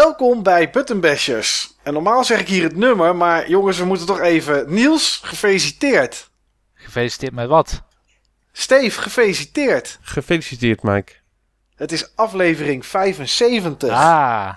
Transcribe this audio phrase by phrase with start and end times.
[0.00, 1.74] Welkom bij Buttonbashers.
[1.82, 4.74] En normaal zeg ik hier het nummer, maar jongens, we moeten toch even...
[4.74, 6.30] Niels, gefeliciteerd.
[6.74, 7.82] Gefeliciteerd met wat?
[8.52, 9.98] Steve, gefeliciteerd.
[10.02, 11.12] Gefeliciteerd, Mike.
[11.74, 13.90] Het is aflevering 75.
[13.90, 14.52] Ah,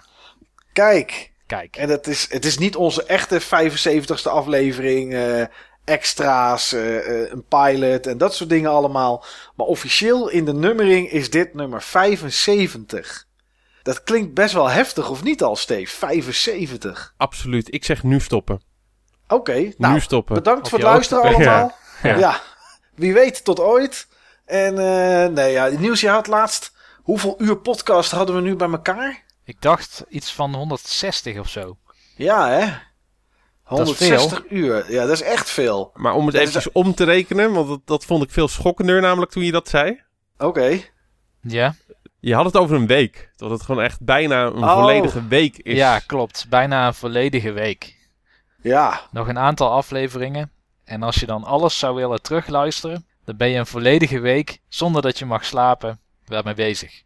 [0.74, 1.76] Kijk, kijk.
[1.76, 5.14] en het is, het is niet onze echte 75ste aflevering.
[5.14, 5.46] eh,
[5.86, 9.26] extra's, eh, eh, een pilot en dat soort dingen allemaal.
[9.56, 13.32] Maar officieel in de nummering is dit nummer 75.
[13.84, 15.96] Dat klinkt best wel heftig, of niet al, Steve?
[15.96, 17.14] 75.
[17.18, 17.74] Absoluut.
[17.74, 18.62] Ik zeg nu stoppen.
[19.28, 20.36] Oké, nou, nu stoppen.
[20.36, 21.50] bedankt voor het luisteren hoogte.
[21.50, 21.76] allemaal.
[22.04, 22.18] Ja.
[22.18, 22.42] Ja.
[22.96, 24.08] wie weet tot ooit.
[24.46, 26.72] En eh, nee, ja, Nieuws, je had laatst...
[27.04, 29.24] Hoeveel uur podcast hadden we nu bij elkaar?
[29.46, 31.78] Ik dacht iets van 160 of zo.
[32.16, 32.60] Ja, hè?
[33.70, 34.92] Dat is 160 uur.
[34.92, 35.92] Ja, dat is echt veel.
[35.94, 38.48] Maar om het Dat is- eventjes om te rekenen, want dat, dat vond ik veel
[38.48, 40.02] schokkender namelijk toen je dat zei.
[40.38, 40.80] Oké.
[41.42, 41.76] Ja?
[42.26, 43.30] Je had het over een week.
[43.36, 44.74] Dat het gewoon echt bijna een Oh.
[44.74, 45.76] volledige week is.
[45.76, 46.46] Ja, klopt.
[46.50, 47.96] Bijna een volledige week.
[48.62, 49.02] Ja.
[49.12, 50.52] Nog een aantal afleveringen.
[50.86, 55.02] En als je dan alles zou willen terugluisteren, dan ben je een volledige week, zonder
[55.02, 57.02] dat je mag slapen, daarmee bezig.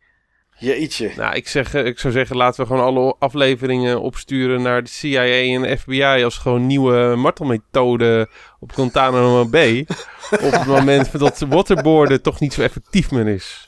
[0.57, 1.11] Jeetje.
[1.15, 4.89] Nou, ik, zeg, eh, ik zou zeggen, laten we gewoon alle afleveringen opsturen naar de
[4.89, 8.29] CIA en de FBI als gewoon nieuwe martelmethode
[8.59, 9.87] op Guantanamo Bay.
[10.31, 13.66] op het moment dat waterboarden toch niet zo effectief meer is.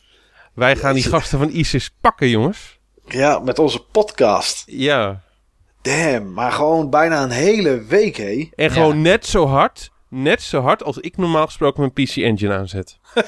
[0.59, 2.79] Wij gaan die gasten van ISIS pakken, jongens.
[3.05, 4.63] Ja, met onze podcast.
[4.65, 5.21] Ja.
[5.81, 8.49] Damn, maar gewoon bijna een hele week, hé.
[8.55, 12.53] En gewoon net zo hard, net zo hard als ik normaal gesproken mijn PC Engine
[12.53, 12.97] aanzet.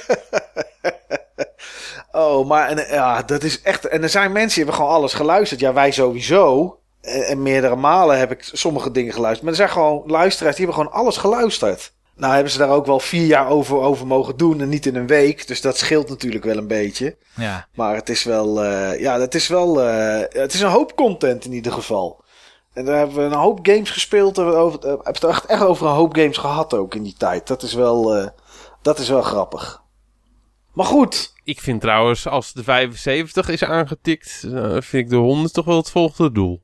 [2.11, 3.87] Oh, maar en, ja, dat is echt...
[3.87, 5.59] En er zijn mensen die hebben gewoon alles geluisterd.
[5.59, 6.79] Ja, wij sowieso.
[7.01, 9.41] En, en meerdere malen heb ik sommige dingen geluisterd.
[9.43, 11.93] Maar er zijn gewoon luisteraars die hebben gewoon alles geluisterd.
[12.21, 14.95] Nou hebben ze daar ook wel vier jaar over, over mogen doen en niet in
[14.95, 15.47] een week.
[15.47, 17.17] Dus dat scheelt natuurlijk wel een beetje.
[17.35, 18.63] Ja, Maar het is wel...
[18.63, 19.81] eh, ja, het is wel...
[19.83, 22.23] eh, het is een hoop content in ieder geval.
[22.73, 24.37] En daar hebben we een hoop games gespeeld.
[24.37, 27.15] We over, eh, hebben het echt, echt over een hoop games gehad ook in die
[27.17, 27.47] tijd.
[27.47, 28.31] Dat is wel,
[28.81, 29.81] dat is wel grappig.
[30.73, 34.39] Maar goed, Ik vind trouwens, als de 75 is aangetikt,
[34.79, 36.61] vind ik de 100 toch wel het volgende doel.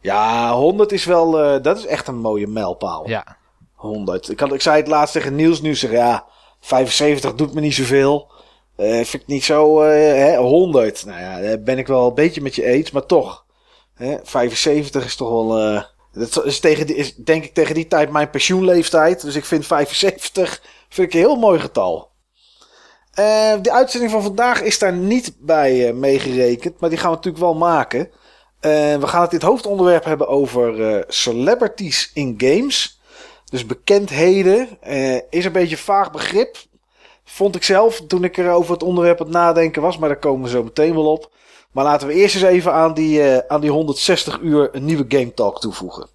[0.00, 1.30] Ja, 100 is wel.
[1.62, 3.08] dat is echt een mooie mijlpaal.
[3.08, 3.35] ja.
[3.76, 4.28] 100.
[4.30, 5.74] Ik, had, ik zei het laatst tegen Niels nu.
[5.74, 6.26] Zeg ja,
[6.60, 8.30] 75 doet me niet zoveel.
[8.76, 9.82] Eh vind ik niet zo.
[9.82, 11.04] eh, hè, 100.
[11.06, 12.90] Nou ja, daar ben ik wel een beetje met je eens.
[12.90, 13.44] Maar toch.
[13.94, 15.58] Hè, 75 is toch wel.
[15.58, 15.82] eh,
[16.12, 19.20] dat is, tegen is denk ik tegen die tijd mijn pensioenleeftijd.
[19.22, 22.14] Dus ik vind 75 vind ik een heel mooi getal.
[23.62, 26.80] De uitzending van vandaag is daar niet bij meegerekend.
[26.80, 28.10] Maar die gaan we natuurlijk wel maken.
[28.60, 32.95] We gaan het het hoofdonderwerp hebben over celebrities in games.
[33.50, 36.56] Dus bekendheden eh, is een beetje een vaag begrip.
[37.24, 39.98] Vond ik zelf toen ik er over het onderwerp aan het nadenken was.
[39.98, 41.30] Maar daar komen we zo meteen wel op.
[41.72, 45.04] Maar laten we eerst eens even aan die, eh, aan die 160 uur een nieuwe
[45.08, 46.08] Game Talk toevoegen.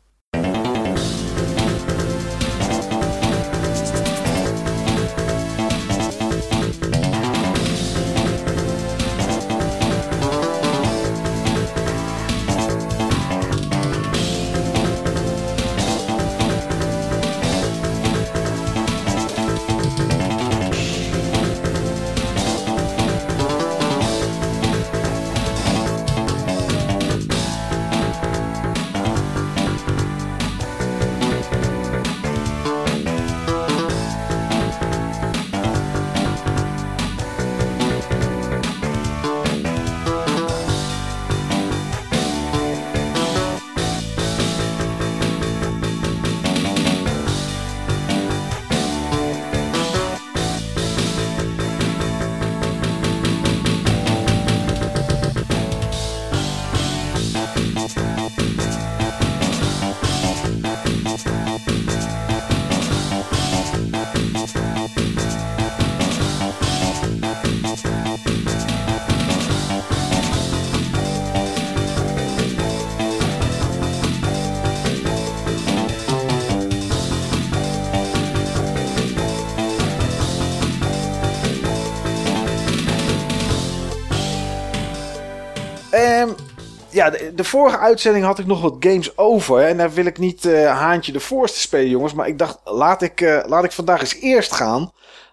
[86.92, 89.60] Ja, de, vorige uitzending had ik nog wat games over.
[89.60, 92.14] En daar wil ik niet eh, haantje de voorste spelen, jongens.
[92.14, 94.92] Maar ik dacht, laat ik, eh, laat ik vandaag eens eerst gaan.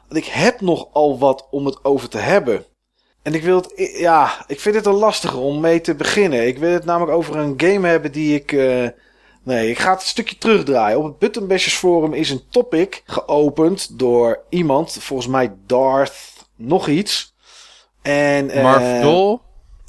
[0.09, 2.65] Want ik heb nogal wat om het over te hebben.
[3.23, 6.47] En ik wil het, ja, ik vind het een lastige om mee te beginnen.
[6.47, 8.53] Ik wil het namelijk over een game hebben die ik.
[8.53, 8.89] eh,
[9.43, 10.99] nee, ik ga het een stukje terugdraaien.
[10.99, 16.89] Op het Button Bashers Forum is een topic geopend door iemand, volgens mij Darth nog
[16.89, 17.35] iets.
[18.03, 19.03] En, Marv?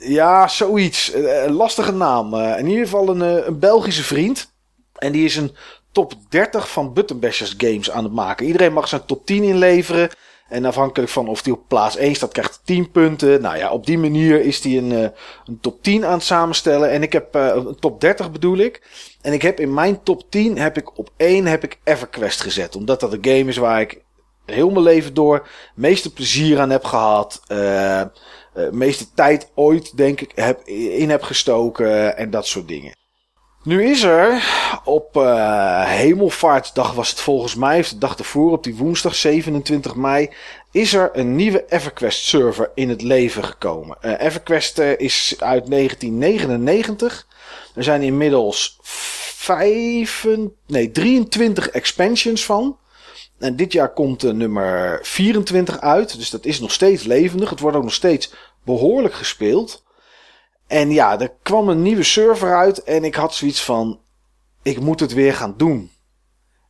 [0.02, 1.12] Ja, zoiets.
[1.12, 2.34] Eh, Een lastige naam.
[2.34, 4.52] Eh, in ieder geval een, eh, een Belgische vriend.
[4.98, 5.56] En die is een
[5.92, 8.46] top 30 van Button Bashers games aan het maken.
[8.46, 10.10] Iedereen mag zijn top 10 inleveren.
[10.50, 13.42] En afhankelijk van of hij op plaats 1 staat, krijgt hij 10 punten.
[13.42, 15.10] Nou ja, op die manier is hij een, eh,
[15.46, 16.90] een top 10 aan het samenstellen.
[16.90, 18.82] En ik heb eh, een top 30 bedoel ik.
[19.22, 22.76] En ik heb in mijn top 10 heb ik op 1 heb ik EverQuest gezet.
[22.76, 24.02] Omdat dat een game is waar ik
[24.46, 27.42] heel mijn leven door meeste plezier aan heb gehad.
[27.48, 28.02] eh,
[28.54, 32.98] eh, meeste tijd ooit, denk ik, heb, in heb gestoken en dat soort dingen.
[33.64, 34.44] Nu is er
[34.84, 39.96] op eh, Hemelvaartsdag was het volgens mij, of de dag ervoor, op die woensdag 27
[39.96, 40.30] mei,
[40.72, 43.98] is er een nieuwe EverQuest server in het leven gekomen.
[44.02, 47.28] Eh, EverQuest is uit 1999.
[47.76, 48.78] Er zijn inmiddels
[49.36, 50.28] vijf,
[50.68, 52.78] nee, 23 expansions van.
[53.40, 56.18] En dit jaar komt de nummer 24 uit.
[56.18, 57.50] Dus dat is nog steeds levendig.
[57.50, 58.34] Het wordt ook nog steeds
[58.66, 59.84] behoorlijk gespeeld.
[60.68, 62.84] En ja, er kwam een nieuwe server uit.
[62.84, 64.00] En ik had zoiets van:
[64.64, 65.92] ik moet het weer gaan doen.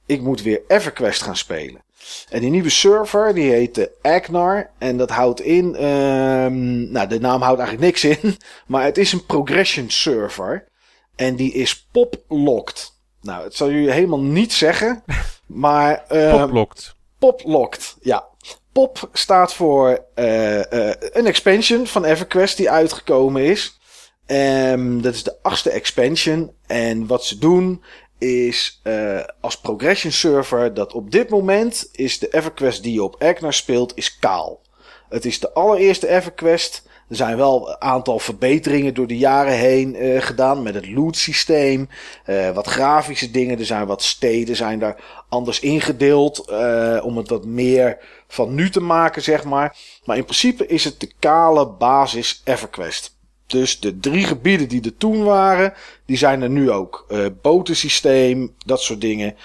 [0.06, 1.84] Ik moet weer EverQuest gaan spelen.
[2.30, 4.70] En die nieuwe server, die heet de Agnar.
[4.78, 5.76] En dat houdt in.
[5.76, 8.38] ehm, nou, de naam houdt eigenlijk niks in.
[8.68, 10.68] Maar het is een progression server.
[11.16, 12.98] En die is pop-locked.
[13.22, 15.04] Nou, het zal jullie helemaal niet zeggen.
[15.46, 16.04] Maar.
[16.08, 16.96] ehm, Poplocked.
[17.20, 18.28] Poplocked, ja.
[18.72, 23.80] Pop staat voor eh, eh, een expansion van EverQuest die uitgekomen is.
[24.26, 26.52] Ehm, dat is de achtste expansion.
[26.68, 27.84] En wat ze doen
[28.18, 33.24] is eh, als progression server dat op dit moment is de EverQuest die je op
[33.24, 34.62] Agnar speelt is kaal.
[35.10, 36.88] Het is de allereerste EverQuest.
[37.10, 41.18] Er zijn wel een aantal verbeteringen door de jaren heen eh, gedaan met het loot
[41.18, 41.90] systeem.
[42.26, 43.60] eh, wat grafische dingen.
[43.60, 46.48] Er zijn wat steden zijn daar anders ingedeeld.
[46.48, 47.98] eh, om het wat meer
[48.28, 49.78] van nu te maken, zeg maar.
[50.06, 53.18] Maar in principe is het de kale basis EverQuest.
[53.48, 55.74] Dus de drie gebieden die er toen waren,
[56.06, 57.08] die zijn er nu ook.
[57.42, 59.36] Botensysteem, dat soort dingen.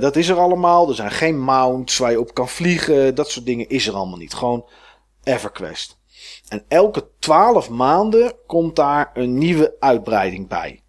[0.00, 0.88] Dat is er allemaal.
[0.88, 3.14] Er zijn geen mounts waar je op kan vliegen.
[3.14, 4.34] Dat soort dingen is er allemaal niet.
[4.34, 4.66] Gewoon
[5.24, 5.97] EverQuest.
[6.48, 10.82] En elke 12 maanden komt daar een nieuwe uitbreiding bij.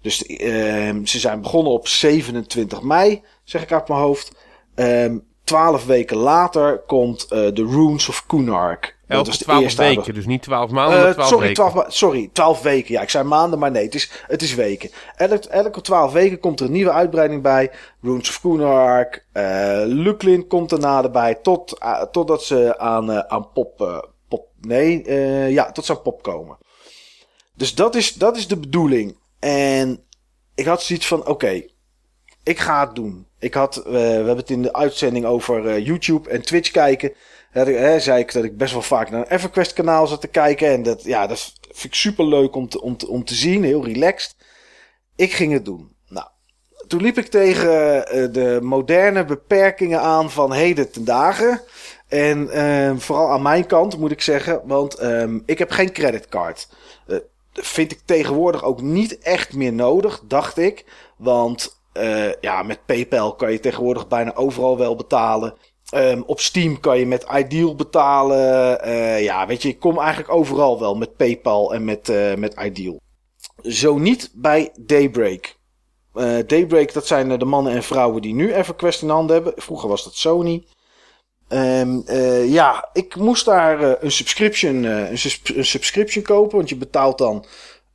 [0.00, 4.32] Dus ehm, ze zijn begonnen op 27 mei, zeg ik uit mijn hoofd.
[4.74, 5.16] Ehm
[5.48, 8.96] 12 weken later komt eh, de Runes of Kunark.
[9.06, 11.54] Dat Elke de 12 eerste weken, dus niet 12 maanden, eh, maar 12 sorry, weken.
[11.54, 12.92] 12, ma- sorry, 12 weken.
[12.94, 14.90] Ja, ik zei maanden, maar nee, het is, het is weken.
[15.16, 17.70] Elk, elke 12 weken komt er een nieuwe uitbreiding bij.
[18.02, 21.34] Runes of Kunark, eh Luklin komt er naderbij.
[21.34, 24.16] Tot, eh, totdat ze aan, aan pop, pop.
[24.60, 26.58] Nee, eh, ja, tot aan pop komen.
[27.54, 29.16] Dus dat is, dat is de bedoeling.
[29.38, 30.04] En
[30.54, 31.62] ik had zoiets van: oké,
[32.42, 33.26] ik ga het doen.
[33.38, 37.08] Ik had, eh, we hebben het in de uitzending over eh, YouTube en Twitch kijken.
[37.52, 40.28] Ik, hè, zei ik dat ik best wel vaak naar een EverQuest kanaal zat te
[40.28, 40.68] kijken.
[40.68, 43.64] En dat, ja, dat vind ik super leuk om te, om, te, om te zien.
[43.64, 44.36] Heel relaxed.
[45.16, 45.96] Ik ging het doen.
[46.08, 46.26] Nou,
[46.86, 47.62] toen liep ik tegen
[48.32, 51.60] de moderne beperkingen aan van heden ten dagen.
[52.08, 56.68] En eh, vooral aan mijn kant moet ik zeggen, want ehm, ik heb geen creditcard.
[57.06, 57.16] Eh,
[57.52, 60.84] vind ik tegenwoordig ook niet echt meer nodig, dacht ik.
[61.16, 65.54] Want eh, ja, met PayPal kan je tegenwoordig bijna overal wel betalen.
[65.90, 68.82] Ehm, op Steam kan je met Ideal betalen.
[68.82, 73.00] Eh, ja, weet je, ik kom eigenlijk overal wel met PayPal en met, met Ideal.
[73.62, 75.56] Zo niet bij Daybreak.
[76.46, 79.52] Daybreak, dat zijn de mannen en vrouwen die nu EverQuest in handen hebben.
[79.56, 80.66] Vroeger was dat Sony.
[81.48, 85.18] Ehm, eh, ja, ik moest daar eh, een, subscription, eh, een,
[85.56, 86.56] een subscription kopen.
[86.56, 87.44] Want je betaalt dan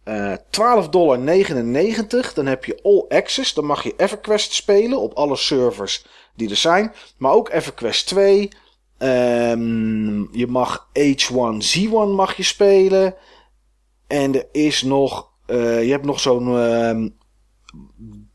[0.03, 2.31] eh 12,99 dollar.
[2.33, 3.53] Dan heb je All Access.
[3.53, 6.05] Dan mag je EverQuest spelen op alle servers
[6.35, 6.93] die er zijn.
[7.17, 8.49] Maar ook EverQuest 2.
[8.97, 13.15] Ehm, je mag H1Z1 mag je spelen.
[14.07, 15.31] En er is nog...
[15.47, 17.07] je hebt nog zo'n ehm,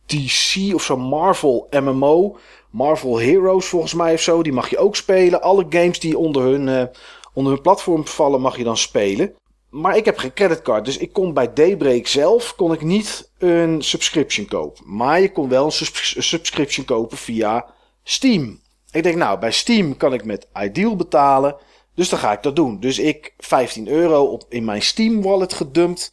[0.06, 2.37] DC of zo'n Marvel MMO.
[2.70, 4.42] Marvel Heroes volgens mij of zo.
[4.42, 5.42] Die mag je ook spelen.
[5.42, 6.84] Alle games die onder hun, eh,
[7.32, 9.34] onder hun platform vallen mag je dan spelen.
[9.70, 10.84] Maar ik heb geen creditcard.
[10.84, 14.84] Dus ik kon bij Daybreak zelf kon ik niet een subscription kopen.
[14.87, 17.66] Maar je kon wel een subs- een subscription kopen via
[18.02, 18.60] Steam.
[18.90, 21.56] Ik denk nou, bij Steam kan ik met Ideal betalen.
[21.94, 22.80] Dus dan ga ik dat doen.
[22.80, 26.12] Dus ik 15 euro op, in mijn Steam wallet gedumpt.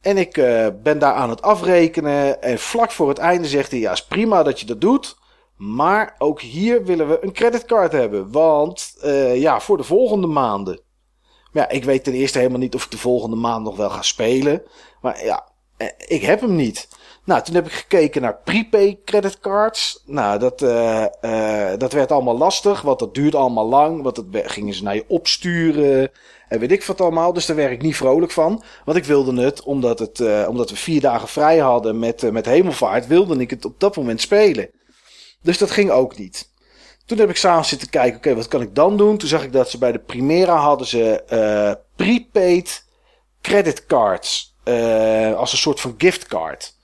[0.00, 2.42] En ik eh, ben daar aan het afrekenen.
[2.42, 5.16] En vlak voor het einde zegt hij: Ja, is prima dat je dat doet.
[5.56, 8.32] Maar ook hier willen we een creditcard hebben.
[8.32, 10.80] Want eh, ja, voor de volgende maanden.
[11.52, 13.90] Maar ja, ik weet ten eerste helemaal niet of ik de volgende maand nog wel
[13.90, 14.62] ga spelen.
[15.00, 16.88] Maar ja, Eh, ik heb hem niet.
[17.24, 20.02] Nou, toen heb ik gekeken naar prepay creditcards.
[20.06, 21.04] Nou, dat, uh,
[21.78, 24.02] dat werd allemaal lastig, want dat duurde allemaal lang.
[24.02, 26.10] Want dat gingen ze naar je opsturen
[26.48, 27.32] en weet ik wat allemaal.
[27.32, 28.62] Dus daar werd ik niet vrolijk van.
[28.84, 33.06] Want ik wilde het, omdat, het, omdat we vier dagen vrij hadden met, met hemelvaart,
[33.06, 34.70] wilde ik het op dat moment spelen.
[35.46, 36.52] Dus dat ging ook niet.
[37.04, 39.18] Toen heb ik s'avonds zitten kijken, oké, okay, wat kan ik dan doen?
[39.18, 41.24] Toen zag ik dat ze bij de Primera hadden ze
[41.96, 42.84] prepaid
[43.40, 44.54] creditcards.
[45.36, 46.74] als een soort van giftcard.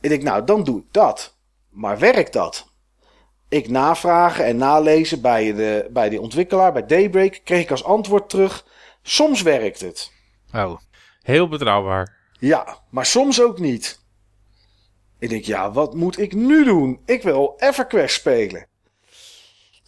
[0.00, 1.36] Ik denk, nou, dan doe ik dat.
[1.70, 2.72] Maar werkt dat?
[3.48, 8.28] Ik navragen en nalezen bij de, bij de ontwikkelaar, bij Daybreak, kreeg ik als antwoord
[8.28, 8.66] terug:
[9.02, 10.12] soms werkt het.
[10.54, 10.76] Oh,
[11.22, 12.16] heel betrouwbaar.
[12.38, 13.99] Ja, maar soms ook niet.
[15.20, 17.00] Ik denk, ja, wat moet ik nu doen?
[17.04, 18.66] Ik wil EverQuest spelen.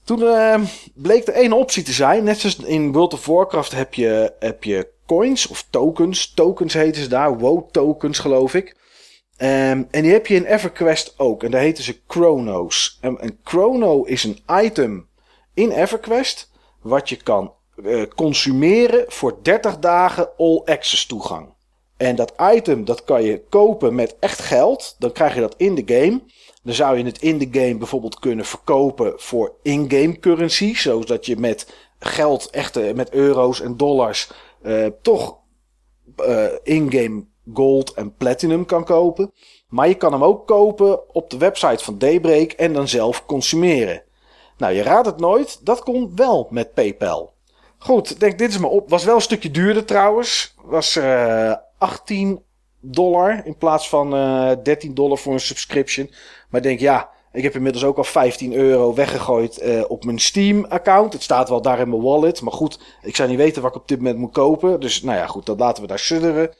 [0.05, 0.61] Toen uh,
[0.95, 2.25] bleek er één optie te zijn.
[2.25, 6.35] Net zoals in World of Warcraft heb je, heb je coins of tokens.
[6.35, 7.39] Tokens heten ze daar.
[7.39, 8.77] WoW tokens geloof ik.
[9.39, 11.43] Um, en die heb je in EverQuest ook.
[11.43, 12.99] En daar heten ze chrono's.
[13.01, 15.09] En een chrono is een item
[15.55, 16.51] in EverQuest.
[16.81, 21.55] Wat je kan uh, consumeren voor 30 dagen all access toegang.
[22.03, 24.97] En dat item dat kan je kopen met echt geld.
[24.99, 26.23] Dan krijg je dat in de game.
[26.63, 30.75] Dan zou je het in de game bijvoorbeeld kunnen verkopen voor in-game currency.
[30.75, 34.31] Zodat je met geld, echte met euro's en dollars,
[34.63, 35.39] uh, toch
[36.17, 39.33] uh, in-game gold en platinum kan kopen.
[39.69, 44.03] Maar je kan hem ook kopen op de website van Daybreak en dan zelf consumeren.
[44.57, 47.33] Nou, je raadt het nooit, dat kon wel met PayPal.
[47.79, 48.89] Goed, denk dit is maar op.
[48.89, 50.55] Was wel een stukje duurder trouwens.
[50.65, 52.43] Was uh, 18
[52.81, 56.11] dollar in plaats van uh, eh, 13 dollar voor een subscription.
[56.49, 61.13] Maar denk ja, ik heb inmiddels ook al 15 euro weggegooid uh, op mijn Steam-account.
[61.13, 62.41] Het staat wel daar in mijn wallet.
[62.41, 64.81] Maar goed, ik zou niet weten wat ik op dit moment moet kopen.
[64.81, 66.55] Dus nou ja, goed, dat laten we daar sudderen.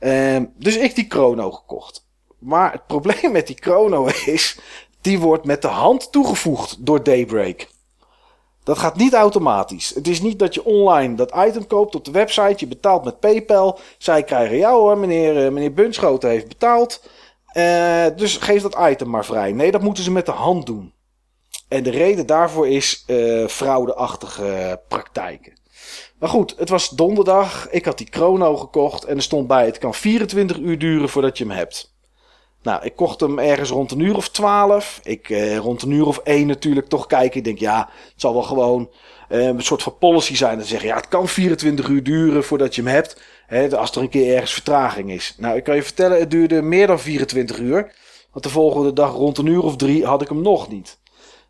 [0.00, 2.06] Um, dus ik die chrono gekocht.
[2.38, 4.58] Maar het probleem met die chrono is,
[5.00, 7.68] die wordt met de hand toegevoegd door Daybreak.
[8.64, 9.94] Dat gaat niet automatisch.
[9.94, 12.54] Het is niet dat je online dat item koopt op de website.
[12.56, 13.78] Je betaalt met PayPal.
[13.98, 17.02] Zij krijgen jou hoor, meneer, eh, meneer Bunschoten heeft betaald.
[17.56, 19.52] Uh, dus geef dat item maar vrij.
[19.52, 20.92] Nee, dat moeten ze met de hand doen.
[21.68, 25.52] En de reden daarvoor is uh, fraudeachtige praktijken.
[26.18, 27.70] Maar goed, het was donderdag.
[27.70, 31.38] Ik had die chrono gekocht en er stond bij: het kan 24 uur duren voordat
[31.38, 31.93] je hem hebt.
[32.64, 35.00] Nou, ik kocht hem ergens rond een uur of 12.
[35.02, 37.38] Ik eh, rond een uur of 1 natuurlijk toch kijken.
[37.38, 38.90] Ik denk, ja, het zal wel gewoon
[39.28, 40.58] eh, een soort van policy zijn.
[40.58, 43.20] Dat zeggen, ja, het kan 24 uur duren voordat je hem hebt.
[43.46, 45.34] Hè, als er een keer ergens vertraging is.
[45.38, 47.94] Nou, ik kan je vertellen, het duurde meer dan 24 uur.
[48.32, 50.98] Want de volgende dag rond een uur of drie had ik hem nog niet.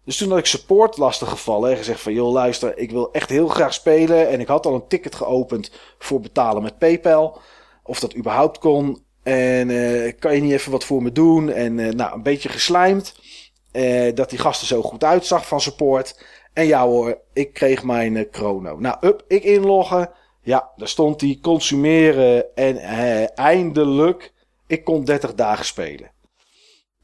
[0.05, 2.13] Dus toen had ik support lastig gevallen en gezegd van...
[2.13, 4.29] joh, luister, ik wil echt heel graag spelen.
[4.29, 7.39] En ik had al een ticket geopend voor betalen met PayPal.
[7.83, 9.05] Of dat überhaupt kon.
[9.25, 11.51] En uh, kan je niet even wat voor me doen?
[11.51, 13.15] En uh, nou, een beetje geslijmd.
[13.73, 16.25] Uh, dat die gasten zo goed uitzag van support.
[16.53, 18.79] En ja hoor, ik kreeg mijn chrono.
[18.79, 20.11] Nou, up, ik inloggen.
[20.43, 22.55] Ja, daar stond die consumeren.
[22.55, 22.79] En
[23.35, 24.33] eindelijk,
[24.67, 26.11] ik kon 30 dagen spelen.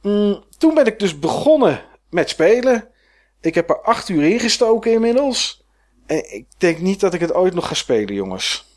[0.03, 2.89] Mm, toen ben ik dus begonnen met spelen.
[3.41, 5.67] Ik heb er 8 uur ingestoken inmiddels.
[6.07, 8.70] En ik denk niet dat ik het ooit nog ga spelen, jongens.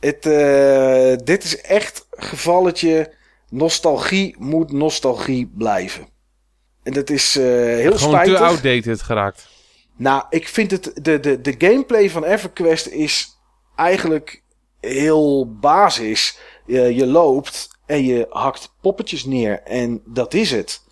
[0.00, 3.14] Het, uh, dit is echt gevalletje.
[3.50, 6.08] Nostalgie moet nostalgie blijven.
[6.82, 8.36] En dat is uh, heel Gewoon spijtig.
[8.36, 9.48] te outdated geraakt.
[9.96, 10.90] Nou, ik vind het...
[10.94, 13.38] De, de, de gameplay van EverQuest is
[13.76, 14.42] eigenlijk
[14.80, 16.38] heel basis.
[16.66, 19.62] Je, je loopt en je hakt poppetjes neer.
[19.62, 20.82] En dat is het.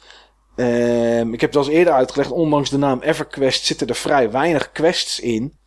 [0.56, 2.30] Um, ik heb het al eens eerder uitgelegd.
[2.30, 5.58] Ondanks de naam EverQuest zitten er vrij weinig quests in.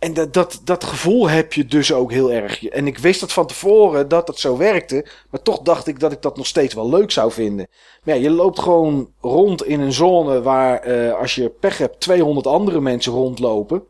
[0.00, 2.64] En dat, dat, dat gevoel heb je dus ook heel erg.
[2.64, 5.06] En ik wist dat van tevoren dat het zo werkte.
[5.30, 7.66] Maar toch dacht ik dat ik dat nog steeds wel leuk zou vinden.
[8.04, 12.00] Maar ja, je loopt gewoon rond in een zone waar uh, als je pech hebt
[12.00, 13.82] 200 andere mensen rondlopen.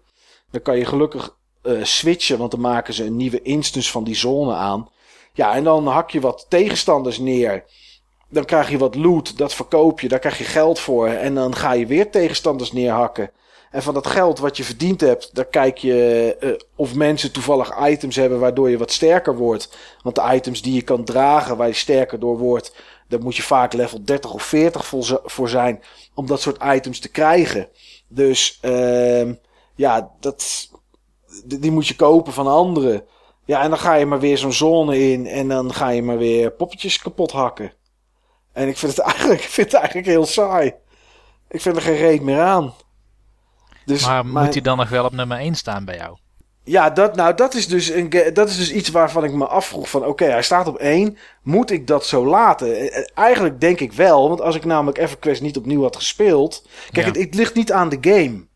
[0.50, 4.16] Dan kan je gelukkig uh, switchen, want dan maken ze een nieuwe instance van die
[4.16, 4.88] zone aan.
[5.32, 7.64] Ja, en dan hak je wat tegenstanders neer.
[8.28, 11.06] Dan krijg je wat loot, dat verkoop je, daar krijg je geld voor.
[11.06, 13.30] En dan ga je weer tegenstanders neerhakken.
[13.70, 17.88] En van dat geld wat je verdiend hebt, daar kijk je uh, of mensen toevallig
[17.88, 19.76] items hebben waardoor je wat sterker wordt.
[20.02, 22.74] Want de items die je kan dragen, waar je sterker door wordt,
[23.08, 24.92] daar moet je vaak level 30 of 40
[25.24, 25.82] voor zijn
[26.14, 27.68] om dat soort items te krijgen.
[28.08, 29.32] Dus uh,
[29.74, 30.70] ja, dat,
[31.44, 33.04] die moet je kopen van anderen.
[33.44, 36.18] Ja, en dan ga je maar weer zo'n zone in en dan ga je maar
[36.18, 37.72] weer poppetjes kapot hakken.
[38.52, 40.74] En ik vind het eigenlijk, ik vind het eigenlijk heel saai.
[41.48, 42.74] Ik vind er geen reet meer aan.
[43.92, 46.16] Dus maar moet hij dan nog wel op nummer 1 staan bij jou?
[46.64, 49.90] Ja, dat, nou, dat, is dus een, dat is dus iets waarvan ik me afvroeg
[49.90, 50.04] van...
[50.06, 51.18] Oké, hij staat op één.
[51.42, 52.76] Moet ik dat zo laten?
[52.76, 54.28] Eh, eh, Eigenlijk denk ik wel.
[54.28, 56.68] Want als ik namelijk EverQuest niet opnieuw had gespeeld...
[56.90, 57.12] Kijk, Ja.
[57.12, 58.46] het, het ligt niet aan de game.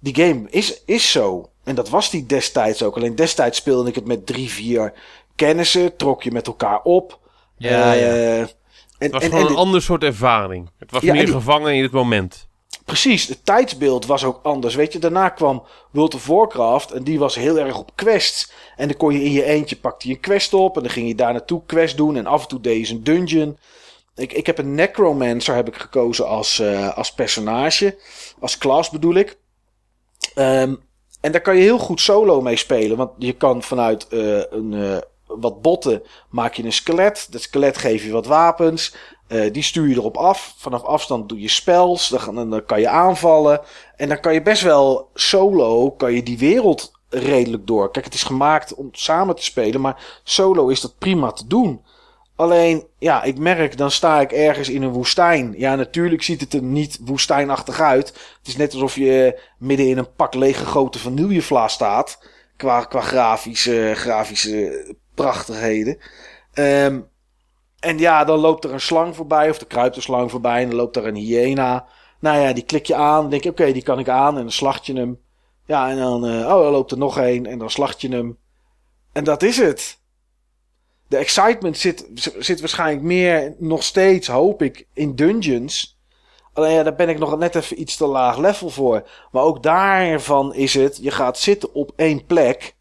[0.00, 1.50] Die game is, is zo.
[1.64, 2.96] En dat was die destijds ook.
[2.96, 4.92] Alleen destijds speelde ik het met drie, vier
[5.34, 5.96] kennissen.
[5.96, 7.18] Trok je met elkaar op.
[7.56, 8.06] Ja, Eh, ja.
[8.38, 8.48] En,
[8.98, 10.70] Het was en- gewoon en een de- ander soort ervaring.
[10.78, 12.48] Het was Ja, meer gevangen in het moment.
[12.90, 14.74] Precies, het tijdsbeeld was ook anders.
[14.74, 18.52] Weet je, daarna kwam World of Warcraft en die was heel erg op quests.
[18.76, 21.08] En dan kon je in je eentje, pakte je een quest op en dan ging
[21.08, 22.16] je daar naartoe quest doen.
[22.16, 23.58] En af en toe deed je een dungeon.
[24.16, 27.98] Ik, ik heb een Necromancer heb ik gekozen als, eh, als personage.
[28.40, 29.38] Als class bedoel ik.
[30.34, 30.74] Ehm,
[31.20, 32.96] en daar kan je heel goed solo mee spelen.
[32.96, 37.26] Want je kan vanuit eh, een, eh, wat botten maak je een skelet.
[37.30, 38.94] Dat skelet geef je wat wapens.
[39.30, 40.54] Eh, die stuur je erop af.
[40.56, 42.08] Vanaf afstand doe je spells.
[42.08, 43.60] Dan, kan je aanvallen.
[43.96, 47.90] En dan kan je best wel solo kan je die wereld redelijk door.
[47.90, 49.80] Kijk, het is gemaakt om samen te spelen.
[49.80, 51.84] Maar solo is dat prima te doen.
[52.36, 55.54] Alleen, ja, ik merk, dan sta ik ergens in een woestijn.
[55.56, 58.08] Ja, natuurlijk ziet het er niet woestijnachtig uit.
[58.08, 62.26] Het is net alsof je midden in een pak lege grote vanillevla staat.
[62.56, 65.98] Qua, qua grafische, grafische prachtigheden.
[66.52, 67.00] Ehm,
[67.80, 70.68] en ja, dan loopt er een slang voorbij, of er kruipt een slang voorbij, en
[70.68, 71.86] dan loopt er een hyena.
[72.20, 74.42] Nou ja, die klik je aan, dan denk je, oké, die kan ik aan, en
[74.42, 75.20] dan slacht je hem.
[75.66, 78.38] Ja, en dan, eh, oh, dan loopt er nog één, en dan slacht je hem.
[79.12, 79.98] En dat is het.
[81.08, 82.08] De excitement zit,
[82.38, 85.98] zit waarschijnlijk meer, nog steeds, hoop ik, in dungeons.
[86.52, 89.08] Alleen ja, daar ben ik nog net even iets te laag level voor.
[89.32, 92.74] Maar ook daarvan is het, je gaat zitten op één plek.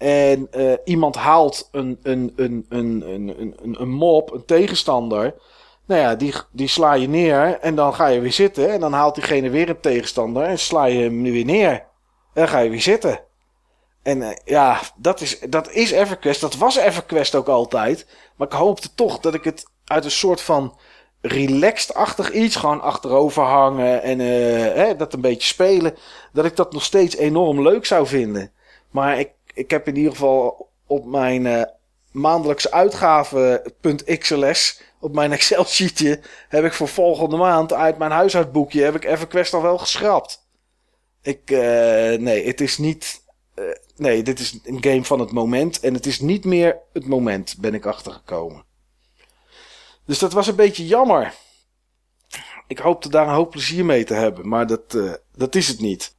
[0.00, 5.34] En eh, iemand haalt een, een, een, een, een, een, een, mop, een tegenstander.
[5.86, 8.70] Nou ja, die, die sla je neer en dan ga je weer zitten.
[8.70, 11.70] En dan haalt diegene weer een tegenstander en sla je hem weer neer.
[11.70, 11.86] En
[12.32, 13.20] dan ga je weer zitten.
[14.02, 16.40] En eh, ja, dat is, dat is EverQuest.
[16.40, 18.06] Dat was EverQuest ook altijd.
[18.36, 20.78] Maar ik hoopte toch dat ik het uit een soort van
[21.20, 25.94] relaxed-achtig iets, gewoon achterover hangen en eh, hè, dat een beetje spelen,
[26.32, 28.52] dat ik dat nog steeds enorm leuk zou vinden.
[28.90, 31.62] Maar ik, ik heb in ieder geval op mijn eh,
[32.10, 39.04] maandelijkse uitgaven.xls, op mijn Excel-sheetje, heb ik voor volgende maand uit mijn huishoudboekje, heb ik
[39.04, 40.48] EverQuest al wel geschrapt.
[41.22, 41.58] Ik, eh,
[42.18, 43.64] nee, het is niet, eh,
[43.96, 47.56] nee, dit is een game van het moment en het is niet meer het moment,
[47.58, 48.64] ben ik achtergekomen.
[50.06, 51.34] Dus dat was een beetje jammer.
[52.66, 54.98] Ik hoopte daar een hoop plezier mee te hebben, maar dat,
[55.32, 56.14] dat is het niet.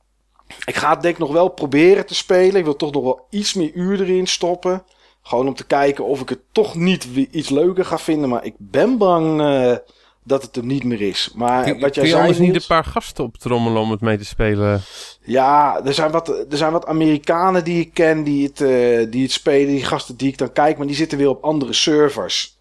[0.66, 2.56] Ik ga het denk ik nog wel proberen te spelen.
[2.56, 4.84] Ik wil toch nog wel iets meer uur erin stoppen.
[5.22, 8.30] Gewoon om te kijken of ik het toch niet iets leuker ga vinden.
[8.30, 9.76] Maar ik ben bang eh,
[10.24, 11.32] dat het er niet meer is.
[11.36, 14.02] Maar Kun, wat jij kun je zei, anders niet een paar gasten optrommelen om het
[14.02, 14.82] mee te spelen?
[15.22, 19.24] Ja, er zijn, wat, er zijn wat Amerikanen die ik ken die het, eh, die
[19.24, 19.68] het spelen.
[19.68, 22.60] Die gasten die ik dan kijk, maar die zitten weer op andere servers.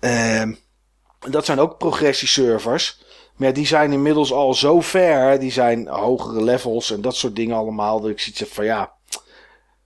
[0.00, 0.52] Ehm,
[1.30, 2.98] dat zijn ook progressieservers.
[3.40, 5.38] Maar die zijn inmiddels al zo ver.
[5.38, 8.00] Die zijn hogere levels en dat soort dingen allemaal.
[8.00, 8.92] Dat ik zoiets heb van ja,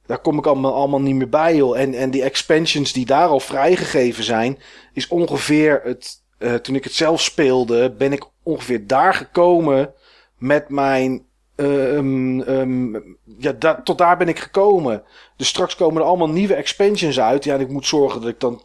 [0.07, 1.79] daar kom ik allemaal, allemaal niet meer bij joh.
[1.79, 4.59] En, en die expansions die daar al vrijgegeven zijn,
[4.93, 6.23] is ongeveer het...
[6.39, 9.93] eh, toen ik het zelf speelde, ben ik ongeveer daar gekomen
[10.39, 11.27] met mijn...
[11.57, 12.95] ehm, ehm,
[13.39, 15.03] ja, tot daar ben ik gekomen.
[15.37, 17.45] Dus straks komen er allemaal nieuwe expansions uit.
[17.45, 18.63] Ja, en ik moet zorgen dat ik dan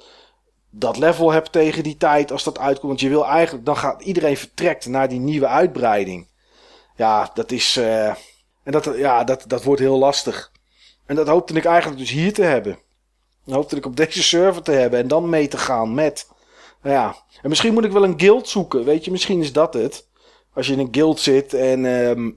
[0.70, 2.88] dat level heb tegen die tijd als dat uitkomt.
[2.88, 6.28] Want je wil eigenlijk, dan gaat iedereen vertrekt naar die nieuwe uitbreiding.
[6.96, 7.78] Ja, dat is.
[7.78, 8.08] eh,
[8.64, 10.52] en dat, ja, dat, dat wordt heel lastig.
[11.06, 12.80] En dat hoopte ik eigenlijk dus hier te hebben.
[13.46, 16.28] Dat hoopte ik op deze server te hebben en dan mee te gaan met.
[16.82, 18.84] Nou ja, en misschien moet ik wel een guild zoeken.
[18.84, 20.08] Weet je, misschien is dat het.
[20.54, 22.32] Als je in een guild zit en ehm,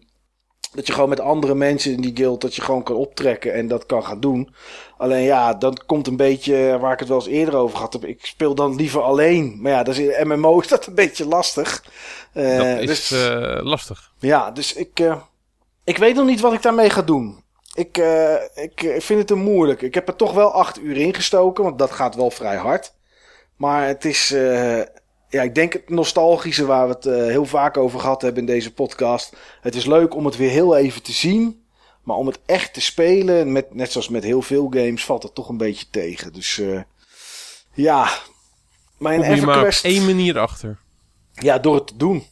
[0.73, 3.69] dat je gewoon met andere mensen in die guild dat je gewoon kan optrekken en
[3.69, 4.55] dat kan gaan doen.
[4.97, 8.05] Alleen ja, dan komt een beetje waar ik het wel eens eerder over gehad heb.
[8.05, 9.59] Ik speel dan liever alleen.
[9.61, 11.85] Maar ja, is in MMO is dat een beetje lastig.
[12.33, 14.13] Eh, dat is dus, eh, lastig.
[14.19, 15.17] ja, dus ik, eh,
[15.85, 17.45] ik weet nog niet wat ik daarmee ga doen.
[17.75, 17.97] Ik,
[18.55, 19.83] ik vind het te moeilijk.
[19.83, 22.95] Ik heb er toch wel acht uur ingestoken, want dat gaat wel vrij hard.
[23.57, 24.35] Maar het is,
[25.33, 28.47] ja, ik denk het nostalgische waar we het eh, heel vaak over gehad hebben in
[28.47, 29.37] deze podcast.
[29.61, 31.65] Het is leuk om het weer heel even te zien.
[32.03, 35.35] Maar om het echt te spelen, met, net zoals met heel veel games, valt het
[35.35, 36.33] toch een beetje tegen.
[36.33, 36.81] Dus eh,
[37.73, 38.09] ja,
[38.99, 39.85] mijn maar op EverQuest...
[39.85, 40.79] één manier achter.
[41.33, 42.25] Ja, door het te doen.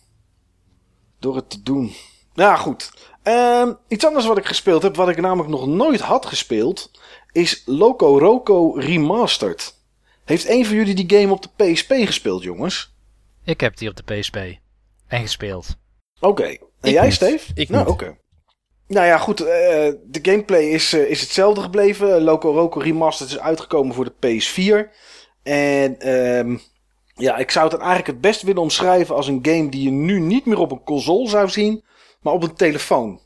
[1.18, 1.92] Door het te doen.
[2.34, 2.92] Nou goed.
[3.22, 6.90] Ehm, iets anders wat ik gespeeld heb, wat ik namelijk nog nooit had gespeeld,
[7.32, 9.78] is Loco Roco Remastered.
[10.30, 12.94] Heeft een van jullie die game op de PSP gespeeld, jongens?
[13.44, 14.36] Ik heb die op de PSP.
[15.06, 15.76] En gespeeld.
[16.20, 16.42] Oké.
[16.44, 17.12] En Ik jij, niet.
[17.14, 17.50] Steve?
[17.54, 17.92] Ik nou, niet.
[17.92, 18.16] oké.
[18.86, 19.40] Nou ja, goed.
[19.40, 19.46] eh,
[20.04, 22.22] de gameplay is, eh, is hetzelfde gebleven.
[22.22, 24.90] Loco Roco Remastered is uitgekomen voor de PS4.
[25.42, 26.56] En ehm,
[27.14, 29.90] ja, ik zou het dan eigenlijk het best willen omschrijven als een game die je
[29.90, 31.84] nu niet meer op een console zou zien,
[32.20, 33.20] maar op een telefoon.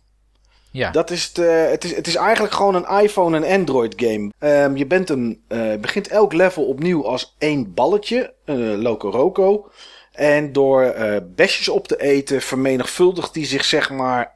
[0.76, 1.36] Ja, Dat is het,
[1.70, 4.32] het, is, het is eigenlijk gewoon een iPhone en Android game.
[4.38, 9.70] Ehm, je bent een, eh, begint elk level opnieuw als één balletje, een Loco Roco.
[10.12, 14.34] En door eh besjes op te eten vermenigvuldigt die zich zeg maar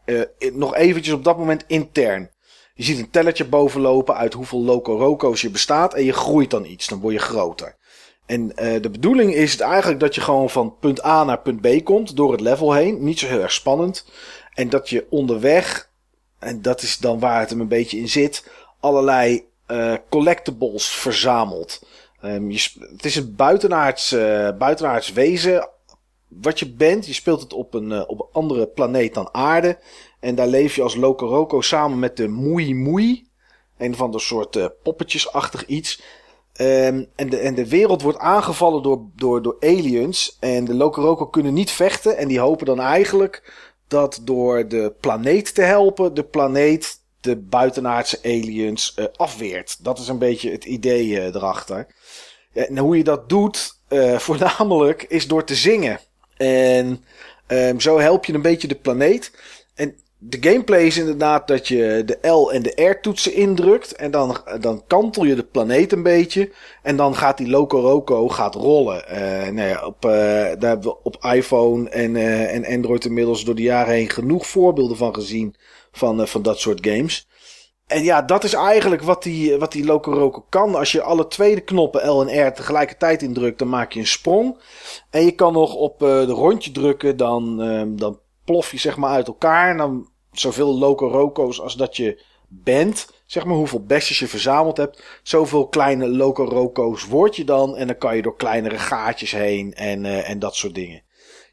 [0.52, 2.30] nog eventjes op dat moment intern.
[2.74, 6.64] Je ziet een tellertje bovenlopen uit hoeveel Loco Roco's je bestaat en je groeit dan
[6.64, 7.76] iets, dan word je groter.
[8.26, 11.84] En de bedoeling is het eigenlijk dat je gewoon van punt A naar punt B
[11.84, 13.04] komt door het level heen.
[13.04, 14.06] Niet zo heel erg spannend.
[14.54, 15.87] En dat je onderweg,
[16.38, 21.86] en dat is dan waar het hem een beetje in zit, allerlei eh, collectibles verzamelt.
[22.20, 25.68] Ehm, je, het is een buitenaards, eh, buitenaards wezen
[26.28, 27.06] wat je bent.
[27.06, 29.78] Je speelt het op een, eh, op een andere planeet dan aarde.
[30.20, 33.26] En daar leef je als Loco samen met de Moei.
[33.78, 36.02] Een van de soort poppetjesachtig iets.
[36.52, 40.36] Ehm, en, de, en de wereld wordt aangevallen door, door, door aliens.
[40.40, 42.16] En de Loco kunnen niet vechten.
[42.16, 43.52] En die hopen dan eigenlijk
[43.88, 49.84] dat door de planeet te helpen, de planeet de buitenaardse aliens eh, afweert.
[49.84, 51.86] Dat is een beetje het idee eh, erachter.
[52.52, 56.00] En hoe je dat doet, eh, voornamelijk, is door te zingen.
[56.36, 57.04] En
[57.46, 59.32] ehm, zo help je een beetje de planeet.
[59.74, 63.92] En de gameplay is inderdaad dat je de L en de R toetsen indrukt.
[63.92, 66.50] En dan, dan kantel je de planeet een beetje.
[66.82, 69.04] En dan gaat die Loco Roco gaat rollen.
[69.54, 73.54] Nou ja, op, eh, daar hebben we op iPhone en, eh, en Android inmiddels door
[73.54, 75.54] de jaren heen genoeg voorbeelden van gezien.
[75.92, 77.26] Van, van dat soort games.
[77.86, 80.74] En ja, dat is eigenlijk wat die, wat die Loco kan.
[80.74, 84.58] Als je alle tweede knoppen L en R tegelijkertijd indrukt, dan maak je een sprong.
[85.10, 87.56] En je kan nog op de rondje drukken, dan,
[87.96, 88.18] dan
[88.48, 89.70] plof je zeg maar uit elkaar.
[89.70, 93.08] En dan zoveel Loco Roco's als dat je bent.
[93.26, 95.02] Zeg maar hoeveel bestjes je verzameld hebt.
[95.22, 97.76] Zoveel kleine Loco Roco's word je dan.
[97.76, 101.02] En dan kan je door kleinere gaatjes heen en, eh, en dat soort dingen.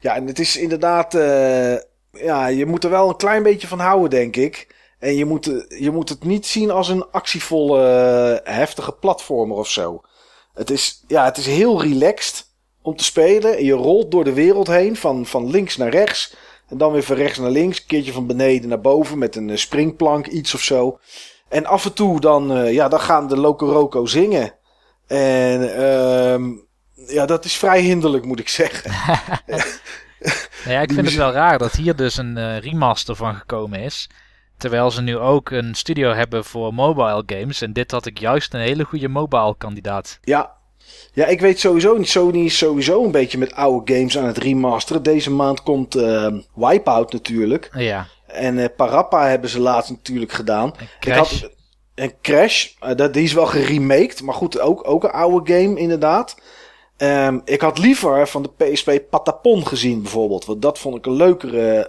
[0.00, 1.14] Ja, en het is inderdaad...
[1.14, 1.74] eh,
[2.10, 4.74] ja, je moet er wel een klein beetje van houden, denk ik.
[4.98, 9.68] En je moet, eh, je moet het niet zien als een actievolle, heftige platformer of
[9.68, 10.00] zo.
[10.54, 12.44] Het is, ja, het is heel relaxed
[12.82, 13.64] om te spelen.
[13.64, 16.36] Je rolt door de wereld heen, van, van links naar rechts.
[16.68, 17.78] En dan weer van rechts naar links.
[17.78, 20.98] Een keertje van beneden naar boven met een eh, springplank, iets of zo.
[21.48, 24.54] En af en toe dan, eh, ja, dan gaan de Loco Roco zingen.
[25.06, 26.44] En ehm
[27.06, 28.90] ja, dat is vrij hinderlijk, moet ik zeggen.
[29.46, 29.62] Nou
[30.74, 34.08] ja, ik vind het wel raar dat hier dus een eh, remaster van gekomen is.
[34.56, 37.62] Terwijl ze nu ook een studio hebben voor mobile games.
[37.62, 40.18] En dit had ik juist een hele goede mobile kandidaat.
[40.22, 40.55] Ja.
[41.12, 42.08] Ja, ik weet sowieso niet.
[42.08, 45.02] Sony is sowieso een beetje met oude games aan het remasteren.
[45.02, 47.70] Deze maand komt eh, Wipeout natuurlijk.
[47.72, 50.74] Ja, En eh, Parappa hebben ze laatst natuurlijk gedaan.
[50.76, 51.40] en Ik Crash.
[51.40, 51.50] had,
[51.94, 54.22] en Crash, eh, dat, die is wel geremaked.
[54.22, 56.36] Maar goed, ook, ook een oude game inderdaad.
[56.96, 60.44] Ehm, ik had liever van de PSP Patapon gezien bijvoorbeeld.
[60.44, 61.88] Want dat vond ik een leukere,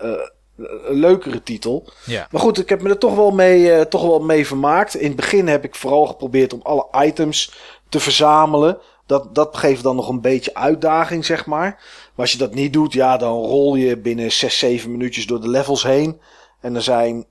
[0.88, 1.90] een leukere titel.
[2.06, 2.28] Ja.
[2.32, 4.96] Maar goed, ik heb me er toch wel, mee, toch wel mee vermaakt.
[4.96, 7.54] In het begin heb ik vooral geprobeerd om alle items
[7.90, 8.78] te verzamelen.
[9.06, 11.70] Dat, dat geeft dan nog een beetje uitdaging, zeg maar.
[11.70, 15.42] Maar als je dat niet doet, ja, dan rol je binnen 6, 7 minuutjes door
[15.42, 16.22] de levels heen.
[16.62, 17.26] En er zijn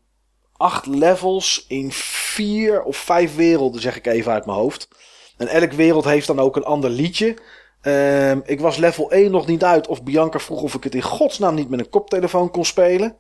[0.57, 4.89] acht levels in vier of vijf werelden, zeg ik even uit mijn hoofd.
[5.37, 7.37] En elk wereld heeft dan ook een ander liedje.
[7.81, 9.87] Ehm, ik was level 1 nog niet uit.
[9.87, 13.17] Of Bianca vroeg of ik het in godsnaam niet met een koptelefoon kon spelen.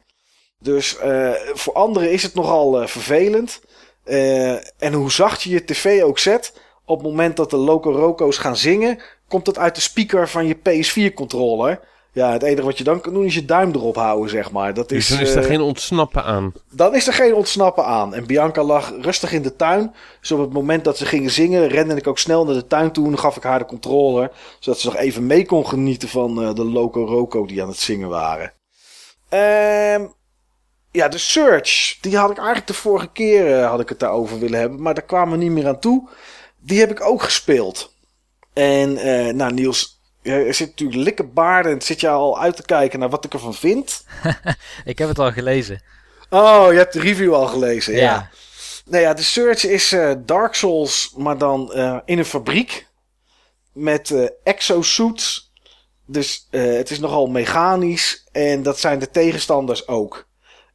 [0.59, 3.61] Dus eh, voor anderen is het nogal eh, vervelend.
[4.05, 6.53] Eh, en hoe zacht je je tv ook zet.
[6.87, 8.99] Op het moment dat de Loco Roco's gaan zingen.
[9.29, 11.81] Komt het uit de speaker van je PS4 controller.
[12.12, 14.75] Ja, het enige wat je dan kan doen is je duim erop houden, zeg maar.
[14.75, 16.53] Dat Dus is, dan is er eh, geen ontsnappen aan.
[16.70, 18.14] dan is er geen ontsnappen aan.
[18.14, 19.94] En Bianca lag rustig in de tuin.
[20.20, 22.92] Dus op het moment dat ze gingen zingen, rende ik ook snel naar de tuin
[22.92, 23.07] toe.
[23.07, 24.31] En gaf ik haar de controller.
[24.59, 27.79] Zodat ze nog even mee kon genieten van eh, de Loco Roco die aan het
[27.79, 28.53] zingen waren.
[29.29, 30.07] Ehm
[30.90, 31.99] ja, de Search.
[32.01, 34.83] Die had ik eigenlijk de vorige keer eh, had ik het daarover willen hebben.
[34.83, 36.09] Maar daar kwamen we niet meer aan toe.
[36.66, 37.94] Die heb ik ook gespeeld.
[38.52, 41.72] En eh, nou Niels, er zit natuurlijk likkerbaarden.
[41.72, 44.05] En zit je al uit te kijken naar wat ik ervan vind.
[44.85, 45.83] Ik heb het al gelezen.
[46.31, 47.94] Oh, je hebt de review al gelezen.
[47.94, 48.00] ja.
[48.00, 48.31] Ja.
[48.85, 52.87] Nou ja, de Search is eh, Dark Souls, maar dan eh, in een fabriek.
[53.72, 55.52] Met exosuits.
[56.07, 58.29] Dus het is nogal mechanisch.
[58.33, 60.26] En dat zijn de tegenstanders ook.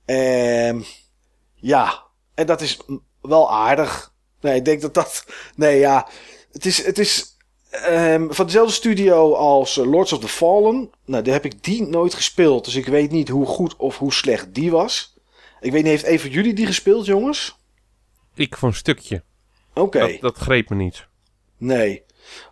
[0.05, 0.81] Ehm
[1.55, 2.03] ja,
[2.35, 2.79] en dat is
[3.21, 4.10] wel aardig.
[4.41, 5.25] Nee, ik denk dat dat...
[5.55, 6.07] Nee, ja.
[6.51, 7.37] Het is, het is
[7.69, 10.89] ehm, van dezelfde studio als eh, Lords of the Fallen.
[11.05, 12.65] Nou, die heb ik die nooit gespeeld.
[12.65, 15.13] Dus ik weet niet hoe goed of hoe slecht die was.
[15.59, 17.57] Ik weet niet, heeft even jullie die gespeeld, jongens?
[18.35, 19.23] Ik voor een stukje.
[19.73, 19.99] Oké.
[19.99, 21.07] Dat, dat greep me niet.
[21.57, 22.03] Nee.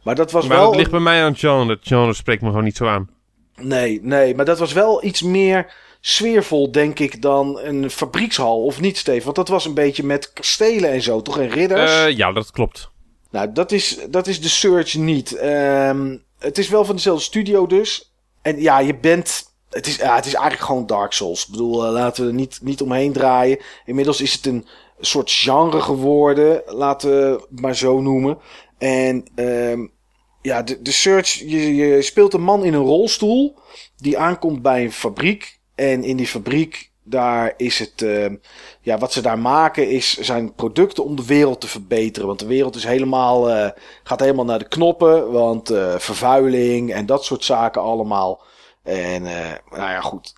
[0.03, 0.65] Maar dat was maar wel...
[0.65, 1.73] dat ligt bij mij aan het genre.
[1.73, 3.09] Het genre spreekt me gewoon niet zo aan.
[3.55, 4.35] Nee, nee.
[4.35, 8.63] Maar dat was wel iets meer sfeervol, denk ik, dan een fabriekshal.
[8.63, 9.23] Of niet, Steve?
[9.23, 11.39] Want dat was een beetje met kastelen en zo, toch?
[11.39, 11.91] En ridders?
[11.91, 12.89] Uh, ja, dat klopt.
[13.31, 15.43] Nou, dat is, dat is de Search niet.
[15.43, 18.13] Um, het is wel van dezelfde studio dus.
[18.41, 19.47] En ja, je bent...
[19.69, 21.45] Het is, ja, het is eigenlijk gewoon Dark Souls.
[21.45, 23.59] Ik bedoel, uh, laten we er niet, niet omheen draaien.
[23.85, 24.67] Inmiddels is het een
[24.99, 26.61] soort genre geworden.
[26.65, 28.37] Laten we maar zo noemen.
[28.77, 29.91] En um,
[30.41, 31.33] ja, de, de Search...
[31.33, 33.59] Je, je speelt een man in een rolstoel...
[33.97, 35.58] die aankomt bij een fabriek.
[35.79, 38.25] En in die fabriek daar is het, uh,
[38.81, 42.27] ja, wat ze daar maken is, zijn producten om de wereld te verbeteren.
[42.27, 43.69] Want de wereld is helemaal, uh,
[44.03, 45.31] gaat helemaal naar de knoppen.
[45.31, 48.41] Want uh, vervuiling en dat soort zaken allemaal.
[48.83, 50.33] En nou ja, goed.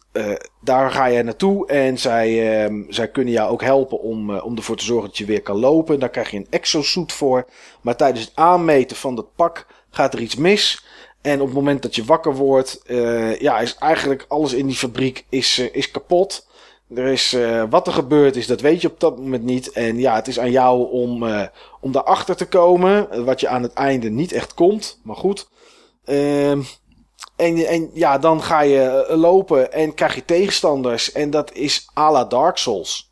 [0.61, 1.67] daar ga je naartoe.
[1.67, 5.25] En zij, ehm, zij kunnen jou ook helpen om, om ervoor te zorgen dat je
[5.25, 5.99] weer kan lopen.
[5.99, 7.47] Daar krijg je een exosuit voor.
[7.81, 10.85] Maar tijdens het aanmeten van dat pak gaat er iets mis.
[11.21, 12.81] En op het moment dat je wakker wordt,
[13.39, 16.47] ja, is eigenlijk alles in die fabriek is, is kapot.
[16.95, 19.71] Er is, uh, wat er gebeurd is, dat weet je op dat moment niet.
[19.71, 21.25] En ja, het is aan jou om,
[21.81, 23.25] om daarachter te komen.
[23.25, 24.99] Wat je aan het einde niet echt komt.
[25.03, 25.49] Maar goed.
[26.05, 31.11] Uh, en, en ja, dan ga je lopen en krijg je tegenstanders.
[31.11, 33.11] En dat is à la Dark Souls.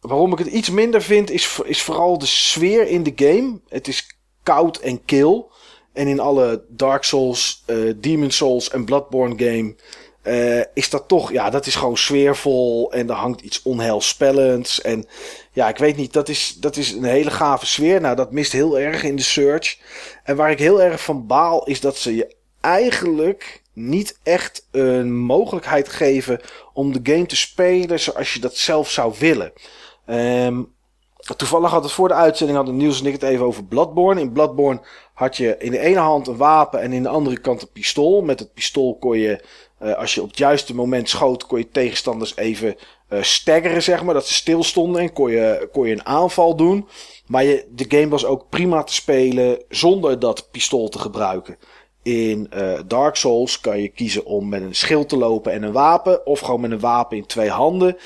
[0.00, 3.60] Waarom ik het iets minder vind, is, is vooral de sfeer in de game.
[3.68, 5.50] Het is koud en kil.
[5.98, 9.74] En in alle Dark Souls, uh, Demon Souls en Bloodborne game
[10.22, 14.80] uh, is dat toch, ja, dat is gewoon sfeervol en er hangt iets onheilspellends.
[14.80, 15.06] En
[15.52, 18.00] ja, ik weet niet, dat is, dat is een hele gave sfeer.
[18.00, 19.78] Nou, dat mist heel erg in de search.
[20.24, 25.16] En waar ik heel erg van baal, is dat ze je eigenlijk niet echt een
[25.16, 26.40] mogelijkheid geven
[26.72, 29.52] om de game te spelen zoals je dat zelf zou willen.
[30.06, 30.76] Um,
[31.36, 34.20] Toevallig had het voor de uitzending hadden Niels en ik het even over Bloodborne.
[34.20, 34.80] In Bloodborne
[35.14, 38.22] had je in de ene hand een wapen en in de andere kant een pistool.
[38.22, 39.44] Met het pistool kon je,
[39.82, 42.76] uh, als je op het juiste moment schoot, kon je tegenstanders even
[43.10, 44.14] uh, staggeren, zeg maar.
[44.14, 46.88] Dat ze stilstonden en kon je, kon je een aanval doen.
[47.26, 51.56] Maar je, de game was ook prima te spelen zonder dat pistool te gebruiken.
[52.02, 55.72] In uh, Dark Souls kan je kiezen om met een schild te lopen en een
[55.72, 56.26] wapen.
[56.26, 57.96] Of gewoon met een wapen in twee handen.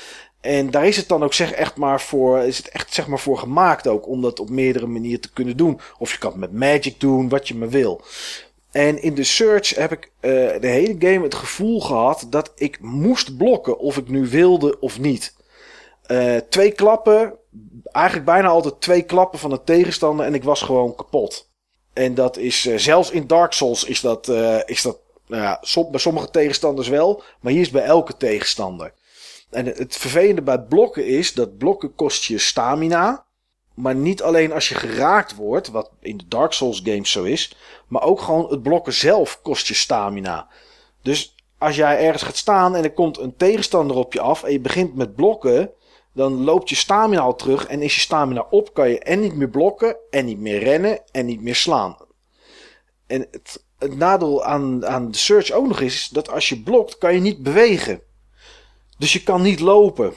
[0.43, 3.19] En daar is het dan ook zeg echt maar voor, is het echt zeg maar
[3.19, 5.79] voor gemaakt ook, om dat op meerdere manieren te kunnen doen.
[5.97, 8.01] Of je kan het met magic doen, wat je maar wil.
[8.71, 12.79] En in de search heb ik uh, de hele game het gevoel gehad dat ik
[12.81, 15.35] moest blokken of ik nu wilde of niet.
[16.07, 17.33] Uh, twee klappen,
[17.91, 21.49] eigenlijk bijna altijd twee klappen van de tegenstander en ik was gewoon kapot.
[21.93, 24.27] En dat is, uh, zelfs in Dark Souls is dat,
[24.65, 28.93] is dat nou ja, bij sommige tegenstanders wel, maar hier is bij elke tegenstander.
[29.53, 33.25] En het vervelende bij blokken is dat blokken kost je stamina.
[33.73, 37.55] Maar niet alleen als je geraakt wordt, wat in de Dark Souls games zo is.
[37.87, 40.47] Maar ook gewoon het blokken zelf kost je stamina.
[41.01, 44.51] Dus als jij ergens gaat staan en er komt een tegenstander op je af en
[44.51, 45.71] je begint met blokken.
[46.13, 49.35] Dan loopt je stamina al terug en is je stamina op, kan je en niet
[49.35, 51.97] meer blokken, en niet meer rennen, en niet meer slaan.
[53.07, 53.63] En het,
[53.95, 57.43] nadeel aan, aan de search ook nog is, dat als je blokt, kan je niet
[57.43, 58.01] bewegen.
[58.97, 60.13] Dus je kan niet lopen.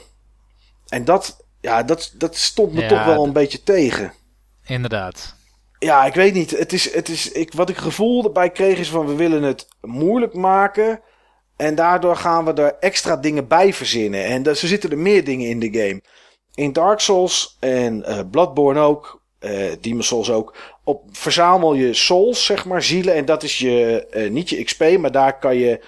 [0.87, 4.13] En dat, ja, dat, dat stond me Ja, toch wel een beetje tegen.
[4.65, 5.35] Inderdaad.
[5.79, 6.51] Ja, ik weet niet.
[6.51, 9.67] Het is, het is, ik, wat ik gevoel erbij kreeg is van we willen het
[9.81, 11.01] moeilijk maken.
[11.55, 14.25] En daardoor gaan we er extra dingen bij verzinnen.
[14.25, 16.01] En dat, zo zitten er meer dingen in de game.
[16.53, 19.21] In Dark Souls en eh, Bloodborne ook.
[19.39, 20.55] eh Demon Souls ook.
[20.83, 23.13] Op, verzamel je souls, zeg maar, zielen.
[23.15, 25.83] En dat is je, eh, niet je XP, maar daar kan je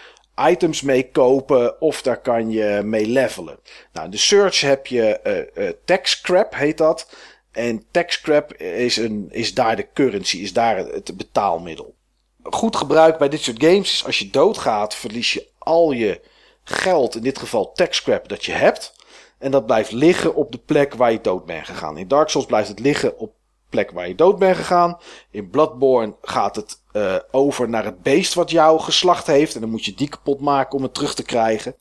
[0.48, 1.82] items mee kopen.
[1.82, 3.60] Of daar kan je mee levelen.
[3.94, 7.10] Nou, in de Search heb je eh eh Tech Scrap, heet dat.
[7.52, 11.96] En Tech Scrap is, een, is daar de currency, is daar het betaalmiddel.
[12.44, 16.22] Goed gebruik bij dit soort games is als je doodgaat, verlies je al je
[16.64, 18.94] geld, in dit geval Tech Scrap, dat je hebt.
[19.38, 21.98] En dat blijft liggen op de plek waar je dood bent gegaan.
[21.98, 23.34] In Dark Souls blijft het liggen op
[23.70, 24.98] plek waar je dood bent gegaan.
[25.32, 29.56] In Bloodborne gaat het eh, over naar het beest wat jou geslacht heeft.
[29.56, 31.76] En dan moet je die kapot maken om het terug te krijgen.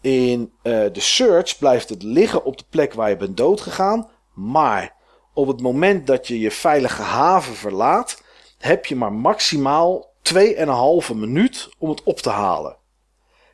[0.00, 4.10] In eh, de Search blijft het liggen op de plek waar je bent dood gegaan.
[4.34, 4.94] Maar
[5.34, 8.22] op het moment dat je je veilige haven verlaat,
[8.58, 12.76] heb je maar maximaal 2,5 minuut om het op te halen.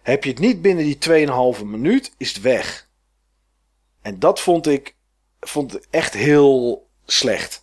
[0.03, 1.27] Heb je het niet binnen die
[1.59, 2.89] 2,5 minuut, is het weg.
[4.03, 4.97] En dat vond ik,
[5.41, 7.62] vond ik echt heel slecht.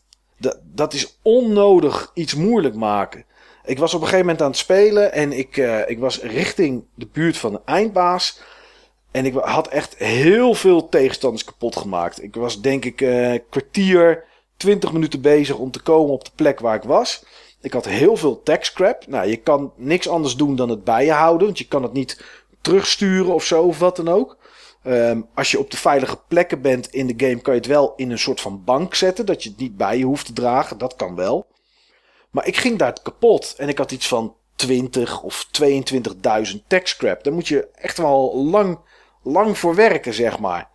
[0.61, 3.25] Dat, is onnodig iets moeilijk maken.
[3.65, 6.83] Ik was op een gegeven moment aan het spelen en ik, eh, ik was richting
[6.95, 8.41] de buurt van de eindbaas.
[9.11, 12.23] En ik had echt heel veel tegenstanders kapot gemaakt.
[12.23, 14.23] Ik was denk ik uh, kwartier,
[14.57, 17.23] 20 minuten bezig om te komen op de plek waar ik was.
[17.61, 19.07] Ik had heel veel tech scrap.
[19.07, 21.47] Nou, je kan niks anders doen dan het bij je houden.
[21.47, 22.23] Want je kan het niet
[22.61, 24.37] terugsturen of zo of wat dan ook.
[24.83, 27.93] Um, als je op de veilige plekken bent in de game, kan je het wel
[27.95, 29.25] in een soort van bank zetten.
[29.25, 30.77] Dat je het niet bij je hoeft te dragen.
[30.77, 31.47] Dat kan wel.
[32.29, 33.55] Maar ik ging daar kapot.
[33.57, 37.23] En ik had iets van 20 of 22.000 tech scrap.
[37.23, 38.79] Daar moet je echt wel lang,
[39.23, 40.69] lang voor werken, zeg maar.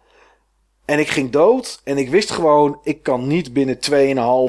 [0.85, 1.81] En ik ging dood.
[1.85, 3.79] En ik wist gewoon, ik kan niet binnen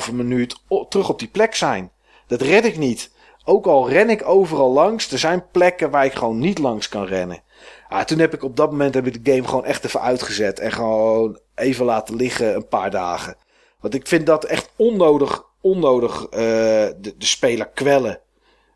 [0.08, 0.58] 2,5 minuut
[0.90, 1.92] terug op die plek zijn.
[2.28, 3.12] Dat red ik niet.
[3.44, 7.06] Ook al ren ik overal langs, er zijn plekken waar ik gewoon niet langs kan
[7.06, 7.44] rennen.
[7.90, 10.60] Ah, toen heb ik op dat moment heb ik de game gewoon echt even uitgezet.
[10.60, 13.36] En gewoon even laten liggen een paar dagen.
[13.80, 18.20] Want ik vind dat echt onnodig, onnodig uh, de, de speler kwellen.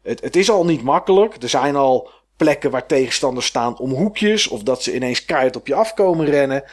[0.02, 1.44] Het, het is al niet makkelijk.
[1.44, 4.48] Er zijn al plekken waar tegenstanders staan om hoekjes.
[4.48, 6.64] Of dat ze ineens keihard op je afkomen rennen.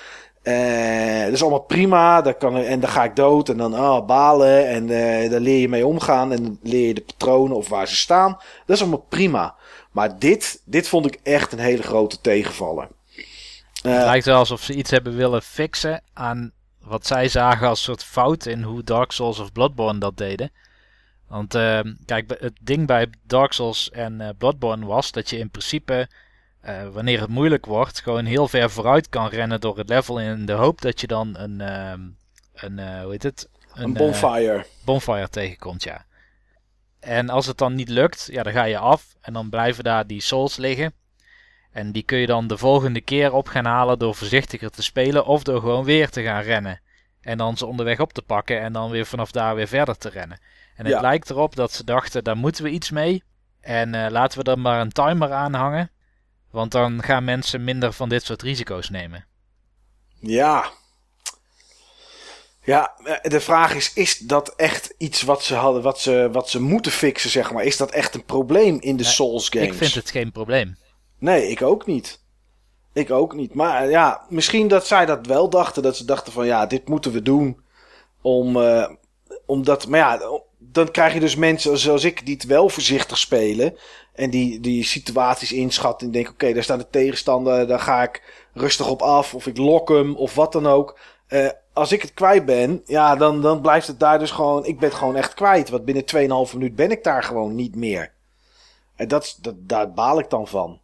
[0.42, 2.22] Uh, dat is allemaal prima.
[2.22, 3.48] Daar kan, en dan ga ik dood.
[3.48, 4.66] En dan oh, balen.
[4.66, 6.32] En uh, daar leer je mee omgaan.
[6.32, 8.38] En leer je de patronen of waar ze staan.
[8.66, 9.54] Dat is allemaal prima.
[9.96, 12.88] Maar dit, dit vond ik echt een hele grote tegenvaller.
[13.82, 17.82] Uh, het lijkt wel alsof ze iets hebben willen fixen aan wat zij zagen als
[17.82, 20.50] soort fout in hoe Dark Souls of Bloodborne dat deden.
[21.28, 25.50] Want uh, kijk, het ding bij Dark Souls en uh, Bloodborne was dat je in
[25.50, 26.08] principe,
[26.64, 30.46] uh, wanneer het moeilijk wordt, gewoon heel ver vooruit kan rennen door het level in
[30.46, 32.00] de hoop dat je dan een, ehm,
[32.54, 33.48] een hoe heet het?
[33.74, 34.66] Een, een bonfire.
[34.84, 36.04] bonfire tegenkomt, ja.
[37.06, 40.06] En als het dan niet lukt, ja, dan ga je af en dan blijven daar
[40.06, 40.92] die souls liggen.
[41.70, 45.26] En die kun je dan de volgende keer op gaan halen door voorzichtiger te spelen
[45.26, 46.80] of door gewoon weer te gaan rennen.
[47.20, 50.08] En dan ze onderweg op te pakken en dan weer vanaf daar weer verder te
[50.08, 50.38] rennen.
[50.76, 53.22] En het lijkt erop dat ze dachten, daar moeten we iets mee.
[53.60, 55.90] En uh, laten we er maar een timer aan hangen.
[56.50, 59.26] Want dan gaan mensen minder van dit soort risico's nemen.
[60.20, 60.70] Ja.
[62.66, 66.48] Ja, eh, de vraag is, is dat echt iets wat ze hadden, wat ze, wat
[66.48, 67.64] ze moeten fixen, zeg maar?
[67.64, 69.68] Is dat echt een probleem in de Souls games?
[69.68, 70.76] Ik vind het geen probleem.
[71.18, 72.20] Nee, ik ook niet.
[72.92, 73.54] Ik ook niet.
[73.54, 75.82] Maar ja, misschien dat zij dat wel dachten.
[75.82, 77.60] Dat ze dachten van ja, dit moeten we doen.
[78.22, 78.88] Om, uh,
[79.46, 83.76] omdat, maar ja, dan krijg je dus mensen zoals ik die het wel voorzichtig spelen.
[84.14, 86.06] En die, die situaties inschatten.
[86.06, 87.66] En denken, oké, daar staat de tegenstander.
[87.66, 89.34] Daar ga ik rustig op af.
[89.34, 90.16] Of ik lok hem.
[90.16, 90.98] Of wat dan ook.
[91.28, 94.64] Uh, als ik het kwijt ben, ja, dan, dan blijft het daar dus gewoon.
[94.64, 95.68] Ik ben gewoon echt kwijt.
[95.68, 96.04] Want binnen
[96.48, 98.12] 2,5 minuut ben ik daar gewoon niet meer.
[98.94, 100.80] En dat, dat, daar baal ik dan van.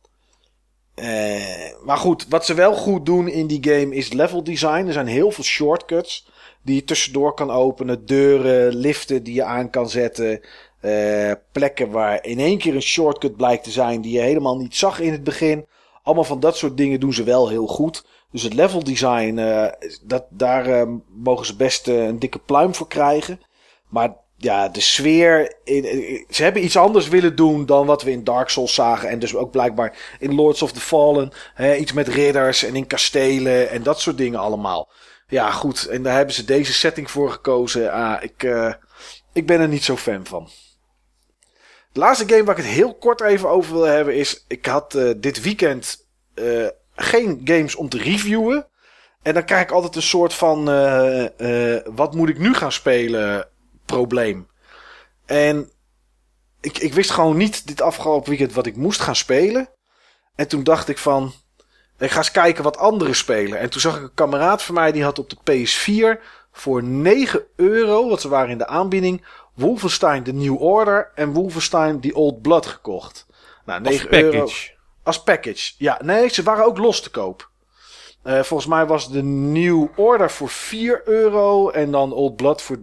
[0.94, 4.86] Uh, maar goed, wat ze wel goed doen in die game is level design.
[4.86, 6.28] Er zijn heel veel shortcuts
[6.62, 8.06] die je tussendoor kan openen.
[8.06, 10.40] Deuren, liften die je aan kan zetten.
[10.80, 14.76] Uh, plekken waar in één keer een shortcut blijkt te zijn die je helemaal niet
[14.76, 15.66] zag in het begin.
[16.02, 18.04] Allemaal van dat soort dingen doen ze wel heel goed.
[18.32, 19.66] Dus het level design, uh,
[20.02, 23.40] dat, daar uh, mogen ze best een dikke pluim voor krijgen.
[23.88, 25.56] Maar ja, de sfeer.
[26.28, 29.08] Ze hebben iets anders willen doen dan wat we in Dark Souls zagen.
[29.08, 31.32] En dus ook blijkbaar in Lords of the Fallen.
[31.54, 34.90] Hè, iets met ridders en in kastelen en dat soort dingen allemaal.
[35.26, 35.86] Ja, goed.
[35.86, 37.92] En daar hebben ze deze setting voor gekozen.
[37.92, 38.48] Ah, ik,
[39.32, 40.48] ik ben er niet zo fan van.
[41.92, 44.44] De laatste game waar ik het heel kort even over wil hebben is...
[44.48, 46.06] Ik had dit weekend
[46.94, 48.66] geen games om te reviewen.
[49.22, 50.64] En dan krijg ik altijd een soort van...
[51.94, 53.48] wat moet ik nu gaan spelen
[53.86, 54.48] probleem.
[55.26, 55.70] En
[56.60, 59.68] ik, ik wist gewoon niet dit afgelopen weekend wat ik moest gaan spelen.
[60.34, 61.32] En toen dacht ik van...
[61.98, 63.58] Ik ga eens kijken wat anderen spelen.
[63.58, 67.42] En toen zag ik een kameraad van mij die had op de PS4 voor 9
[67.56, 69.24] euro, wat ze waren in de aanbieding,
[69.54, 73.26] Wolfenstein The New Order en Wolfenstein The Old Blood gekocht.
[73.64, 74.34] Nou, 9 als package.
[74.34, 74.71] euro.
[75.02, 75.72] Als package.
[75.78, 77.50] Ja, nee, ze waren ook los te koop.
[78.24, 82.78] Uh, volgens mij was de New Order voor 4 euro en dan Old Blood voor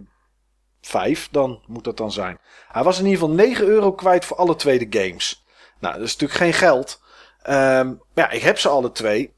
[0.80, 1.28] 5.
[1.30, 2.38] Dan moet dat dan zijn.
[2.68, 5.44] Hij was in ieder geval 9 euro kwijt voor alle twee de games.
[5.78, 7.00] Nou, dat is natuurlijk geen geld.
[7.48, 9.34] Um, ja, ik heb ze alle twee.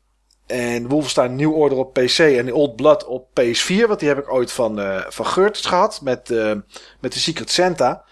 [0.46, 3.86] En Wolfenstein New Order op PC en Old Blood op PS4.
[3.86, 6.00] Want die heb ik ooit van, uh, van gehad.
[6.00, 6.54] Met, uh,
[7.00, 8.04] met de Secret Santa.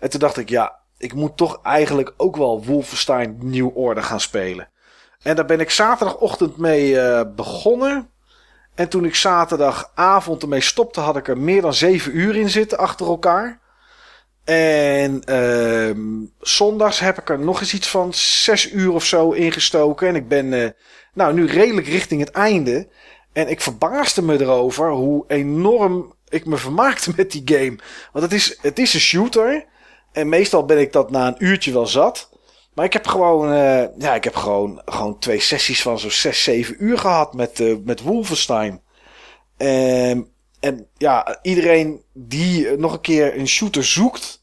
[0.00, 4.20] En toen dacht ik, ja, ik moet toch eigenlijk ook wel Wolfenstein New Order gaan
[4.20, 4.68] spelen.
[5.22, 8.10] En daar ben ik zaterdagochtend mee uh, begonnen.
[8.74, 12.78] En toen ik zaterdagavond ermee stopte, had ik er meer dan zeven uur in zitten
[12.78, 13.60] achter elkaar.
[14.44, 20.08] En uh, zondags heb ik er nog eens iets van zes uur of zo ingestoken.
[20.08, 20.68] En ik ben uh,
[21.14, 22.88] nou nu redelijk richting het einde.
[23.32, 27.78] En ik verbaasde me erover hoe enorm ik me vermaakte met die game.
[28.12, 29.64] Want het is, het is een shooter.
[30.16, 32.28] En meestal ben ik dat na een uurtje wel zat.
[32.74, 36.42] Maar ik heb gewoon, eh, ja, ik heb gewoon, gewoon twee sessies van zo'n 6,
[36.42, 38.82] 7 uur gehad met, uh, met Wolfenstein.
[39.56, 40.22] Ehm,
[40.60, 44.42] en ja, iedereen die nog een keer een shooter zoekt,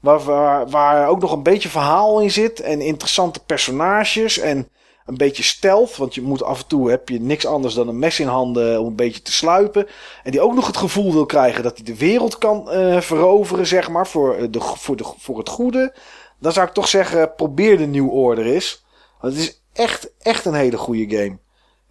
[0.00, 4.68] waar, waar, waar ook nog een beetje verhaal in zit en interessante personages en
[5.06, 7.98] een beetje stealth, want je moet af en toe heb je niks anders dan een
[7.98, 9.86] mes in handen om een beetje te sluipen.
[10.22, 13.66] En die ook nog het gevoel wil krijgen dat hij de wereld kan uh, veroveren,
[13.66, 15.94] zeg maar, voor, de, voor, de, voor het goede.
[16.40, 18.84] Dan zou ik toch zeggen, probeer de New Order eens.
[19.20, 21.38] Want het is echt, echt een hele goede game.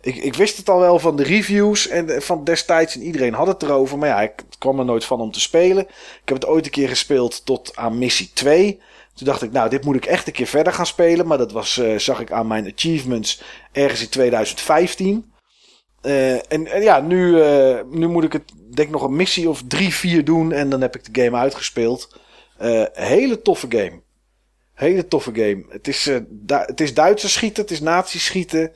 [0.02, 3.48] Ik, ik wist het al wel van de reviews en van destijds en iedereen had
[3.48, 3.98] het erover.
[3.98, 5.84] Maar ja, ik kwam er nooit van om te spelen.
[5.88, 8.82] Ik heb het ooit een keer gespeeld tot aan missie 2.
[9.14, 11.28] Toen dacht ik, nou, dit moet ik echt een keer verder gaan spelen.
[11.28, 13.42] Maar dat was, uh, zag ik aan mijn achievements
[13.72, 15.34] ergens in 2015.
[16.02, 19.94] Uh, en, ja, nu, uh, nu moet ik het, denk nog een missie of drie,
[19.94, 20.52] vier doen.
[20.52, 22.20] En dan heb ik de game uitgespeeld.
[22.94, 24.02] hele toffe game.
[24.74, 25.66] Hele toffe game.
[25.70, 26.06] Het is,
[26.48, 28.72] het is Duitse schieten, het is nazi schieten.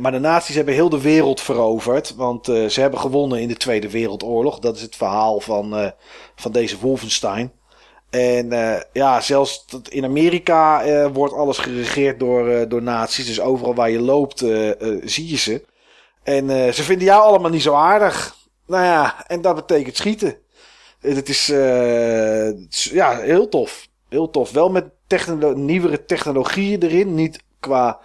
[0.00, 2.14] maar de nazi's hebben heel de wereld veroverd.
[2.14, 4.58] Want ze hebben gewonnen in de Tweede Wereldoorlog.
[4.58, 5.92] Dat is het verhaal van,
[6.34, 7.52] van deze Wolfenstein.
[8.10, 13.26] En uh, ja, zelfs in Amerika uh, wordt alles geregeerd door, uh, nazi's.
[13.26, 14.38] Dus overal waar je loopt,
[15.04, 15.64] zie je ze.
[16.22, 18.36] En ze vinden jou allemaal niet zo aardig.
[18.66, 20.36] Nou ja, en dat betekent schieten.
[21.00, 21.46] Het is
[22.70, 23.88] ja, heel tof.
[24.08, 24.50] Heel tof.
[24.50, 24.84] Wel met
[25.54, 27.14] nieuwere technologieën erin.
[27.14, 28.00] Niet qua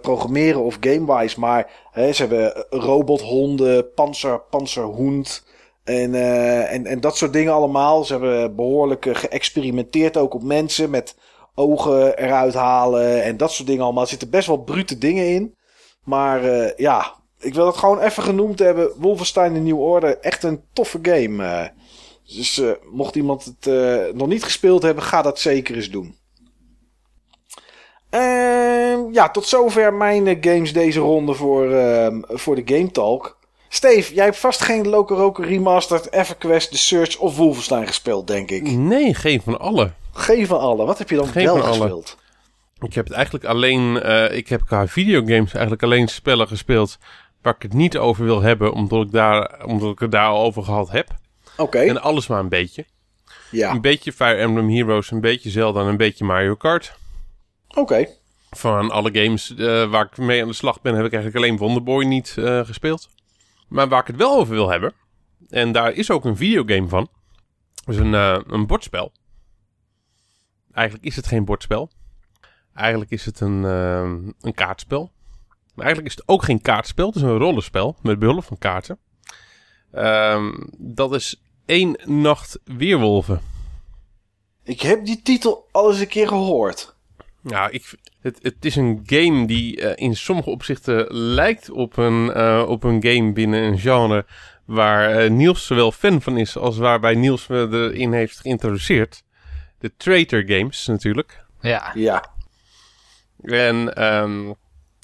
[0.00, 1.40] programmeren of gamewise.
[1.40, 5.44] Maar hè, ze hebben robothonden, panzer, panzerhoend.
[5.90, 8.04] En, uh, en, en dat soort dingen allemaal.
[8.04, 10.90] Ze hebben behoorlijk uh, geëxperimenteerd ook op mensen.
[10.90, 11.16] Met
[11.54, 14.02] ogen eruit halen en dat soort dingen allemaal.
[14.02, 15.54] Er zitten best wel brute dingen in.
[16.04, 18.92] Maar uh, ja, ik wil het gewoon even genoemd hebben.
[18.96, 20.18] Wolfenstein de New Order.
[20.18, 21.72] Echt een toffe game.
[22.26, 23.66] dus mocht iemand het
[24.14, 26.18] nog niet gespeeld hebben, ga dat zeker eens doen.
[28.10, 33.39] Ehm, ja, tot zover mijn games deze ronde voor, ehm, voor de Game Talk.
[33.72, 38.50] Steve, jij hebt vast geen Loco Roco Remastered, EverQuest, The Search of Wolfenstein gespeeld, denk
[38.50, 38.62] ik.
[38.62, 39.92] Nee, geen van alle.
[40.12, 40.84] Geen van alle.
[40.84, 42.16] Wat heb je dan geen wel gespeeld?
[42.80, 44.06] Ik heb het eigenlijk alleen...
[44.06, 46.98] Uh, ik heb qua videogames eigenlijk alleen spellen gespeeld...
[47.42, 48.72] waar ik het niet over wil hebben...
[48.72, 51.08] omdat ik, daar, omdat ik het daar al over gehad heb.
[51.56, 51.78] Oké.
[51.78, 52.84] En alles maar een beetje.
[53.50, 53.70] Ja.
[53.70, 56.94] Een beetje Fire Emblem Heroes, een beetje Zelda en een beetje Mario Kart.
[57.68, 58.06] Oké.
[58.50, 60.94] Van alle games uh, waar ik mee aan de slag ben...
[60.94, 63.08] heb ik eigenlijk alleen Wonderboy niet uh, gespeeld.
[63.70, 64.92] Maar waar ik het wel over wil hebben,
[65.48, 67.08] en daar is ook een videogame van,
[67.86, 69.12] is een, uh, een bordspel.
[70.72, 71.90] Eigenlijk is het geen bordspel.
[72.74, 75.10] Eigenlijk is het een, uh, een kaartspel.
[75.74, 77.06] Maar eigenlijk is het ook geen kaartspel.
[77.06, 78.98] Het is een rollenspel met behulp van kaarten.
[79.94, 83.40] Uh, dat is één nacht weerwolven.
[84.62, 86.96] Ik heb die titel al eens een keer gehoord.
[87.42, 92.26] Ja, ik, het, het is een game die uh, in sommige opzichten lijkt op een,
[92.36, 94.26] uh, op een game binnen een genre
[94.64, 99.22] waar uh, Niels zowel fan van is als waarbij Niels me erin heeft geïntroduceerd.
[99.78, 101.44] De Traitor Games natuurlijk.
[101.60, 101.90] Ja.
[101.94, 102.24] Ja.
[103.42, 104.54] En um,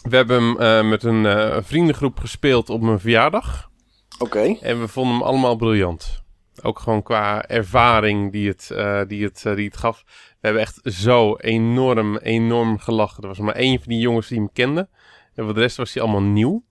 [0.03, 3.71] we hebben hem met een vriendengroep gespeeld op mijn verjaardag.
[4.19, 4.25] Oké.
[4.25, 4.59] Okay.
[4.61, 6.23] En we vonden hem allemaal briljant.
[6.63, 8.67] Ook gewoon qua ervaring die het,
[9.09, 10.05] die het, die het gaf.
[10.47, 13.23] We hebben echt zo enorm, enorm gelachen.
[13.23, 14.89] Er was maar één van die jongens die hem kende.
[15.35, 16.65] En voor de rest was hij allemaal nieuw.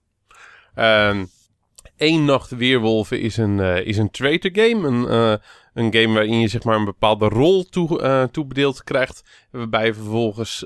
[1.96, 4.88] Eén Nacht Weerwolven is een, uh, is een traitor game.
[4.88, 5.36] Een, uh,
[5.74, 9.46] een game waarin je zeg maar een bepaalde rol toe, uh, toebedeeld krijgt.
[9.50, 10.64] Waarbij je vervolgens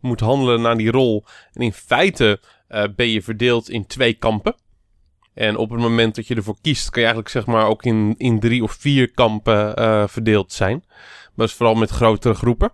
[0.00, 1.24] moet handelen naar die rol.
[1.52, 2.40] En in feite
[2.96, 4.54] ben je verdeeld in twee kampen.
[5.34, 8.14] En op het moment dat je ervoor kiest, kan je eigenlijk zeg maar ook in,
[8.18, 9.74] in drie of vier kampen
[10.08, 10.84] verdeeld zijn.
[11.34, 12.72] Maar is vooral met grotere groepen.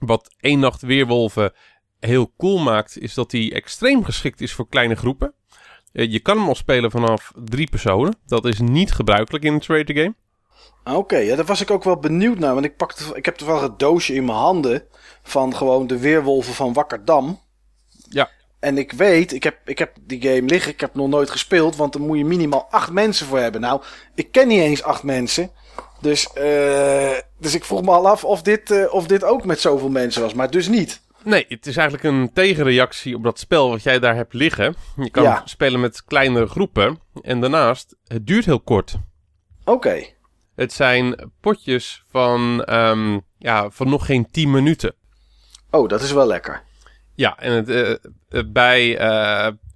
[0.00, 1.52] Wat één nacht weerwolven
[2.00, 5.34] heel cool maakt, is dat hij extreem geschikt is voor kleine groepen.
[5.92, 8.16] Je kan hem al spelen vanaf drie personen.
[8.26, 10.14] Dat is niet gebruikelijk in een trader game.
[10.84, 12.54] Oké, okay, ja, daar was ik ook wel benieuwd naar.
[12.54, 14.82] Want ik, pakte, ik heb toevallig het doosje in mijn handen
[15.22, 17.40] van gewoon de weerwolven van Wakkerdam.
[18.08, 18.30] Ja.
[18.58, 21.76] En ik weet, ik heb, ik heb die game liggen, ik heb nog nooit gespeeld,
[21.76, 23.60] want dan moet je minimaal acht mensen voor hebben.
[23.60, 23.82] Nou,
[24.14, 25.50] ik ken niet eens acht mensen.
[26.00, 29.60] Dus, uh, dus ik vroeg me al af of dit, uh, of dit ook met
[29.60, 31.04] zoveel mensen was, maar dus niet.
[31.24, 34.74] Nee, het is eigenlijk een tegenreactie op dat spel wat jij daar hebt liggen.
[34.96, 35.42] Je kan ja.
[35.44, 37.00] spelen met kleinere groepen.
[37.22, 38.96] En daarnaast, het duurt heel kort.
[39.60, 39.70] Oké.
[39.70, 40.14] Okay.
[40.54, 44.94] Het zijn potjes van, um, ja, van nog geen 10 minuten.
[45.70, 46.62] Oh, dat is wel lekker.
[47.14, 47.68] Ja, en het,
[48.30, 48.98] uh, bij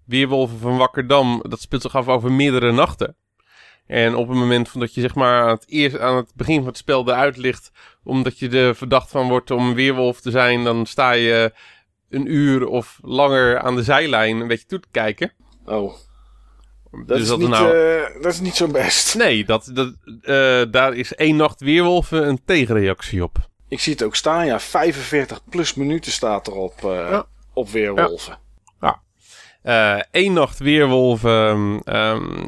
[0.06, 3.16] Weerwolven van Wakkerdam, dat speelt zich af over meerdere nachten.
[3.90, 6.56] En op het moment van dat je zeg maar aan het, eerst, aan het begin
[6.56, 7.70] van het spel eruit ligt,
[8.04, 11.52] omdat je er verdacht van wordt om een weerwolf te zijn, dan sta je
[12.10, 15.32] een uur of langer aan de zijlijn een beetje toe te kijken.
[15.64, 15.94] Oh.
[16.90, 19.14] Dat, Dus is, dat niet, nou- eh, dat is niet zo best.
[19.14, 23.36] Nee, dat, dat, eh, daar is één nacht weerwolven een tegenreactie op.
[23.68, 24.60] Ik zie het ook staan, ja.
[24.60, 27.26] 45 plus minuten staat erop eh Ja.
[27.54, 28.38] op Weerwolven.
[29.62, 32.46] Eh Eén nacht weerwolven ehm,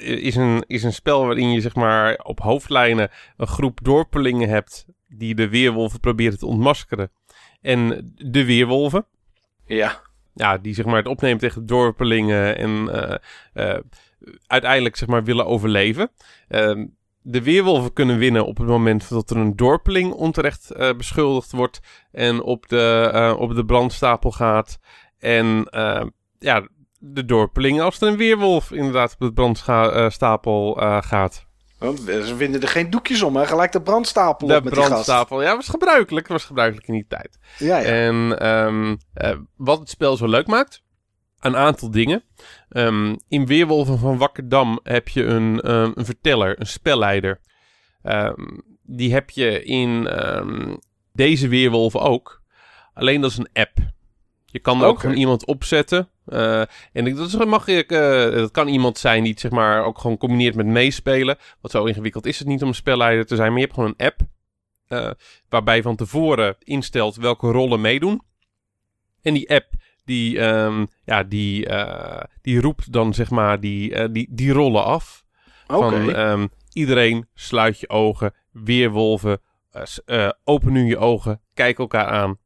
[0.00, 4.86] is, een, is een spel waarin je zeg maar op hoofdlijnen een groep dorpelingen hebt
[5.08, 7.10] die de weerwolven proberen te ontmaskeren.
[7.60, 9.06] En de weerwolven,
[9.66, 10.00] Ja.
[10.34, 13.16] ja, die zeg maar het opnemen tegen de dorpelingen en eh,
[13.52, 13.80] eh,
[14.46, 16.10] uiteindelijk zeg maar willen overleven.
[16.48, 16.86] Ehm,
[17.22, 21.80] de weerwolven kunnen winnen op het moment dat er een dorpeling onterecht eh, beschuldigd wordt
[22.12, 24.78] en op de, op de brandstapel gaat.
[25.18, 25.68] En
[26.38, 26.68] ja,
[27.02, 31.46] de dorpeling als er een weerwolf inderdaad op de brandstapel eh, gaat.
[31.78, 33.46] Want ze winden er geen doekjes om, hè.
[33.46, 34.92] Gelijk de brandstapel De op met die gast.
[34.92, 36.28] brandstapel, ja, was gebruikelijk.
[36.28, 37.38] was gebruikelijk in die tijd.
[37.58, 37.84] Ja, ja.
[37.84, 40.82] En ehm, eh, wat het spel zo leuk maakt,
[41.40, 42.22] een aantal dingen.
[42.68, 47.40] Ehm, in Weerwolven van Wakkerdam heb je een, ehm, een verteller, een spelleider.
[48.82, 50.08] Die heb je in
[51.12, 52.42] deze Weerwolven ook.
[52.94, 53.78] Alleen dat is een app.
[54.44, 56.08] Je kan er ook gewoon iemand opzetten.
[56.30, 56.60] Eh,
[56.92, 59.84] en ik- dat, is, mag ik, eh, dat kan iemand zijn die het zeg maar
[59.84, 61.36] ook gewoon combineert met meespelen.
[61.60, 63.48] Want zo ingewikkeld is het niet om een spelleider te zijn.
[63.48, 64.20] Maar je hebt gewoon een app.
[64.88, 65.10] eh,
[65.48, 68.22] waarbij je van tevoren instelt welke rollen meedoen.
[69.22, 69.66] En die app
[70.04, 71.68] die, ehm, ja, die,
[72.42, 75.24] die roept dan zeg maar die, die, die rollen af.
[75.66, 79.40] Van ehm, iedereen sluit je ogen, weerwolven,
[80.44, 82.38] open nu je ogen, kijk elkaar aan.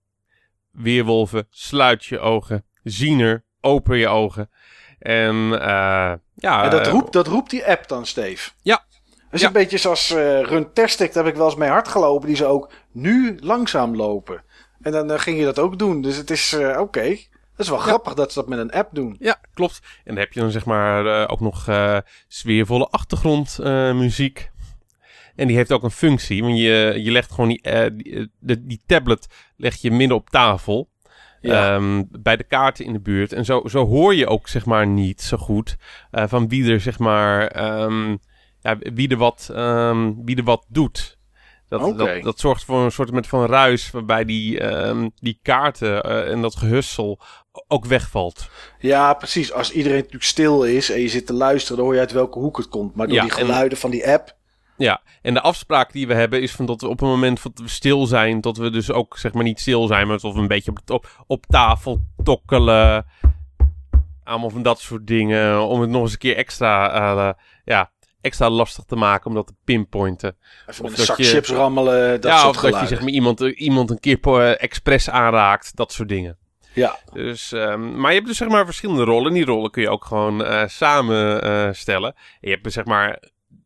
[0.70, 4.50] Weerwolven, sluit je ogen, ziener, open je ogen.
[4.98, 6.64] En eh, ja...
[6.64, 8.50] en dat eh, roept, dat roept die app dan, Steve?
[8.62, 8.84] Ja.
[9.10, 9.46] Dat is Ja.
[9.46, 12.26] een beetje zoals eh Run Testic, daar heb ik wel eens mee hard gelopen.
[12.26, 14.42] Die ze ook nu langzaam lopen.
[14.82, 16.02] En dan ging je dat ook doen.
[16.02, 17.08] Dus het is oké.
[17.56, 19.16] Dat is wel grappig dat ze dat met een app doen.
[19.18, 19.80] Ja, klopt.
[19.82, 21.98] En dan heb je dan zeg maar ook nog eh
[22.28, 24.50] sfeervolle achtergrondmuziek.
[25.36, 26.42] en die heeft ook een functie.
[26.42, 30.88] Want je, je legt gewoon die, die, de, die tablet leg je midden op tafel.
[31.48, 31.74] Ja.
[31.74, 33.32] ehm, bij de kaarten in de buurt.
[33.32, 35.76] En zo, zo hoor je ook zeg maar niet zo goed
[36.10, 38.10] eh, van wie er zeg maar ehm,
[38.60, 41.18] ja, wie er wat, ehm, wie er wat doet.
[41.68, 44.60] Dat, dat, dat zorgt voor een soort met van ruis waarbij die,
[45.20, 47.20] die kaarten eh, en dat gehussel
[47.68, 48.48] ook wegvalt.
[48.78, 49.52] Ja, precies.
[49.52, 52.38] Als iedereen natuurlijk stil is en je zit te luisteren, dan hoor je uit welke
[52.38, 52.94] hoek het komt.
[52.94, 54.36] Maar door Ja, die en- geluiden van die app.
[54.76, 57.52] Ja, en de afspraak die we hebben is van dat we op het moment dat
[57.58, 60.40] we stil zijn, dat we dus ook zeg maar niet stil zijn, maar dat we
[60.40, 63.06] een beetje op, op, op tafel tokkelen.
[64.24, 65.60] Allemaal van dat soort dingen.
[65.62, 67.32] Om het nog eens een keer extra, eh,
[67.64, 70.36] ja, extra lastig te maken om dat te pinpointen.
[70.66, 72.88] Even Of een zak je- chips rammelen, dat ja, soort of dat je geluiden.
[72.96, 75.76] zeg maar iemand, eh, iemand een keer uh, expres aanraakt.
[75.76, 76.38] Dat soort dingen.
[76.74, 79.26] Ja, Dus, ehm, maar je hebt dus zeg maar verschillende rollen.
[79.28, 82.14] En die rollen kun je ook gewoon eh samenstellen.
[82.14, 83.22] en je hebt zeg maar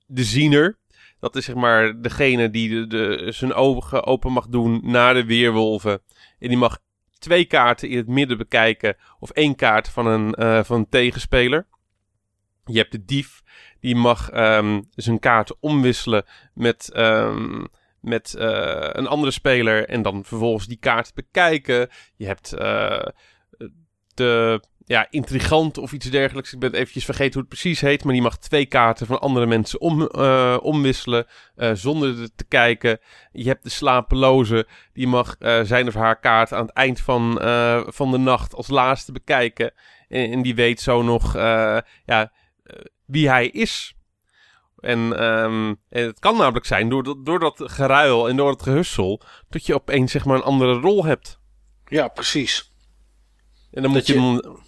[0.07, 0.79] de ziener.
[1.21, 6.01] Dat is zeg maar degene die de, zijn ogen open mag doen naar de weerwolven.
[6.39, 6.79] En die mag
[7.19, 8.97] twee kaarten in het midden bekijken.
[9.19, 11.67] Of één kaart van een, eh, van een tegenspeler.
[12.65, 13.43] Je hebt de dief.
[13.81, 17.65] Die mag ehm, zijn kaarten omwisselen met, ehm,
[18.01, 19.89] met eh, een andere speler.
[19.89, 21.89] En dan vervolgens die kaart bekijken.
[22.17, 23.07] Je hebt eh,
[24.15, 26.53] de ja, intrigant of iets dergelijks.
[26.53, 28.05] Ik ben eventjes vergeten hoe het precies heet.
[28.05, 31.27] Maar die mag twee kaarten van andere mensen om, eh, omwisselen.
[31.57, 32.99] eh, zonder er te kijken.
[33.33, 34.67] Je hebt de slapeloze.
[34.93, 37.33] Die mag eh, zijn of haar kaart aan het eind van,
[37.87, 39.73] van de nacht als laatste bekijken.
[40.09, 41.35] En, en die weet zo nog
[42.05, 42.33] ja,
[43.07, 43.93] wie hij is.
[44.79, 48.63] En, ehm, en het kan namelijk zijn, door dat, door dat geruil en door het
[48.63, 51.41] gehussel, dat je opeens zeg maar een andere rol hebt.
[51.87, 52.73] ja, precies.
[53.71, 54.59] En dan moet je, je-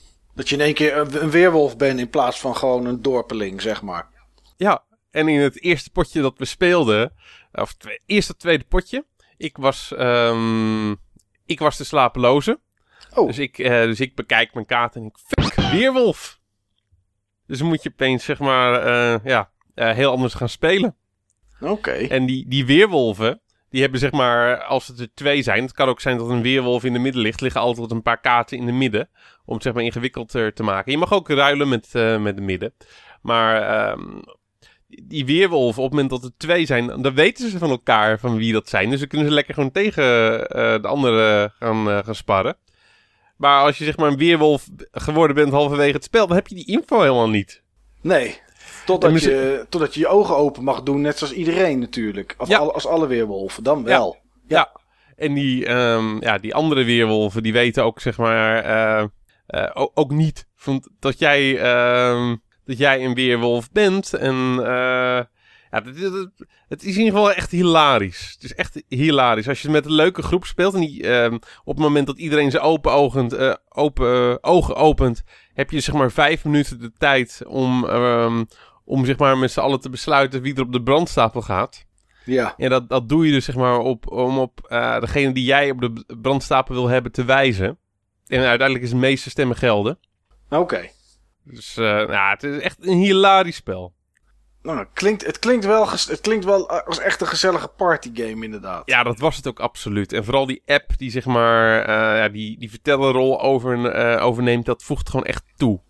[0.40, 3.62] Dat je in één keer een, een weerwolf bent in plaats van gewoon een dorpeling,
[3.62, 4.08] zeg maar.
[4.56, 7.12] Ja, en in het eerste potje dat we speelden,
[7.52, 9.04] of het eerste tweede potje,
[9.36, 10.90] ik was, ehm,
[11.46, 12.60] ik was de slapeloze.
[13.14, 13.26] Oh.
[13.26, 16.40] Dus, ik, eh, dus ik bekijk mijn kaart en ik, fuck, weerwolf.
[17.46, 20.96] Dus dan moet je opeens, zeg maar, eh, ja, eh, heel anders gaan spelen.
[21.60, 21.90] Oké.
[21.90, 23.40] En die, die weerwolven,
[23.70, 26.42] die hebben zeg maar, als het er twee zijn, het kan ook zijn dat een
[26.42, 29.08] weerwolf in de midden ligt, liggen altijd een paar kaarten in de midden,
[29.44, 30.92] om het zeg maar ingewikkelder te maken.
[30.92, 32.74] Je mag ook ruilen met, eh, met de midden.
[33.22, 34.20] Maar ehm,
[34.86, 38.36] die weerwolven, op het moment dat er twee zijn, dan weten ze van elkaar van
[38.36, 38.90] wie dat zijn.
[38.90, 40.04] Dus dan kunnen ze lekker gewoon tegen
[40.48, 42.56] eh, de andere gaan, eh, gaan sparren.
[43.36, 46.54] Maar als je zeg maar een weerwolf geworden bent halverwege het spel, dan heb je
[46.54, 47.62] die info helemaal niet.
[48.00, 48.40] Nee.
[48.86, 52.34] Totdat, misschien- je, totdat je je ogen open mag doen, net zoals iedereen natuurlijk.
[52.38, 52.58] Of Ja.
[52.58, 54.16] als alle weerwolven, dan wel.
[54.46, 54.70] Ja.
[55.16, 59.06] En die, ehm, ja, die andere weerwolven, die weten ook, zeg maar, eh,
[59.46, 64.14] eh, ook, ook niet van, dat, jij, ehm, dat jij een weerwolf bent.
[64.14, 65.20] En eh,
[65.70, 68.30] ja, het, het- het is in ieder geval echt hilarisch.
[68.34, 69.48] Het is echt hilarisch.
[69.48, 72.50] Als je met een leuke groep speelt en die, ehm, op het moment dat iedereen
[72.50, 73.36] zijn open, ogend,
[73.68, 75.22] open ogen opent,
[75.54, 77.84] heb je zeg maar vijf minuten de tijd om,
[78.90, 81.84] om zeg maar met z'n allen te besluiten wie er op de brandstapel gaat.
[82.24, 82.54] Ja.
[82.56, 85.70] Ja, dat, dat doe je dus zeg maar op, om op eh, degene die jij
[85.70, 87.78] op de brandstapel wil hebben te wijzen.
[88.26, 89.98] En uiteindelijk is de meeste stemmen gelden.
[90.48, 90.88] Oké.
[91.44, 93.92] Dus ja, het is echt een hilarisch spel.
[94.62, 98.82] Nou, het klinkt, het, klinkt wel, het klinkt wel als echt een gezellige partygame inderdaad.
[98.84, 100.12] Ja, dat was het ook absoluut.
[100.12, 104.82] En vooral die app die zeg maar eh, ja, die, die vertellerrol over, overneemt, dat
[104.82, 105.80] voegt gewoon echt toe.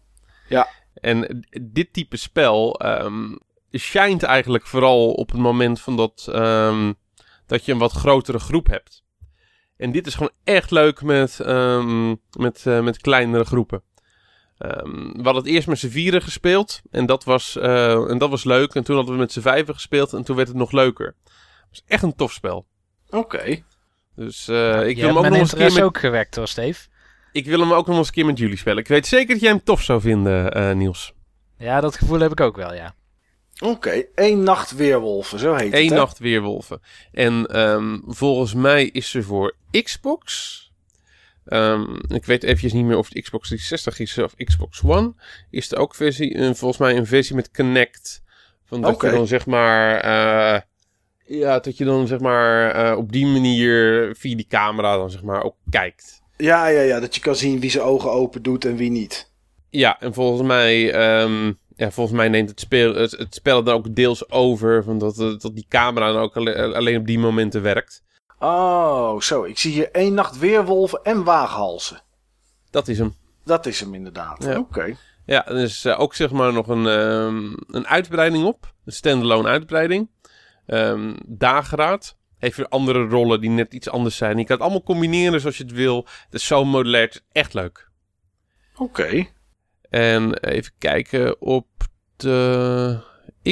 [0.48, 0.68] Ja.
[1.00, 3.32] En dit type spel ehm
[3.78, 6.92] shined eigenlijk vooral op het moment van dat, ehm,
[7.46, 9.04] dat je een wat grotere groep hebt.
[9.76, 13.82] En dit is gewoon echt leuk met, ehm, met, eh, met kleinere groepen.
[14.58, 16.80] Ehm, we hadden het eerst met z'n vieren gespeeld.
[16.90, 18.74] En dat, was, eh, en dat was leuk.
[18.74, 20.12] En toen hadden we met z'n vijven gespeeld.
[20.12, 21.06] En toen werd het nog leuker.
[21.24, 22.66] Het was echt een tof spel.
[23.10, 23.62] Oké.
[24.14, 26.36] Dus eh, ik, Je wil hem ook nog eens een keer interesse met, ook gewekt
[26.36, 26.88] hoor, Steve.
[27.32, 28.78] Ik wil hem ook nog eens een keer met jullie spelen.
[28.78, 31.12] Ik weet zeker dat jij hem tof zou vinden, eh, Niels.
[31.58, 32.94] Ja, dat gevoel heb ik ook wel, ja.
[33.64, 34.04] Oké.
[34.14, 35.90] Eén nacht weerwolven, zo heet Eén het.
[35.90, 35.96] hè?
[35.96, 36.80] nacht weerwolven.
[37.12, 40.58] En ehm, volgens mij is ze voor Xbox.
[41.44, 45.14] Ehm, ik weet eventjes niet meer of het Xbox 360 is of Xbox One.
[45.50, 48.22] Is er ook versie, een, volgens mij een versie met Connect.
[48.64, 49.96] Van dat je dan zeg maar...
[50.00, 50.60] eh,
[51.38, 55.22] ja, dat je dan zeg maar eh, op die manier via die camera dan zeg
[55.22, 56.19] maar ook kijkt.
[56.40, 57.00] Ja, ja, ja.
[57.00, 59.30] Dat je kan zien wie zijn ogen open doet en wie niet.
[59.70, 63.74] Ja, en volgens mij, ehm, ja, volgens mij neemt het spel, het, het spel dan
[63.74, 64.84] ook deels over.
[64.84, 68.02] Van dat, eh, dat die camera dan ook alle- alleen op die momenten werkt.
[68.38, 69.44] Oh, zo.
[69.44, 72.02] Ik zie hier één nacht weerwolven en waaghalzen.
[72.70, 73.14] Dat is hem.
[73.44, 74.44] Dat is hem inderdaad.
[74.44, 74.58] Ja.
[74.58, 74.96] Oké.
[75.26, 78.74] Ja, er is eh, ook zeg maar nog een, ehm, een uitbreiding op.
[78.84, 80.08] Een standalone uitbreiding.
[80.66, 82.16] Ehm dageraad.
[82.40, 84.38] Heeft weer andere rollen die net iets anders zijn.
[84.38, 86.06] Je kan het allemaal combineren zoals je het wil.
[86.24, 87.04] Het is zo modulair.
[87.04, 87.88] Het is echt leuk.
[88.76, 89.26] Oké.
[89.90, 91.40] En even kijken.
[91.40, 91.66] Op
[92.16, 92.98] de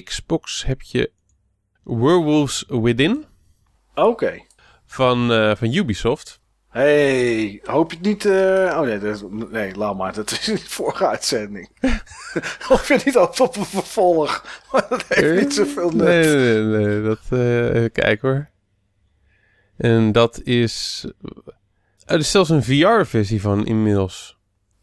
[0.05, 1.11] Xbox heb je
[1.85, 3.25] Werewolves Within
[3.95, 4.43] Oké.
[4.87, 6.41] van, eh, van Ubisoft.
[6.69, 8.25] Hey, hoop je het niet...
[8.25, 10.15] eh, Oh nee, dat, nee, laat maar.
[10.15, 11.71] Dat is de vorige uitzending.
[12.69, 14.45] hoop je niet op, op een vervolg.
[14.73, 16.07] Maar dat heeft niet zoveel nut.
[16.07, 17.03] Nee, nee, nee.
[17.03, 18.49] Dat, eh, even kijken hoor.
[19.79, 21.05] En dat is...
[21.23, 21.53] eh,
[22.07, 24.37] er is zelfs een VR-versie van inmiddels.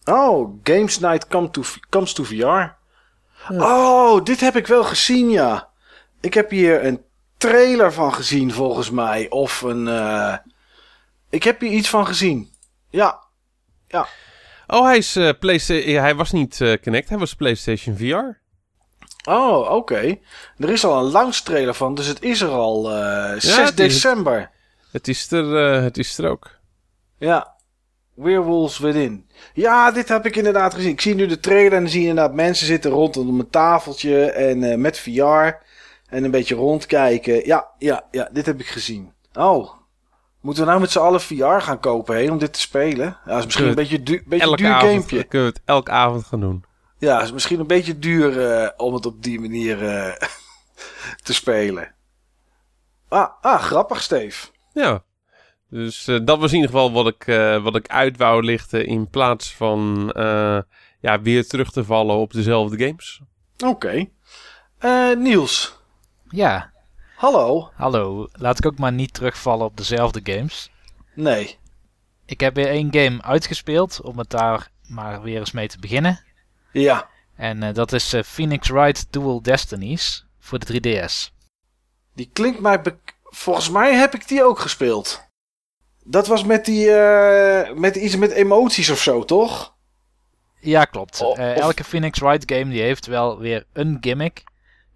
[0.05, 2.73] Oh, Games Night come to, comes to VR.
[3.53, 5.69] Oh, dit heb ik wel gezien, ja.
[6.21, 7.01] Ik heb hier een
[7.37, 9.29] trailer van gezien, volgens mij.
[9.29, 9.87] Of een...
[9.87, 10.35] eh,
[11.29, 12.49] Ik heb hier iets van gezien.
[12.89, 13.23] Ja.
[14.67, 18.39] Oh, hij, is, eh, PlayStation, ja, hij was niet Connect, hij was PlayStation VR.
[19.29, 20.17] Oh, oké.
[20.57, 23.67] Er is al een launch trailer van, dus het is er al eh 6 het
[23.69, 24.51] is- december.
[24.95, 26.49] Het is er, eh, het is er ook.
[27.17, 27.55] Ja.
[28.13, 29.29] Werewolves Within.
[29.53, 30.91] Ja, dit heb ik inderdaad gezien.
[30.91, 34.31] Ik zie nu de trailer en dan zie je inderdaad mensen zitten rondom een tafeltje
[34.31, 35.63] en eh, met VR.
[36.09, 37.45] En een beetje rondkijken.
[37.45, 39.13] Ja, ja, ja, dit heb ik gezien.
[39.33, 39.71] Oh.
[40.41, 43.05] Moeten we nou met z'n allen VR gaan kopen heen om dit te spelen?
[43.05, 45.23] Ja, dat is misschien een beetje, du beetje Elke duur avond gamepje.
[45.23, 46.65] kunnen we het elke avond gaan doen.
[46.97, 49.77] Ja, is misschien een beetje duur eh, om het op die manier
[51.23, 51.93] te spelen.
[53.07, 54.53] Ah, ah, grappig, Steve.
[54.75, 55.03] Ja.
[55.69, 58.85] Dus eh, dat was in ieder geval wat ik, eh, wat ik uit wou lichten
[58.85, 60.59] in plaats van eh,
[60.99, 63.21] ja, weer terug te vallen op dezelfde games.
[63.65, 64.05] Oké.
[64.77, 65.79] Eh, Niels,
[66.29, 66.71] Ja,
[67.15, 67.71] hallo.
[67.73, 68.27] hallo.
[68.31, 70.69] Laat ik ook maar niet terugvallen op dezelfde games.
[71.13, 71.57] Nee.
[72.25, 76.23] Ik heb weer één game uitgespeeld, om het daar maar weer eens mee te beginnen.
[76.71, 77.09] Ja.
[77.35, 81.33] En eh, dat is eh, Phoenix Wright Dual Destinies voor de 3DS.
[82.13, 82.81] Die klinkt mij...
[82.81, 83.04] bek-
[83.35, 85.23] Volgens mij heb ik die ook gespeeld.
[86.03, 86.91] Dat was met die...
[86.91, 89.75] eh, met iets met emoties of zo, toch?
[90.59, 91.21] Ja, klopt.
[91.21, 94.43] O- Eh, elke Phoenix Wright game die heeft wel weer een gimmick.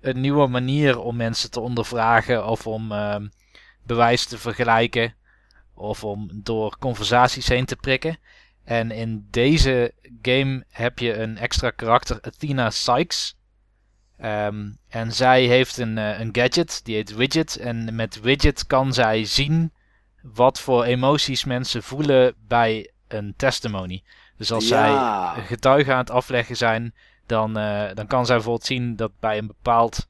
[0.01, 3.27] Een nieuwe manier om mensen te ondervragen of om ehm,
[3.83, 5.15] bewijs te vergelijken.
[5.73, 8.17] Of om door conversaties heen te prikken.
[8.63, 13.37] En in deze game heb je een extra karakter, Athena Sykes.
[14.19, 17.57] Ehm, en zij heeft een, eh, een gadget, die heet Widget.
[17.57, 19.71] En met Widget kan zij zien
[20.21, 24.03] wat voor emoties mensen voelen bij een testimony.
[24.37, 24.93] Dus als zij
[25.45, 26.93] getuigen aan het afleggen zijn,
[27.25, 30.07] dan, eh, dan kan zij bijvoorbeeld zien dat bij een bepaald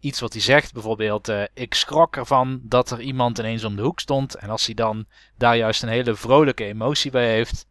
[0.00, 3.82] iets wat hij zegt, bijvoorbeeld eh, ik schrok ervan dat er iemand ineens om de
[3.82, 4.34] hoek stond.
[4.34, 7.66] En als hij dan daar juist een hele vrolijke emotie bij heeft,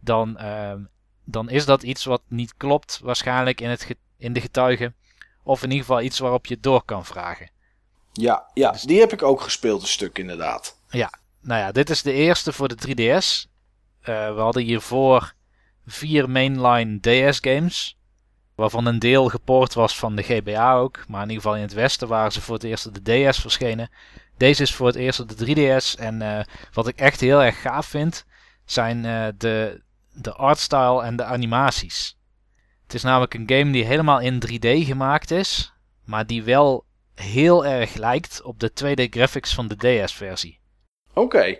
[0.00, 0.80] dan, ehm,
[1.24, 4.94] dan is dat iets wat niet klopt waarschijnlijk in, het in de getuigen.
[5.42, 7.50] Of in ieder geval iets waarop je door kan vragen.
[8.12, 8.82] Ja, ja dus...
[8.82, 10.78] die heb ik ook gespeeld een stuk inderdaad.
[10.88, 13.48] Ja, nou ja, dit is de eerste voor de 3DS.
[14.00, 15.34] Uh, we hadden hiervoor
[15.86, 17.98] vier mainline DS games.
[18.54, 21.04] Waarvan een deel gepoord was van de GBA ook.
[21.08, 23.40] Maar in ieder geval in het westen waren ze voor het eerst op de DS
[23.40, 23.90] verschenen.
[24.36, 25.98] Deze is voor het eerst op de 3DS.
[25.98, 26.40] En uh,
[26.72, 28.24] wat ik echt heel erg gaaf vind,
[28.64, 29.82] zijn uh, de,
[30.12, 32.16] de artstyle en de animaties.
[32.90, 35.72] Het is namelijk een game die helemaal in 3D gemaakt is.
[36.04, 36.84] Maar die wel
[37.14, 40.60] heel erg lijkt op de 2D graphics van de DS-versie.
[41.14, 41.44] Oké.
[41.44, 41.56] Ja,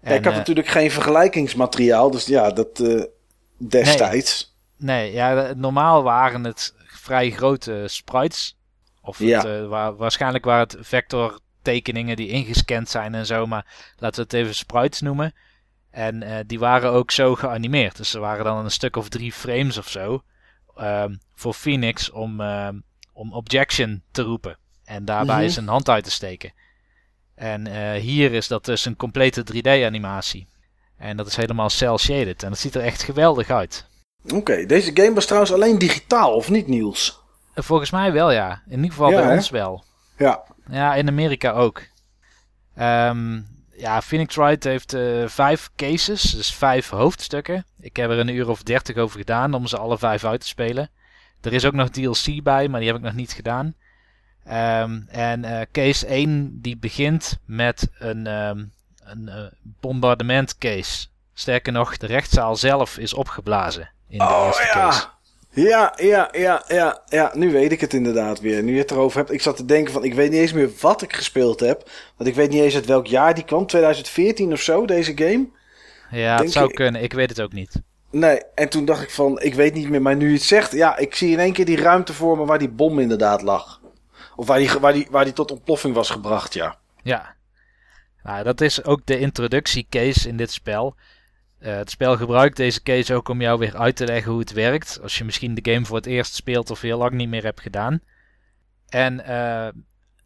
[0.00, 3.02] ik had uh, natuurlijk geen vergelijkingsmateriaal, dus ja, dat uh,
[3.56, 4.56] destijds.
[4.76, 8.58] Nee, nee ja, normaal waren het vrij grote sprites.
[9.02, 9.38] Of ja.
[9.38, 14.22] het, uh, waar, waarschijnlijk waren het vectortekeningen die ingescand zijn en zo, maar laten we
[14.22, 15.34] het even sprites noemen.
[15.92, 17.96] En die waren ook zo geanimeerd.
[17.96, 20.22] Dus er waren dan een stuk of drie frames of zo.
[20.80, 22.76] Um, voor Phoenix om, ehm,
[23.12, 24.56] om objection te roepen.
[24.84, 25.50] En daarbij mm -hmm.
[25.50, 26.52] zijn hand uit te steken.
[27.34, 30.46] En uh, hier is dat dus een complete 3D-animatie.
[30.96, 32.42] En dat is helemaal cel-shaded.
[32.42, 33.86] En dat ziet er echt geweldig uit.
[34.24, 37.20] Oké, okay, deze game was trouwens alleen digitaal, of niet, Niels?
[37.54, 38.62] Volgens mij wel, ja.
[38.66, 39.34] In ieder geval ja, bij hè?
[39.34, 39.84] ons wel.
[40.16, 40.42] Ja.
[40.70, 41.82] Ja, in Amerika ook.
[42.78, 47.64] Um, ja, Phoenix Wright heeft uh, vijf cases, dus vijf hoofdstukken.
[47.80, 50.46] Ik heb er een uur of dertig over gedaan om ze alle vijf uit te
[50.46, 50.90] spelen.
[51.40, 53.74] Er is ook nog DLC bij, maar die heb ik nog niet gedaan.
[54.48, 61.06] Um, en uh, case 1 die begint met een, um, een uh, bombardement case.
[61.34, 64.72] Sterker nog, de rechtszaal zelf is opgeblazen in de oh, eerste ja.
[64.72, 65.06] case.
[65.54, 67.30] Ja, ja, ja, ja, ja.
[67.34, 68.62] Nu weet ik het inderdaad weer.
[68.62, 69.32] Nu je het erover hebt.
[69.32, 71.90] Ik zat te denken van, ik weet niet eens meer wat ik gespeeld heb.
[72.16, 73.66] Want ik weet niet eens uit welk jaar die kwam.
[73.66, 75.48] 2014 of zo, deze game.
[76.10, 76.74] Ja, Denk het zou ik...
[76.74, 77.02] kunnen.
[77.02, 77.82] Ik weet het ook niet.
[78.10, 80.02] Nee, en toen dacht ik van, ik weet niet meer.
[80.02, 82.44] Maar nu je het zegt, ja, ik zie in één keer die ruimte voor me
[82.44, 83.80] waar die bom inderdaad lag.
[84.36, 86.76] Of waar die, waar, die, waar die tot ontploffing was gebracht, ja.
[87.02, 87.34] Ja.
[88.22, 90.94] Nou, dat is ook de introductiecase in dit spel.
[91.62, 94.52] Uh, het spel gebruikt deze case ook om jou weer uit te leggen hoe het
[94.52, 94.98] werkt.
[95.02, 97.60] Als je misschien de game voor het eerst speelt of heel lang niet meer hebt
[97.60, 98.00] gedaan.
[98.88, 99.68] En uh,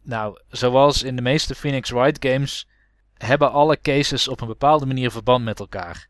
[0.01, 2.67] nou, zoals in de meeste Phoenix Wright games
[3.17, 6.07] hebben alle cases op een bepaalde manier verband met elkaar.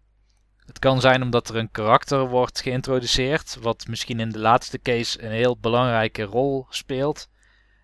[0.65, 5.23] Het kan zijn omdat er een karakter wordt geïntroduceerd, wat misschien in de laatste case
[5.23, 7.29] een heel belangrijke rol speelt.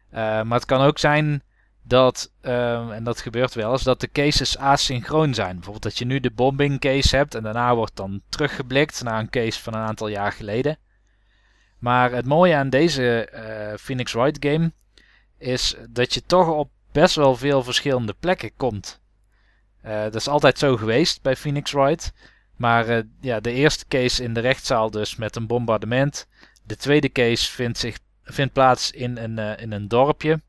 [0.09, 1.43] Uh, maar het kan ook zijn
[1.83, 5.53] dat, uh, en dat gebeurt wel eens, dat de cases asynchroon zijn.
[5.53, 9.29] Bijvoorbeeld dat je nu de bombing case hebt en daarna wordt dan teruggeblikt naar een
[9.29, 10.77] case van een aantal jaar geleden.
[11.79, 14.71] Maar het mooie aan deze uh, Phoenix Wright game
[15.37, 19.01] is dat je toch op best wel veel verschillende plekken komt.
[19.85, 22.13] Uh, dat is altijd zo geweest bij Phoenix Wright.
[22.55, 26.27] Maar uh, ja, de eerste case in de rechtszaal dus met een bombardement.
[26.63, 30.41] De tweede case vindt, zich, vindt plaats in een, in een dorpje.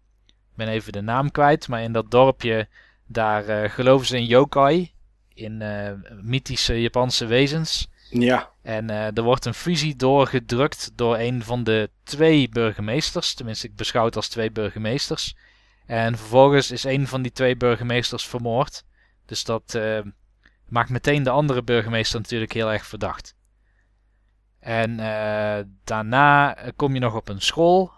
[0.54, 2.68] Ik ben even de naam kwijt, maar in dat dorpje
[3.06, 4.92] daar uh, geloven ze in yokai.
[5.34, 5.62] In
[6.22, 7.88] mythische Japanse wezens.
[8.10, 8.50] Ja.
[8.62, 13.34] En er wordt een fusie doorgedrukt door een van de twee burgemeesters.
[13.34, 15.36] Tenminste, ik beschouw het als twee burgemeesters.
[15.86, 18.84] En vervolgens is een van die twee burgemeesters vermoord.
[19.26, 19.78] Dus dat
[20.68, 23.34] maakt meteen de andere burgemeester natuurlijk heel erg verdacht.
[24.60, 27.92] En uh, daarna kom je nog op een school,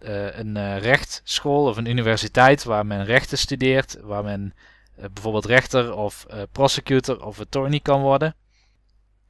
[0.00, 4.54] uh, een uh, rechtschool of een universiteit waar men rechten studeert, waar men
[5.12, 8.34] bijvoorbeeld rechter of prosecutor of attorney kan worden.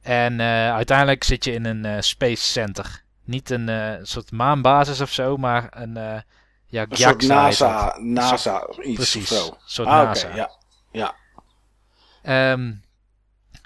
[0.01, 3.03] En uiteindelijk zit je in een space center.
[3.23, 6.23] Niet een soort maanbasis of zo, maar een
[6.69, 9.47] ja, een soort NASA, NASA iets Precies, of zo.
[9.47, 10.27] Een soort ah, NASA.
[10.27, 10.37] Okay,
[10.91, 11.15] ja.
[12.23, 12.51] ja.
[12.51, 12.81] Um,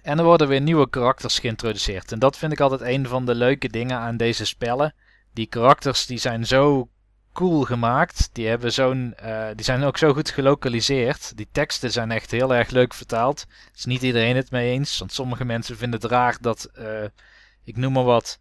[0.03, 2.11] en er worden weer nieuwe karakters geïntroduceerd.
[2.11, 4.93] En dat vind ik altijd een van de leuke dingen aan deze spellen.
[5.33, 6.89] Die karakters die zijn zo
[7.33, 8.29] cool gemaakt.
[8.33, 11.37] Die, hebben zo'n, uh, die zijn ook zo goed gelokaliseerd.
[11.37, 13.45] Die teksten zijn echt heel erg leuk vertaald.
[13.75, 14.99] Is niet iedereen het mee eens.
[14.99, 17.03] Want sommige mensen vinden het raar dat, uh,
[17.63, 18.39] ik noem maar wat,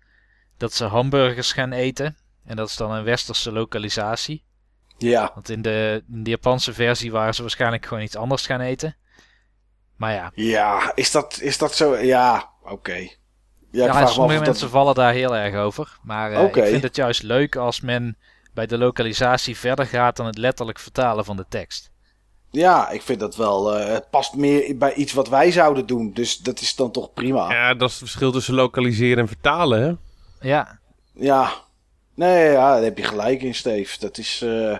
[0.56, 2.16] dat ze hamburgers gaan eten.
[2.44, 4.44] En dat is dan een westerse lokalisatie.
[4.98, 5.30] Ja.
[5.34, 8.96] Want in de, in de Japanse versie waren ze waarschijnlijk gewoon iets anders gaan eten.
[9.96, 10.32] Maar ja.
[10.34, 11.96] Ja, is dat, is dat zo?
[11.96, 12.72] Ja, oké.
[12.72, 13.16] Okay.
[13.70, 14.70] Ja, ja sommige mensen dat...
[14.70, 15.98] vallen daar heel erg over.
[16.02, 16.62] Maar uh, okay.
[16.62, 18.16] ik vind het juist leuk als men
[18.54, 21.90] bij de lokalisatie verder gaat dan het letterlijk vertalen van de tekst.
[22.50, 23.78] Ja, ik vind dat wel.
[23.80, 26.12] Uh, het past meer bij iets wat wij zouden doen.
[26.12, 27.52] Dus dat is dan toch prima.
[27.52, 29.92] Ja, dat is het verschil tussen lokaliseren en vertalen, hè?
[30.48, 30.78] Ja.
[31.14, 31.52] Ja.
[32.14, 33.98] Nee, ja, daar heb je gelijk in, Steve.
[34.00, 34.42] Dat is...
[34.42, 34.76] eh,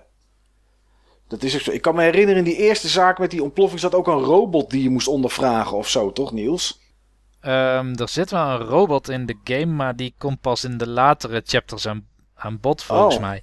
[1.28, 1.70] Dat is ook zo.
[1.70, 4.70] Ik kan me herinneren, in die eerste zaak met die ontploffing zat ook een robot
[4.70, 6.80] die je moest ondervragen of zo, toch Niels?
[7.40, 10.88] Ehm, er zit wel een robot in de game, maar die komt pas in de
[10.88, 13.20] latere chapters aan, aan bod, volgens Oh.
[13.20, 13.42] mij.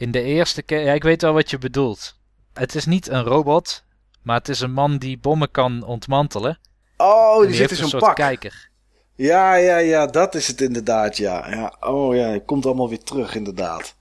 [0.00, 2.16] In de eerste keer, ja, ik weet wel wat je bedoelt.
[2.54, 3.84] Het is niet een robot,
[4.22, 6.58] maar het is een man die bommen kan ontmantelen.
[6.96, 8.16] Oh, die, die zit heeft in zo'n pak.
[8.16, 8.68] kijker.
[9.14, 11.50] Ja, ja, ja, dat is het inderdaad, ja.
[11.50, 11.74] ja.
[11.80, 13.94] Oh ja, het komt allemaal weer terug, inderdaad.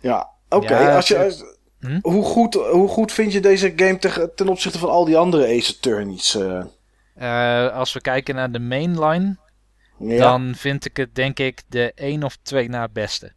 [0.00, 0.78] Ja, oké.
[0.80, 1.98] Ja, als je, als- Hm?
[2.02, 5.56] hoe, goed, hoe goed vind je deze game te- ten opzichte van al die andere
[5.58, 6.34] Ace Attorneys?
[6.34, 6.62] eh?
[7.14, 9.36] Eh, als we kijken naar de mainline,
[9.98, 10.18] ja.
[10.18, 13.32] dan vind ik het denk ik de één of twee na beste.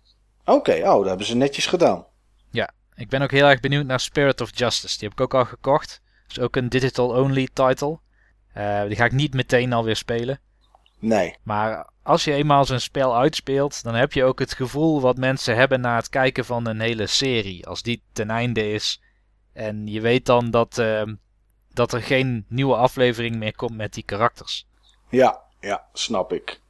[0.49, 2.05] Oké, oh, dat hebben ze netjes gedaan.
[2.99, 4.97] Ik ben ook heel erg benieuwd naar Spirit of Justice.
[4.99, 6.01] Die heb ik ook al gekocht.
[6.27, 7.99] Dat is ook een digital-only title.
[8.53, 10.39] Eh, die ga ik niet meteen alweer spelen.
[10.99, 11.35] Nee.
[11.43, 15.55] Maar als je eenmaal zo'n spel uitspeelt, dan heb je ook het gevoel wat mensen
[15.55, 17.67] hebben na het kijken van een hele serie.
[17.67, 19.01] Als die ten einde is.
[19.53, 21.15] En je weet dan dat, ehm,
[21.73, 24.67] dat er geen nieuwe aflevering meer komt met die karakters.
[25.09, 26.61] Ja, ja, snap ik.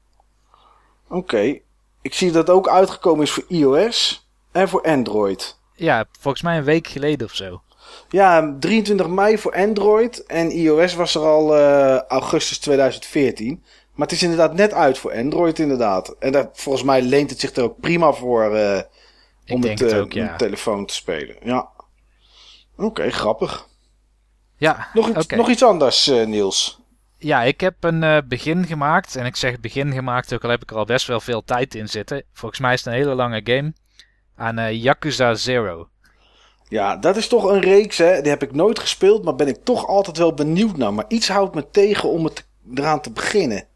[1.08, 1.60] Oké.
[2.02, 5.58] Ik zie dat het ook uitgekomen is voor iOS en voor Android.
[5.76, 7.62] Ja, volgens mij een week geleden of zo.
[8.10, 13.64] Ja, 23 mei voor Android en iOS was er al eh, augustus 2014.
[13.94, 16.16] Maar het is inderdaad net uit voor Android inderdaad.
[16.20, 18.82] En daar, volgens mij leent het zich er ook prima voor eh,
[19.48, 20.26] om het, het eh, ook, ja.
[20.26, 21.36] met telefoon te spelen.
[21.44, 21.70] Ja.
[22.78, 23.68] Oké, grappig.
[24.58, 26.79] Ja, Nog iets, nog iets anders, Niels.
[27.20, 29.16] Ja, ik heb een eh, begin gemaakt.
[29.16, 31.76] En ik zeg begin gemaakt, ook al heb ik er al best wel veel tijd
[31.76, 32.24] in zitten.
[32.34, 33.74] Volgens mij is het een hele lange game.
[34.36, 35.90] Aan eh, Yakuza Zero.
[36.68, 38.22] Ja, dat is toch een reeks, hè.
[38.22, 40.94] Die heb ik nooit gespeeld, maar ben ik toch altijd wel benieuwd naar.
[40.94, 42.46] Maar iets houdt me tegen om het
[42.76, 43.68] eraan te beginnen.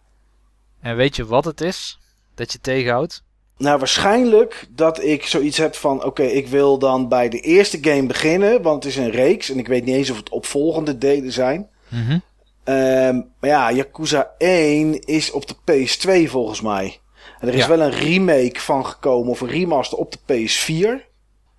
[0.81, 1.99] En weet je wat het is
[2.35, 3.23] dat je tegenhoudt?
[3.57, 8.05] Nou, waarschijnlijk dat ik zoiets heb van: oké, ik wil dan bij de eerste game
[8.05, 11.31] beginnen, want het is een reeks en ik weet niet eens of het opvolgende delen
[11.31, 11.69] zijn.
[11.87, 12.17] Mhm.
[12.63, 16.99] Ehm, maar ja, Yakuza 1 is op de PS2 volgens mij.
[17.39, 17.67] En er is Ja.
[17.67, 21.05] wel een remake van gekomen, of een remaster op de PS4.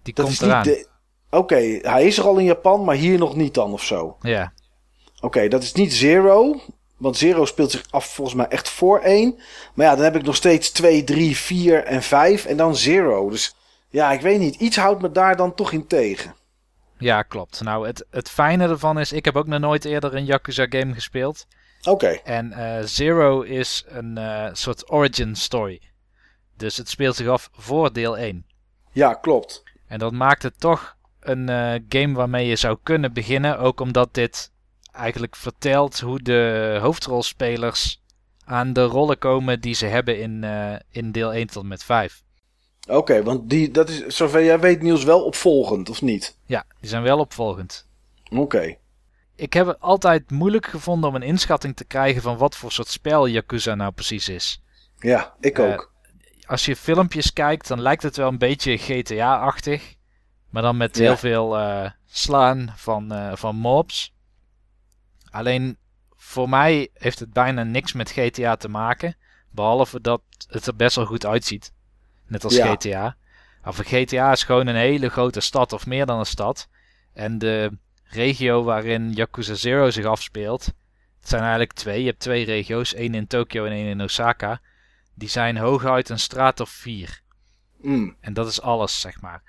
[0.03, 0.63] Die Dat komt is eraan.
[0.63, 0.87] de.
[1.31, 4.17] Oké, hij is er al in Japan, maar hier nog niet dan of zo.
[4.21, 4.53] Ja,
[5.21, 6.61] Oké, dat is niet Zero.
[6.97, 9.39] Want Zero speelt zich af volgens mij echt voor 1.
[9.75, 12.45] Maar ja, dan heb ik nog steeds 2, 3, 4 en 5.
[12.45, 13.31] En dan Zero.
[13.31, 13.57] Dus
[13.89, 14.55] ja, ik weet niet.
[14.55, 16.35] Iets houdt me daar dan toch in tegen.
[17.05, 17.63] Ja, klopt.
[17.63, 20.95] Nou, het, het fijne ervan is, ik heb ook nog nooit eerder een Yakuza game
[20.95, 21.47] gespeeld.
[21.83, 25.81] Oké, En eh, Zero is een eh, soort origin story.
[26.57, 28.47] Dus het speelt zich af voor deel 1.
[28.93, 29.63] ja, klopt.
[29.87, 33.59] En dat maakt het toch een eh, game waarmee je zou kunnen beginnen.
[33.59, 34.53] Ook omdat dit
[34.93, 38.03] eigenlijk vertelt hoe de hoofdrolspelers
[38.45, 40.45] aan de rollen komen die ze hebben in,
[40.91, 42.24] in deel 1 tot en met 5.
[42.89, 46.37] Oké, want die, dat is, zover jij weet, Niels, wel opvolgend, of niet?
[46.47, 47.87] Ja, die zijn wel opvolgend.
[48.30, 48.76] Oké.
[49.37, 52.89] Ik heb het altijd moeilijk gevonden om een inschatting te krijgen van wat voor soort
[52.89, 54.62] spel Yakuza nou precies is.
[54.99, 55.93] Ja, ik Eh, ook.
[56.47, 59.95] Als je filmpjes kijkt, dan lijkt het wel een beetje GTA-achtig.
[60.51, 61.03] Maar dan met Ja.
[61.03, 64.12] heel veel eh, slaan van, eh, van mobs.
[65.30, 65.76] Alleen
[66.16, 69.16] voor mij heeft het bijna niks met GTA te maken.
[69.51, 71.72] Behalve dat het er best wel goed uitziet.
[72.35, 72.74] Net als Ja.
[72.74, 73.16] GTA.
[73.62, 76.68] Maar voor GTA is gewoon een hele grote stad of meer dan een stad.
[77.12, 80.64] En de regio waarin Yakuza Zero zich afspeelt.
[81.20, 82.01] Het zijn eigenlijk twee.
[82.01, 82.95] Je hebt twee regio's.
[82.95, 84.61] één in Tokio en één in Osaka.
[85.14, 87.20] Die zijn hooguit een straat of vier.
[87.80, 89.43] Mm, En dat is alles, zeg maar.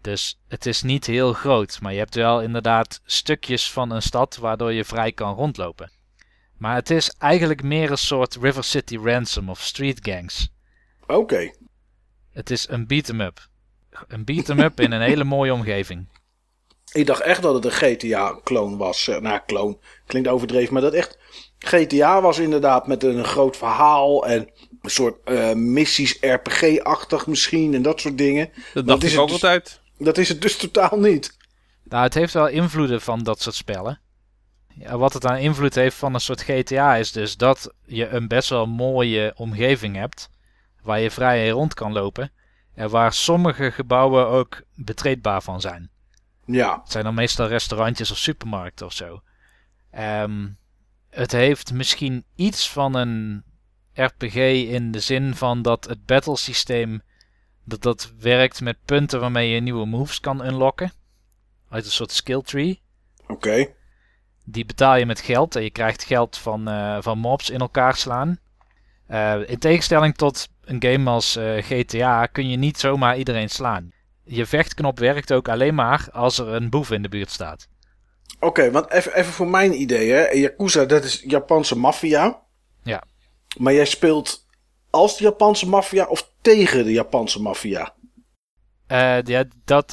[0.00, 4.36] Dus het is niet heel groot, maar je hebt wel inderdaad stukjes van een stad
[4.36, 5.90] waardoor je vrij kan rondlopen.
[6.58, 10.48] Maar het is eigenlijk meer een soort River City Ransom of Street Gangs.
[11.06, 11.50] Oké.
[12.34, 13.48] Het is een beat-em-up.
[14.08, 16.08] Een beat-em-up in een hele mooie omgeving.
[16.92, 19.08] Ik dacht echt dat het een GTA-kloon was.
[19.08, 21.18] Eh, Nou, kloon klinkt overdreven, maar dat echt
[21.58, 24.50] GTA was inderdaad met een groot verhaal en
[24.82, 28.50] een soort eh, missies RPG-achtig misschien en dat soort dingen.
[28.74, 29.80] Dat dacht is ik ook dus- altijd.
[29.98, 31.36] Dat is het dus totaal niet.
[31.84, 34.00] Nou, het heeft wel invloeden van dat soort spellen.
[34.78, 38.28] Ja, wat het aan invloed heeft van een soort GTA is dus dat je een
[38.28, 40.28] best wel mooie omgeving hebt.
[40.84, 42.32] Waar je vrij rond kan lopen.
[42.74, 45.90] En waar sommige gebouwen ook betreedbaar van zijn.
[46.46, 49.22] Ja, Het zijn dan meestal restaurantjes of supermarkten of zo.
[49.90, 50.48] Ehm,
[51.10, 53.44] het heeft misschien iets van een
[53.92, 54.36] RPG
[54.68, 57.02] in de zin van dat het battle systeem
[57.64, 60.92] dat dat werkt met punten waarmee je nieuwe moves kan unlocken.
[61.68, 62.82] Uit een soort skill tree.
[63.26, 63.66] oké.
[64.44, 67.96] Die betaal je met geld en je krijgt geld van, eh, van mobs in elkaar
[67.96, 68.38] slaan.
[69.10, 73.92] Uh, in tegenstelling tot een game als uh, GTA kun je niet zomaar iedereen slaan.
[74.24, 77.68] Je vechtknop werkt ook alleen maar als er een boef in de buurt staat.
[78.40, 80.10] Oké, want even, even voor mijn idee.
[80.10, 80.30] Hè.
[80.30, 82.42] Yakuza, dat is Japanse maffia.
[82.82, 83.02] Ja.
[83.58, 84.46] Maar jij speelt
[84.90, 87.94] als de Japanse maffia of tegen de Japanse maffia?
[88.88, 89.92] Uh, ja, dat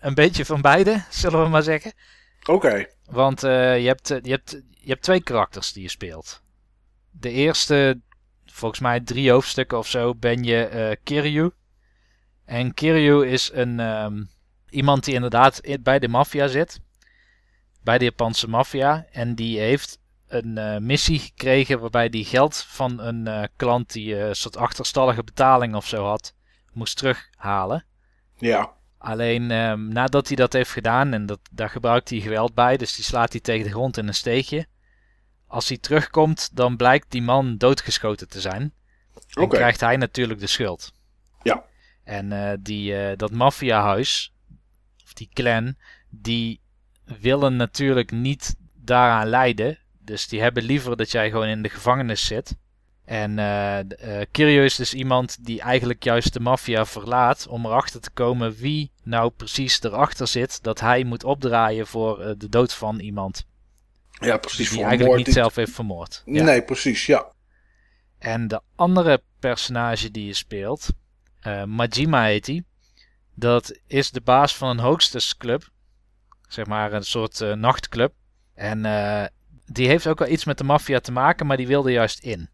[0.00, 1.92] een beetje van beide, zullen we maar zeggen.
[2.46, 2.86] Oké.
[3.04, 3.48] Want je,
[3.86, 6.42] hebt, je, hebt, je hebt twee karakters die je speelt.
[7.10, 8.00] De eerste,
[8.58, 11.50] volgens mij drie hoofdstukken of zo, ben je uh, Kiryu.
[12.44, 14.30] En Kiryu is een, um,
[14.70, 16.80] iemand die inderdaad bij de maffia zit.
[17.82, 19.06] Bij de Japanse maffia.
[19.12, 19.98] En die heeft
[20.28, 25.24] een uh, missie gekregen waarbij die geld van een uh, klant die een soort achterstallige
[25.24, 26.34] betaling of zo had,
[26.72, 27.84] moest terughalen.
[28.36, 28.72] Ja.
[28.98, 32.94] Alleen um, nadat hij dat heeft gedaan, en dat, daar gebruikt hij geweld bij, dus
[32.94, 34.66] die slaat hij tegen de grond in een steegje.
[35.48, 38.72] Als hij terugkomt, dan blijkt die man doodgeschoten te zijn.
[39.34, 39.58] En okay.
[39.58, 40.92] krijgt hij natuurlijk de schuld.
[41.42, 41.64] Ja.
[42.04, 44.32] En uh, die, uh, dat maffiahuis,
[45.04, 45.74] of die clan,
[46.10, 46.60] die
[47.20, 49.78] willen natuurlijk niet daaraan lijden.
[49.98, 52.56] Dus die hebben liever dat jij gewoon in de gevangenis zit.
[53.04, 58.00] En uh, uh, Kirio is dus iemand die eigenlijk juist de maffia verlaat om erachter
[58.00, 62.98] te komen wie nou precies erachter zit dat hij moet opdraaien voor de dood van
[62.98, 63.46] iemand.
[64.20, 64.70] Ja, precies.
[64.70, 66.22] Die eigenlijk niet zelf heeft vermoord.
[66.24, 66.42] Ja.
[66.42, 67.32] Nee, precies, ja.
[68.18, 70.88] En de andere personage die je speelt,
[71.46, 72.64] uh, Majima heet hij.
[73.34, 75.68] Dat is de baas van een hoogstesclub.
[76.48, 78.12] Zeg maar een soort uh, nachtclub.
[78.54, 79.24] En uh,
[79.66, 82.48] die heeft ook wel iets met de maffia te maken, maar die wilde juist in.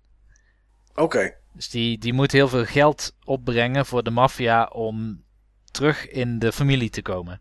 [0.91, 1.03] Oké.
[1.03, 1.37] Okay.
[1.53, 5.25] Dus die, die moet heel veel geld opbrengen voor de maffia om
[5.71, 7.41] terug in de familie te komen.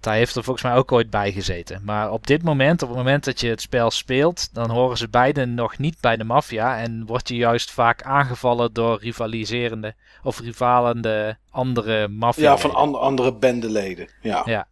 [0.00, 1.80] Hij heeft er volgens mij ook ooit bij gezeten.
[1.84, 5.08] Maar op dit moment, op het moment dat je het spel speelt, dan horen ze
[5.08, 6.78] beiden nog niet bij de maffia.
[6.78, 12.50] En word je juist vaak aangevallen door rivaliserende of rivalende andere maffia.
[12.50, 14.08] Ja, van an andere bendeleden.
[14.22, 14.42] Ja.
[14.44, 14.68] ja.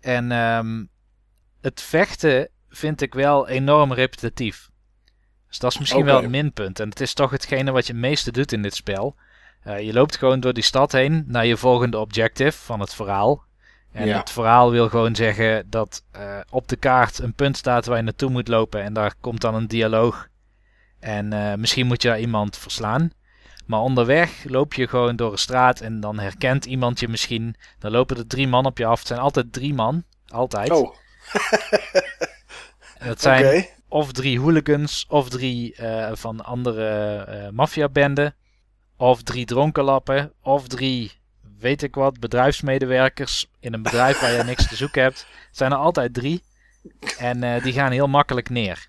[0.00, 0.88] En um,
[1.60, 4.70] het vechten vind ik wel enorm repetitief.
[5.48, 6.12] Dus dat is misschien okay.
[6.12, 6.80] wel een minpunt.
[6.80, 9.16] En het is toch hetgene wat je het meeste doet in dit spel.
[9.66, 13.44] Uh, je loopt gewoon door die stad heen naar je volgende objective van het verhaal.
[13.92, 14.18] En ja.
[14.18, 18.02] het verhaal wil gewoon zeggen dat uh, op de kaart een punt staat waar je
[18.02, 18.82] naartoe moet lopen.
[18.82, 20.28] En daar komt dan een dialoog.
[21.00, 23.12] En uh, misschien moet je daar iemand verslaan.
[23.66, 27.54] Maar onderweg loop je gewoon door een straat en dan herkent iemand je misschien.
[27.78, 28.98] Dan lopen er drie man op je af.
[28.98, 30.04] Het zijn altijd drie man.
[30.28, 30.70] Altijd.
[30.70, 30.94] Oh.
[33.08, 33.70] het zijn okay.
[33.88, 38.34] of drie hooligans of drie uh, van andere maffiabenden.
[38.96, 40.32] Of drie dronkenlappen.
[40.42, 41.19] Of drie
[41.60, 45.26] weet ik wat, bedrijfsmedewerkers in een bedrijf waar je niks te zoeken hebt.
[45.50, 46.42] Zijn er altijd drie.
[47.18, 48.88] En uh, die gaan heel makkelijk neer.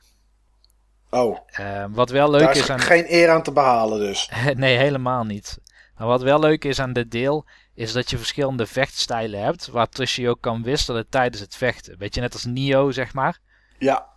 [1.10, 1.38] Oh.
[1.60, 2.80] Uh, wat wel leuk Daar is, aan...
[2.80, 4.32] geen eer aan te behalen dus.
[4.56, 5.60] nee, helemaal niet.
[5.98, 10.24] Maar wat wel leuk is aan dit deel, is dat je verschillende vechtstijlen hebt, waartussen
[10.24, 11.98] je ook kan wisselen tijdens het vechten.
[11.98, 13.40] Weet je, net als Nio, zeg maar.
[13.78, 14.10] Ja.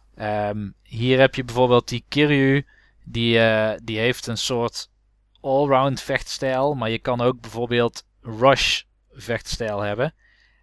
[0.49, 2.67] Um, hier heb je bijvoorbeeld die Kiryu,
[3.05, 4.89] die, uh, die heeft een soort
[5.41, 10.14] allround vechtstijl, maar je kan ook bijvoorbeeld rush vechtstijl hebben.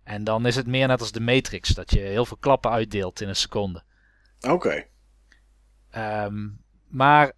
[0.03, 3.22] En dan is het meer net als de Matrix, dat je heel veel klappen uitdeelt
[3.22, 3.84] in een seconde.
[4.41, 4.53] Oké.
[4.53, 6.26] Okay.
[6.26, 7.32] Um, maar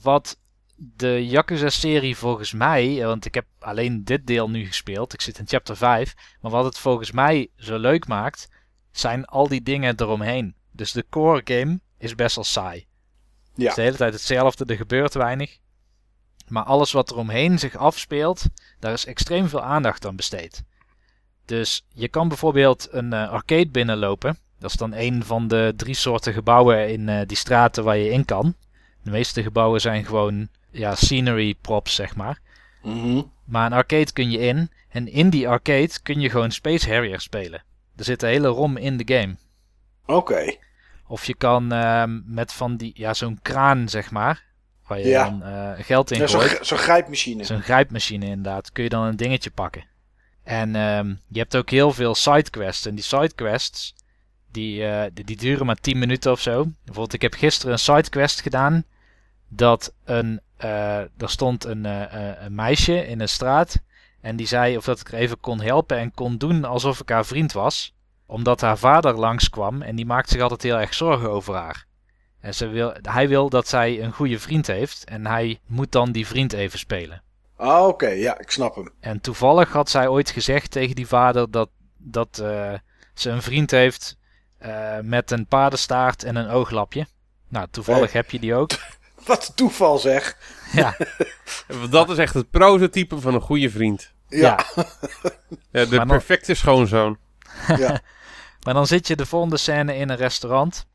[0.00, 0.38] wat
[0.74, 5.48] de Yakuza-serie volgens mij, want ik heb alleen dit deel nu gespeeld, ik zit in
[5.48, 8.48] chapter 5, maar wat het volgens mij zo leuk maakt,
[8.90, 10.54] zijn al die dingen eromheen.
[10.70, 12.86] Dus de core game is best wel saai.
[13.54, 13.62] Ja.
[13.62, 15.58] Het is de hele tijd hetzelfde, er gebeurt weinig.
[16.52, 18.44] Maar alles wat er omheen zich afspeelt,
[18.78, 20.62] daar is extreem veel aandacht aan besteed.
[21.44, 24.38] Dus je kan bijvoorbeeld een uh, arcade binnenlopen.
[24.58, 28.10] Dat is dan een van de drie soorten gebouwen in uh, die straten waar je
[28.10, 28.54] in kan.
[29.02, 32.40] De meeste gebouwen zijn gewoon ja, scenery props, zeg maar.
[32.82, 33.32] Mm -hmm.
[33.44, 34.70] Maar een arcade kun je in.
[34.88, 37.62] En in die arcade kun je gewoon Space Harrier spelen.
[37.96, 39.36] Er zit een hele rom in de game.
[40.02, 40.12] Oké.
[40.12, 40.58] Okay.
[41.06, 44.50] Of je kan uh, met van die, ja, zo'n kraan, zeg maar.
[44.92, 45.24] Waar je ja.
[45.24, 46.50] dan uh, geld in ja, gooit.
[46.50, 47.44] Zo'n zo grijpmachine.
[47.44, 48.72] Zo'n grijpmachine inderdaad.
[48.72, 49.84] Kun je dan een dingetje pakken.
[50.42, 52.86] En um, je hebt ook heel veel sidequests.
[52.86, 53.94] En die sidequests,
[54.50, 56.66] die, uh, die, die, duren maar 10 minuten of zo.
[56.84, 58.84] Bijvoorbeeld, ik heb gisteren een sidequest gedaan.
[59.48, 61.84] Dat een, uh, er stond een,
[62.44, 63.80] een meisje in een straat.
[64.20, 67.08] En die zei of dat ik er even kon helpen en kon doen alsof ik
[67.08, 67.94] haar vriend was.
[68.26, 71.86] Omdat haar vader langskwam en die maakt zich altijd heel erg zorgen over haar.
[72.42, 75.04] En ze wil, hij wil dat zij een goede vriend heeft.
[75.04, 77.22] En hij moet dan die vriend even spelen.
[77.56, 77.88] Ah, oké.
[77.88, 78.18] Okay.
[78.18, 78.92] Ja, ik snap hem.
[79.00, 82.72] En toevallig had zij ooit gezegd tegen die vader dat, dat uh,
[83.14, 84.16] ze een vriend heeft
[84.62, 87.06] uh, met een paardenstaart en een ooglapje.
[87.48, 88.20] Nou, toevallig hey.
[88.20, 88.70] heb je die ook.
[89.26, 90.36] Wat toeval zeg.
[90.72, 90.96] Ja,
[91.90, 94.12] Dat is echt het prototype van een goede vriend.
[94.28, 94.38] Ja.
[94.74, 94.84] ja.
[95.70, 97.18] Ja, de Maar dan- perfecte schoonzoon.
[97.76, 98.00] ja.
[98.64, 100.86] Maar dan zit je de volgende scène in een restaurant.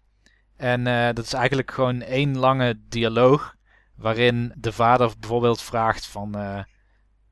[0.57, 3.55] En eh, dat is eigenlijk gewoon één lange dialoog.
[3.95, 6.35] Waarin de vader bijvoorbeeld vraagt van...
[6.35, 6.59] eh,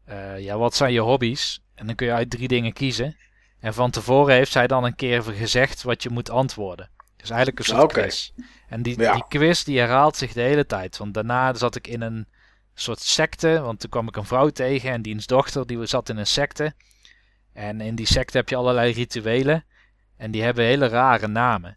[0.06, 1.64] eh, ja, wat zijn je hobby's?
[1.76, 3.18] En dan kun je uit drie dingen kiezen.
[3.60, 6.90] En van tevoren heeft zij dan een keer gezegd wat je moet antwoorden.
[7.18, 8.32] Dus eigenlijk een soort quiz.
[8.68, 9.14] En die, Ja.
[9.14, 10.98] die quiz die herhaalt zich de hele tijd.
[10.98, 12.28] Want daarna zat ik in een
[12.74, 13.60] soort secte.
[13.62, 16.74] Want toen kwam ik een vrouw tegen en diens dochter die zat in een secte.
[17.54, 19.66] En in die secte heb je allerlei rituelen.
[20.18, 21.76] En die hebben hele rare namen.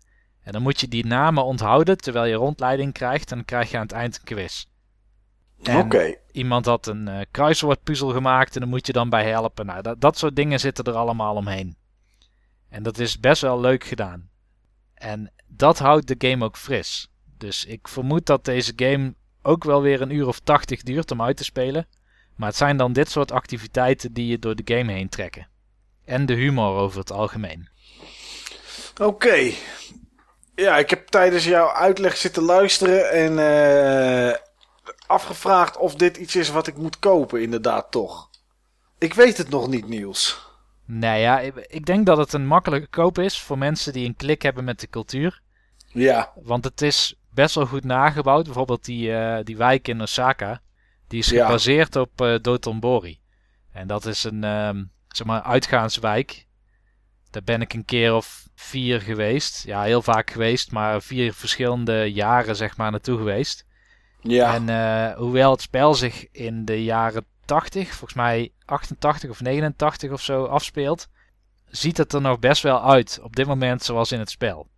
[0.48, 3.30] En dan moet je die namen onthouden terwijl je rondleiding krijgt.
[3.30, 4.64] En dan krijg je aan het eind een quiz.
[5.76, 6.14] Oké.
[6.32, 9.66] iemand had een eh, kruiswoordpuzzel gemaakt en dan moet je dan bij helpen.
[9.66, 11.76] Nou, dat, dat soort dingen zitten er allemaal omheen.
[12.68, 14.28] En dat is best wel leuk gedaan.
[14.94, 17.08] En dat houdt de game ook fris.
[17.38, 21.22] Dus ik vermoed dat deze game ook wel weer een uur of tachtig duurt om
[21.22, 21.86] uit te spelen.
[22.36, 25.48] Maar het zijn dan dit soort activiteiten die je door de game heen trekken.
[26.04, 27.68] En de humor over het algemeen.
[29.00, 29.52] Oké.
[30.60, 34.36] Ja, ik heb tijdens jouw uitleg zitten luisteren en eh,
[35.06, 38.30] afgevraagd of dit iets is wat ik moet kopen, inderdaad toch.
[38.98, 40.46] Ik weet het nog niet, Niels.
[40.84, 44.42] Nou ja, ik, denk dat het een makkelijke koop is voor mensen die een klik
[44.42, 45.40] hebben met de cultuur.
[45.86, 48.44] Ja, Want het is best wel goed nagebouwd.
[48.44, 50.60] Bijvoorbeeld die, eh, die wijk in Osaka.
[51.08, 51.46] Die is Ja.
[51.46, 53.20] gebaseerd op eh Dotonbori.
[53.72, 56.46] En dat is een ehm, zeg maar, uitgaanswijk.
[57.30, 59.64] Daar ben ik een keer of vier geweest.
[59.64, 60.72] Ja, heel vaak geweest.
[60.72, 63.66] Maar vier verschillende jaren zeg maar naartoe geweest.
[64.22, 64.54] ja.
[64.54, 70.10] En eh, hoewel het spel zich in de jaren 80, volgens mij 88 of 89
[70.10, 71.08] of zo afspeelt.
[71.66, 74.68] Ziet het er nog best wel uit op dit moment zoals in het spel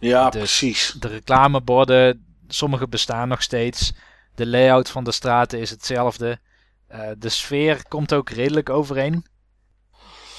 [0.00, 0.96] ja, dus- precies.
[0.98, 3.92] de reclameborden, sommige bestaan nog steeds.
[4.34, 6.38] De layout van de straten is hetzelfde.
[6.86, 9.26] Eh, de sfeer komt ook redelijk overeen.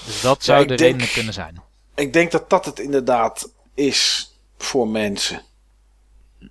[0.06, 1.62] Dus dat zou de denk- reden kunnen zijn.
[1.94, 5.42] Ik denk dat dat het inderdaad is voor mensen.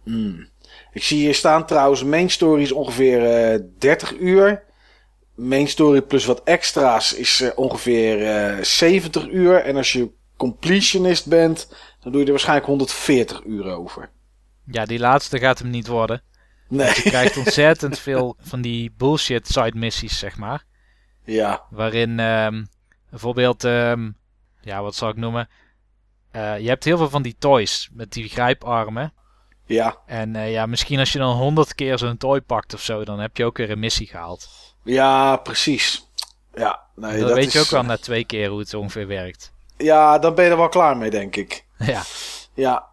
[0.04, 0.50] Hmm.
[0.94, 4.64] Ik zie hier staan trouwens, main story is ongeveer eh 30 uur.
[5.36, 9.56] Main story plus wat extra's is eh, ongeveer eh 70 uur.
[9.64, 11.68] En als je completionist bent,
[12.02, 14.10] dan doe je er waarschijnlijk 140 uur over.
[14.66, 16.22] Ja, die laatste gaat hem niet worden.
[16.68, 20.64] Nee, Je krijgt ontzettend veel van die bullshit side missies, zeg maar.
[21.26, 22.64] ja, Waarin ehm,
[23.12, 24.10] bijvoorbeeld, ehm,
[24.62, 25.50] ja, wat zal ik noemen?
[26.32, 29.14] Eh, je hebt heel veel van die toys met die grijparmen.
[29.66, 33.04] ja, En eh, ja, misschien als je dan honderd keer zo'n toy pakt of zo,
[33.06, 34.50] dan heb je ook weer een missie gehaald.
[34.84, 36.10] ja, precies.
[36.54, 39.08] Ja, nee, dan dat weet je ook wel eh, na twee keer hoe het ongeveer
[39.08, 39.54] werkt.
[39.78, 41.66] Ja, dan ben je er wel klaar mee, denk ik.
[41.78, 42.04] ja, Ja,
[42.54, 42.88] ja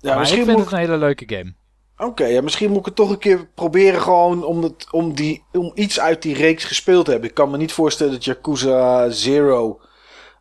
[0.00, 1.54] maar ik misschien vind moet het een hele leuke game.
[2.00, 5.44] Oké, ja, misschien moet ik het toch een keer proberen gewoon om, het, om, die,
[5.52, 7.28] om iets uit die reeks gespeeld te hebben.
[7.28, 9.80] Ik kan me niet voorstellen dat Yakuza Zero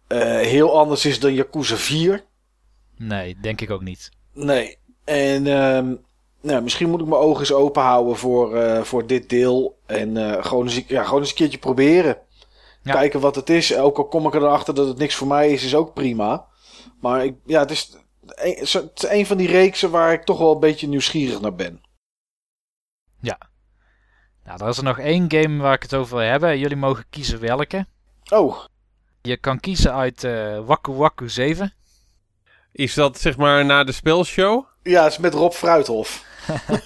[0.07, 2.25] eh, heel anders is dan Yakuza 4.
[2.97, 4.09] Nee, denk ik ook niet.
[4.33, 4.77] Nee.
[5.05, 5.95] En ehm,
[6.41, 9.79] nou, misschien moet ik mijn ogen eens open houden voor, eh, voor dit deel.
[9.85, 12.17] En eh, gewoon, eens, ja, gewoon eens een keertje proberen.
[12.83, 12.91] Ja.
[12.91, 13.77] Kijken wat het is.
[13.77, 16.45] Ook al kom ik erachter dat het niks voor mij is, is ook prima.
[17.01, 17.97] Maar ik, ja, het is,
[18.35, 21.81] het is een van die reeksen waar ik toch wel een beetje nieuwsgierig naar ben.
[24.49, 26.59] Nou, er is er nog één game waar ik het over wil hebben.
[26.59, 27.85] Jullie mogen kiezen welke.
[28.29, 28.65] Oh,
[29.21, 31.73] Je kan kiezen uit eh Waku Waku 7.
[32.71, 34.65] Is dat zeg maar na de spelshow?
[34.83, 36.23] Ja, het is met Rob Fruithof.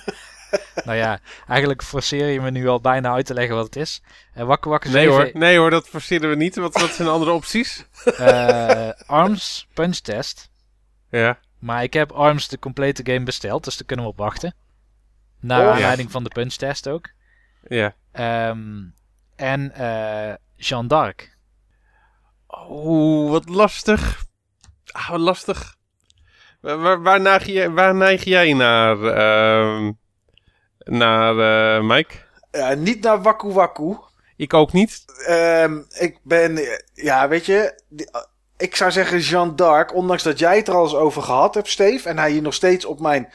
[0.86, 4.02] nou ja, eigenlijk forceer je me nu al bijna uit te leggen wat het is.
[4.34, 6.56] Eh Waku Waku Nee 7 hoor, nee hoor, dat forceren we niet.
[6.56, 7.86] Wat, wat zijn andere opties?
[8.18, 10.50] eh, Arms Punch Test.
[11.20, 11.40] Ja.
[11.60, 14.56] Maar ik heb Arms de complete game besteld, dus daar kunnen we op wachten.
[15.40, 15.72] Naar Oh, ja.
[15.72, 17.10] aanleiding van de Punch Test ook.
[17.68, 17.94] Ja.
[18.12, 18.82] Ehm,
[19.36, 21.38] en eh Jeanne d'Arc.
[22.70, 24.26] Oeh, wat lastig.
[24.92, 25.76] Ah, wat lastig.
[26.60, 29.92] Waar, waar, waar, neig, jij, waar neig jij naar, ehm,
[30.78, 31.38] naar
[31.78, 32.16] eh, Mike?
[32.52, 33.98] Ja, niet naar Waku Waku.
[34.36, 35.04] Ik ook niet.
[35.28, 36.60] Ehm, ik ben,
[36.94, 38.10] ja, weet je, die-
[38.64, 41.70] ik zou zeggen Jeanne d'Arc, ondanks dat jij het er al eens over gehad hebt,
[41.70, 43.30] Steve, en hij hier nog steeds op mijn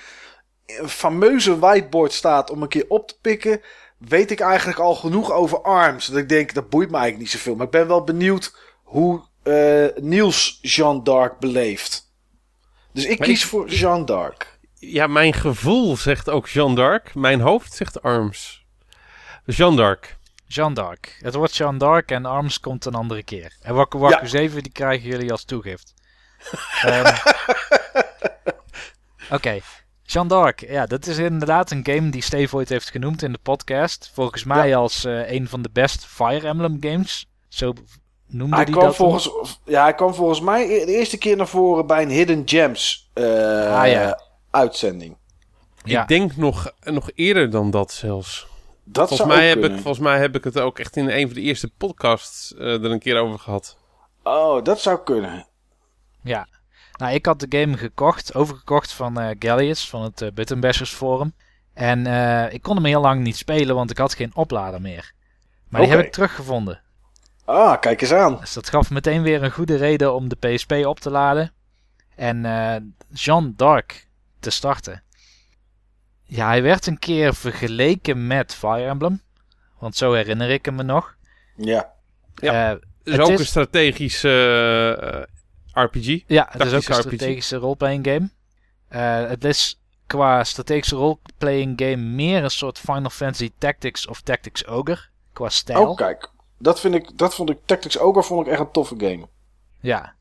[0.67, 3.61] eh, fameuze whiteboard staat om een keer op te pikken,
[3.99, 6.07] weet ik eigenlijk al genoeg over ARMS.
[6.07, 7.55] Dat ik denk, dat boeit me eigenlijk niet zoveel.
[7.57, 12.13] Maar ik ben wel benieuwd hoe eh, Niels Jeanne d'Arc beleeft.
[12.93, 14.59] Dus ik Maar kies ik- voor Jeanne d'Arc.
[14.75, 17.15] Ja, mijn gevoel zegt ook Jeanne d'Arc.
[17.15, 18.67] Mijn hoofd zegt Arms.
[19.45, 20.17] Jeanne d'Arc.
[20.49, 21.19] Jeanne d'Arc.
[21.21, 23.57] Het wordt Jeanne d'Arc en Arms komt een andere keer.
[23.61, 24.29] En Waku Waku Ja.
[24.29, 25.95] 7 die krijgen jullie als toegift.
[26.83, 27.15] Ehm,
[29.37, 29.61] Oké.
[30.03, 33.39] Jean d'Arc, ja, dat is inderdaad een game die Steve ooit heeft genoemd in de
[33.43, 34.11] podcast.
[34.15, 37.29] Volgens mij als uh, een van de best Fire Emblem games.
[37.49, 37.73] Zo
[38.27, 41.49] noemde hij kwam dat volgens, Ja, hij kwam volgens mij e-, de eerste keer naar
[41.49, 43.25] voren bij een Hidden Gems uh,
[43.81, 44.21] ah, ja.
[44.51, 45.17] uitzending.
[45.85, 46.03] Ja.
[46.03, 48.48] Ik denk nog, nog eerder dan dat zelfs.
[48.91, 51.35] Dat volgens, mij heb ik, volgens mij heb ik het ook echt in een van
[51.35, 53.77] de eerste podcasts uh, er een keer over gehad.
[54.23, 55.47] Oh, dat zou kunnen.
[56.23, 56.49] Ja,
[56.93, 61.33] nou, ik had de game gekocht, overgekocht van uh, Gallius, van het uh, Buttonbashers Forum.
[61.75, 65.13] En uh, ik kon hem heel lang niet spelen, want ik had geen oplader meer.
[65.69, 66.81] Maar die heb ik teruggevonden.
[67.45, 68.37] Ah, kijk eens aan.
[68.41, 71.53] Dus dat gaf meteen weer een goede reden om de PSP op te laden.
[72.17, 74.09] En Jean d'Arc
[74.41, 75.03] te starten.
[76.31, 79.21] Ja, hij werd een keer vergeleken met Fire Emblem.
[79.79, 81.17] Want zo herinner ik hem me nog.
[81.57, 81.93] Ja.
[82.35, 82.53] ja.
[82.53, 85.29] het is ook een strategische
[85.73, 86.23] RPG.
[86.27, 88.31] Ja, het is ook een strategische roleplaying game.
[88.91, 94.67] Uh, het is qua strategische roleplaying game meer een soort Final Fantasy Tactics of Tactics
[94.67, 94.99] Ogre.
[95.33, 95.89] Qua stijl.
[95.89, 96.31] Oh, kijk.
[96.59, 99.29] Dat, vind ik, dat vond ik, Tactics Ogre vond ik echt een toffe game.
[99.81, 100.15] Ja.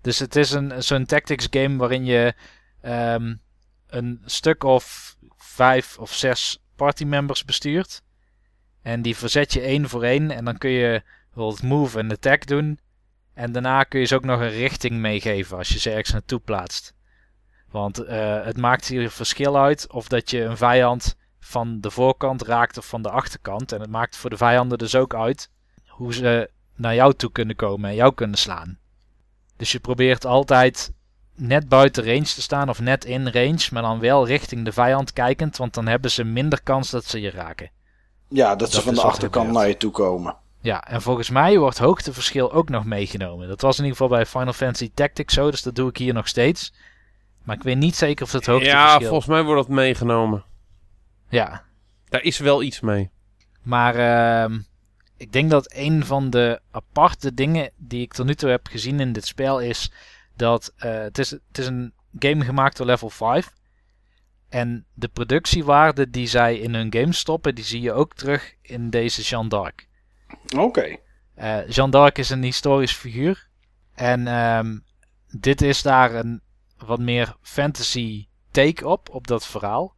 [0.00, 2.34] Dus het is een, zo'n tactics game waarin je
[2.82, 3.40] um,
[3.86, 5.11] een stuk of
[5.52, 6.58] vijf of zes
[7.04, 8.02] members bestuurt.
[8.82, 10.30] En die verzet je één voor één.
[10.30, 11.02] En dan kun je
[11.34, 12.80] bijvoorbeeld move en attack doen.
[13.34, 16.40] En daarna kun je ze ook nog een richting meegeven als je ze ergens naartoe
[16.40, 16.94] plaatst.
[17.70, 22.42] Want uh, het maakt hier verschil uit of dat je een vijand van de voorkant
[22.42, 23.72] raakt of van de achterkant.
[23.72, 25.50] En het maakt voor de vijanden dus ook uit
[25.86, 28.78] hoe ze naar jou toe kunnen komen en jou kunnen slaan.
[29.56, 30.92] Dus je probeert altijd
[31.42, 35.12] net buiten range te staan of net in range, maar dan wel richting de vijand
[35.12, 37.70] kijkend, want dan hebben ze minder kans dat ze je raken.
[38.28, 40.36] Ja, dat, dat ze van de achterkant naar je toe komen.
[40.60, 43.48] Ja, en volgens mij wordt hoogteverschil ook nog meegenomen.
[43.48, 46.14] Dat was in ieder geval bij Final Fantasy Tactics zo, dus dat doe ik hier
[46.14, 46.72] nog steeds.
[47.42, 49.00] Maar ik weet niet zeker of dat hoogteverschil...
[49.00, 50.44] Ja, volgens mij wordt dat meegenomen.
[51.28, 51.62] Ja.
[52.08, 53.10] Daar is wel iets mee.
[53.62, 53.96] Maar
[54.50, 54.58] uh,
[55.16, 59.00] ik denk dat een van de aparte dingen die ik tot nu toe heb gezien
[59.00, 59.92] in dit spel is
[60.36, 63.52] dat uh, het, is, het is een game gemaakt door Level 5.
[64.48, 68.90] En de productiewaarde die zij in hun game stoppen, die zie je ook terug in
[68.90, 69.86] deze Jeanne d'Arc.
[70.44, 70.60] Oké.
[70.60, 71.00] Okay.
[71.38, 73.48] Uh, Jeanne d'Arc is een historisch figuur.
[73.94, 74.84] En um,
[75.30, 76.40] dit is daar een
[76.76, 79.94] wat meer fantasy take op, op dat verhaal.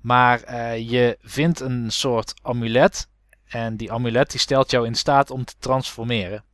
[0.00, 3.08] Maar uh, je vindt een soort amulet.
[3.46, 6.44] En die amulet die stelt jou in staat om te transformeren.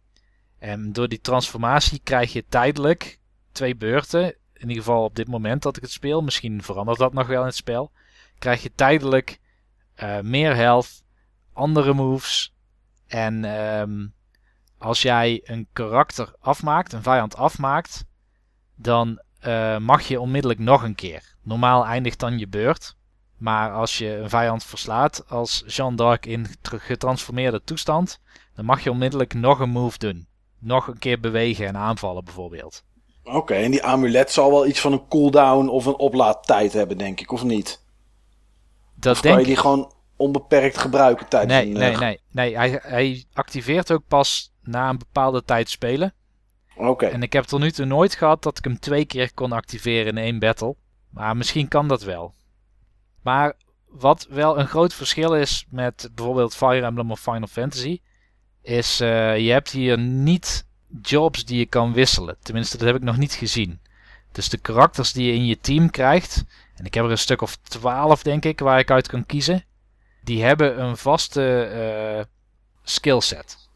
[0.58, 3.18] En door die transformatie krijg je tijdelijk
[3.52, 4.24] twee beurten.
[4.52, 6.22] In ieder geval op dit moment dat ik het speel.
[6.22, 7.90] Misschien verandert dat nog wel in het spel.
[8.38, 9.40] Krijg je tijdelijk
[10.02, 11.02] uh, meer health,
[11.52, 12.54] andere moves
[13.06, 14.14] en um,
[14.78, 18.04] als jij een karakter afmaakt, een vijand afmaakt,
[18.74, 21.34] dan uh, mag je onmiddellijk nog een keer.
[21.42, 22.96] Normaal eindigt dan je beurt.
[23.36, 28.20] Maar als je een vijand verslaat als Jean d'Arc in getransformeerde toestand,
[28.54, 30.26] dan mag je onmiddellijk nog een move doen.
[30.66, 32.84] Nog een keer bewegen en aanvallen bijvoorbeeld.
[33.24, 37.20] Oké, en die amulet zal wel iets van een cooldown of een oplaadtijd hebben, denk
[37.20, 37.84] ik, of niet?
[38.94, 41.78] Dat of denk kan je die gewoon onbeperkt gebruiken tijdens nee, een...
[41.78, 42.56] Nee, uh, nee, nee.
[42.56, 46.14] Hij, hij activeert ook pas na een bepaalde tijd spelen.
[46.76, 47.06] Oké.
[47.06, 50.16] En ik heb tot nu toe nooit gehad dat ik hem twee keer kon activeren
[50.16, 50.76] in één battle.
[51.10, 52.34] Maar misschien kan dat wel.
[53.22, 53.56] Maar
[53.88, 58.00] wat wel een groot verschil is met bijvoorbeeld Fire Emblem of Final Fantasy...
[58.66, 60.66] is uh, je hebt hier niet
[61.02, 62.36] jobs die je kan wisselen.
[62.42, 63.80] Tenminste, dat heb ik nog niet gezien.
[64.32, 66.44] Dus de karakters die je in je team krijgt...
[66.74, 69.64] en ik heb er een stuk of twaalf denk ik waar ik uit kan kiezen
[70.26, 71.70] die hebben een vaste
[72.18, 72.24] uh,
[72.82, 73.68] skillset.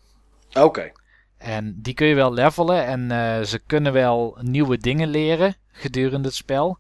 [0.53, 0.93] Oké.
[1.39, 6.29] En die kun je wel levelen en uh, ze kunnen wel nieuwe dingen leren gedurende
[6.29, 6.79] het spel.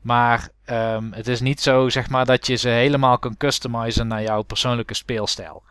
[0.00, 4.22] Maar um, het is niet zo zeg maar, dat je ze helemaal kan customizen naar
[4.22, 5.62] jouw persoonlijke speelstijl.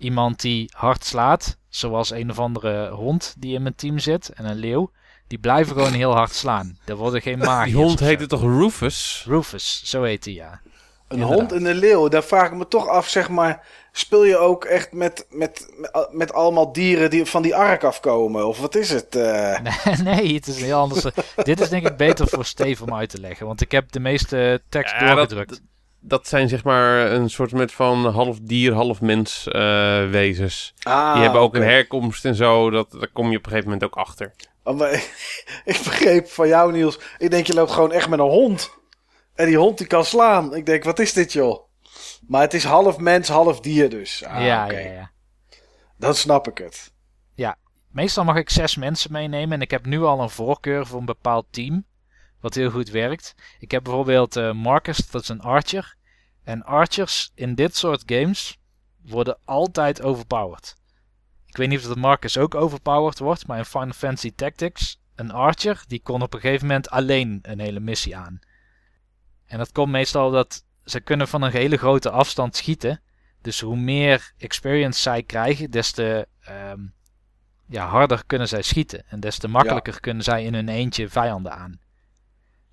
[0.00, 4.44] Iemand die hard slaat, zoals een of andere hond die in mijn team zit en
[4.44, 4.90] een leeuw,
[5.26, 6.78] die blijven gewoon heel hard slaan.
[6.84, 7.76] Er worden geen magiërs.
[7.76, 9.24] Die hond heette toch Rufus?
[9.26, 10.60] Rufus, zo heet hij ja.
[11.08, 13.66] Een hond en een leeuw, daar vraag ik me toch af, zeg maar.
[13.92, 15.66] Speel je ook echt met, met,
[16.10, 18.46] met, allemaal dieren die van die ark afkomen?
[18.46, 19.14] Of wat is het?
[19.16, 19.58] Uh...
[20.02, 21.04] Nee, het is heel anders.
[21.42, 23.46] Dit is denk ik beter voor Steve om uit te leggen.
[23.46, 25.48] Want ik heb de meeste tekst ja, doorgedrukt.
[25.48, 25.60] Dat,
[26.00, 30.74] dat, zijn zeg maar een soort met van half dier, half mens uh, wezens.
[30.82, 32.70] Ah, die hebben ook een herkomst en zo.
[32.70, 34.34] Dat, daar kom je op een gegeven moment ook achter.
[34.64, 34.92] Oh, maar,
[35.64, 36.98] ik begreep van jou Niels.
[37.18, 38.78] Ik denk je loopt gewoon echt met een hond.
[39.34, 40.54] En die hond die kan slaan.
[40.54, 41.68] Ik denk, wat is dit joh?
[42.26, 44.24] Maar het is half mens, half dier dus.
[44.24, 45.10] Ah, ja, ja, ja.
[45.96, 46.92] Dan snap ik het.
[47.34, 47.56] Ja,
[47.90, 49.52] meestal mag ik zes mensen meenemen.
[49.52, 51.84] En ik heb nu al een voorkeur voor een bepaald team.
[52.40, 53.34] Wat heel goed werkt.
[53.58, 55.94] Ik heb bijvoorbeeld uh, Marcus, dat is een archer.
[56.44, 58.58] En archers in dit soort games
[59.02, 60.76] worden altijd overpowered.
[61.46, 65.30] Ik weet niet of dat Marcus ook overpowered wordt, maar in Final Fantasy Tactics, een
[65.30, 68.38] archer, die kon op een gegeven moment alleen een hele missie aan.
[69.46, 73.00] En dat komt meestal dat ze kunnen van een hele grote afstand schieten.
[73.40, 76.80] Dus hoe meer experience zij krijgen, des te ehm,
[77.66, 79.04] ja, harder kunnen zij schieten.
[79.08, 81.80] En des te makkelijker kunnen zij in hun eentje vijanden aan.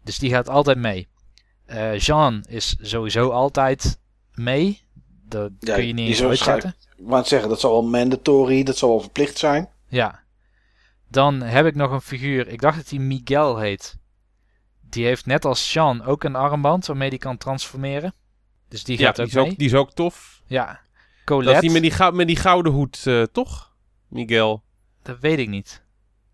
[0.07, 1.07] Dus die gaat altijd mee.
[1.67, 3.99] Uh, Jean is sowieso altijd
[4.33, 4.81] mee.
[5.23, 6.75] Dat kun je niet eens uitzetten.
[6.97, 9.69] Maar zeggen, dat zal wel mandatory, dat zal wel verplicht zijn.
[9.87, 10.23] Ja.
[11.07, 13.97] Dan heb ik nog een figuur, ik dacht dat hij Miguel heet.
[14.81, 18.13] Die heeft net als Jean ook een armband waarmee hij kan transformeren.
[18.69, 19.51] Dus die gaat ja, ook die mee.
[19.51, 20.41] Ook, die is ook tof.
[20.45, 20.79] Ja.
[21.25, 21.53] Colette.
[21.53, 23.75] Dat is die met die, met die gouden hoed, uh, toch?
[24.07, 24.63] Miguel.
[25.03, 25.83] Dat weet ik niet.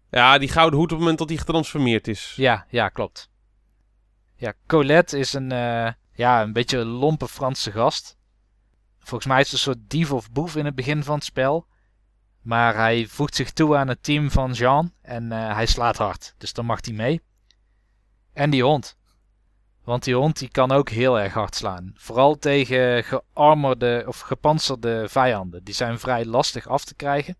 [0.10, 2.34] Ja, die gouden hoed op het moment dat hij getransformeerd is.
[2.36, 3.32] Ja, ja, klopt.
[4.36, 8.18] Ja, Colette is een, uh, ja, een beetje een lompe Franse gast.
[9.00, 11.68] Volgens mij is het een soort dief of boef in het begin van het spel.
[12.42, 16.36] Maar hij voegt zich toe aan het team van Jean en uh, hij slaat hard.
[16.38, 17.22] Dus dan mag hij mee.
[18.34, 18.98] En die hond.
[19.84, 21.94] Want die hond die kan ook heel erg hard slaan.
[21.96, 25.64] Vooral tegen gearmorde of gepantserde vijanden.
[25.64, 27.38] Die zijn vrij lastig af te krijgen.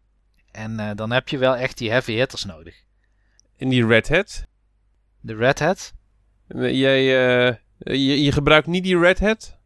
[0.52, 2.84] En uh, dan heb je wel echt die heavy hitters nodig.
[3.58, 4.46] En die Red Hat?
[5.20, 5.94] De Red Hat?
[6.56, 7.02] Jij,
[7.48, 9.58] uh, je, je, gebruikt niet die Red Hat?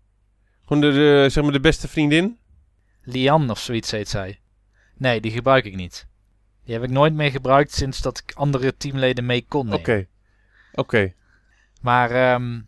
[0.65, 2.37] Gewoon de, de, zeg maar de beste vriendin?
[3.01, 4.39] Lian of zoiets heet zij.
[4.97, 6.07] Nee, die gebruik ik niet.
[6.63, 9.67] Die heb ik nooit meer gebruikt sinds dat ik andere teamleden mee kon.
[9.67, 9.77] Oké.
[9.77, 10.07] Okay.
[10.73, 11.13] Oké.
[11.81, 12.67] Maar um,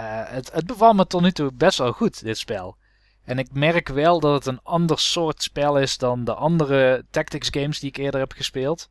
[0.00, 2.76] uh, het, het bevalt me tot nu toe best wel goed, dit spel.
[3.24, 7.48] En ik merk wel dat het een ander soort spel is dan de andere tactics
[7.50, 8.90] games die ik eerder heb gespeeld.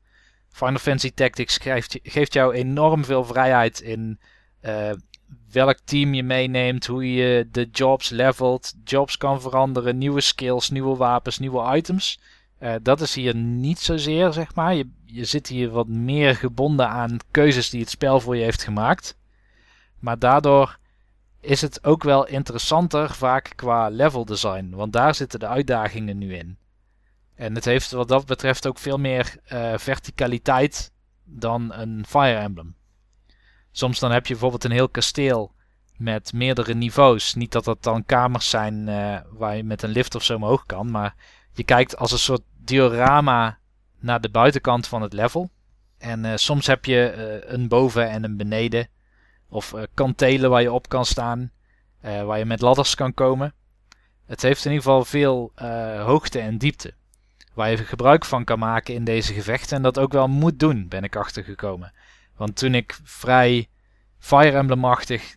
[0.52, 4.20] Final Fantasy Tactics geeft, geeft jou enorm veel vrijheid in
[4.62, 4.92] uh,
[5.52, 10.96] welk team je meeneemt, hoe je de jobs levelt, jobs kan veranderen, nieuwe skills, nieuwe
[10.96, 12.20] wapens, nieuwe items.
[12.60, 14.76] Uh, dat is hier niet zozeer, zeg maar.
[14.76, 18.64] Je, je zit hier wat meer gebonden aan keuzes die het spel voor je heeft
[18.64, 19.18] gemaakt.
[20.00, 20.78] Maar daardoor
[21.40, 24.70] is het ook wel interessanter vaak qua level design.
[24.70, 26.58] Want daar zitten de uitdagingen nu in.
[27.36, 30.92] En het heeft wat dat betreft ook veel meer uh, verticaliteit
[31.24, 32.76] dan een Fire Emblem.
[33.78, 35.52] Soms dan heb je bijvoorbeeld een heel kasteel
[35.98, 37.34] met meerdere niveaus.
[37.34, 40.66] Niet dat dat dan kamers zijn uh, waar je met een lift of zo omhoog
[40.66, 40.92] kan.
[40.92, 41.16] Maar
[41.54, 43.58] je kijkt als een soort diorama
[44.00, 45.50] naar de buitenkant van het level.
[45.98, 47.14] En uh, soms heb je
[47.48, 48.88] een boven en een beneden.
[49.50, 51.52] Of kantelen waar je op kan staan.
[52.02, 53.54] Waar je met ladders kan komen.
[54.26, 55.52] Het heeft in ieder geval veel
[56.06, 56.94] hoogte en diepte.
[57.54, 59.78] Waar je gebruik van kan maken in deze gevechten.
[59.78, 61.94] En dat ook wel moet doen, ben ik achtergekomen.
[62.38, 63.68] Want toen ik vrij
[64.20, 65.36] Fire Emblem-achtig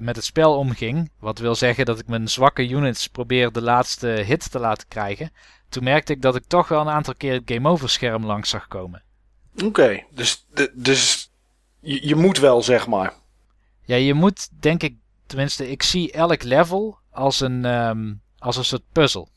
[0.00, 1.10] met het spel omging.
[1.18, 5.32] Wat wil zeggen dat ik mijn zwakke units probeer de laatste hit te laten krijgen.
[5.68, 8.50] Toen merkte ik dat ik toch wel een aantal keer het game over scherm langs
[8.50, 9.02] zag komen.
[9.54, 11.30] Oké, okay, dus, dus
[11.80, 13.14] je, je moet wel, zeg maar.
[13.84, 14.96] Ja, je moet denk ik,
[15.26, 19.28] tenminste, ik zie elk level als een, um, als een soort puzzel.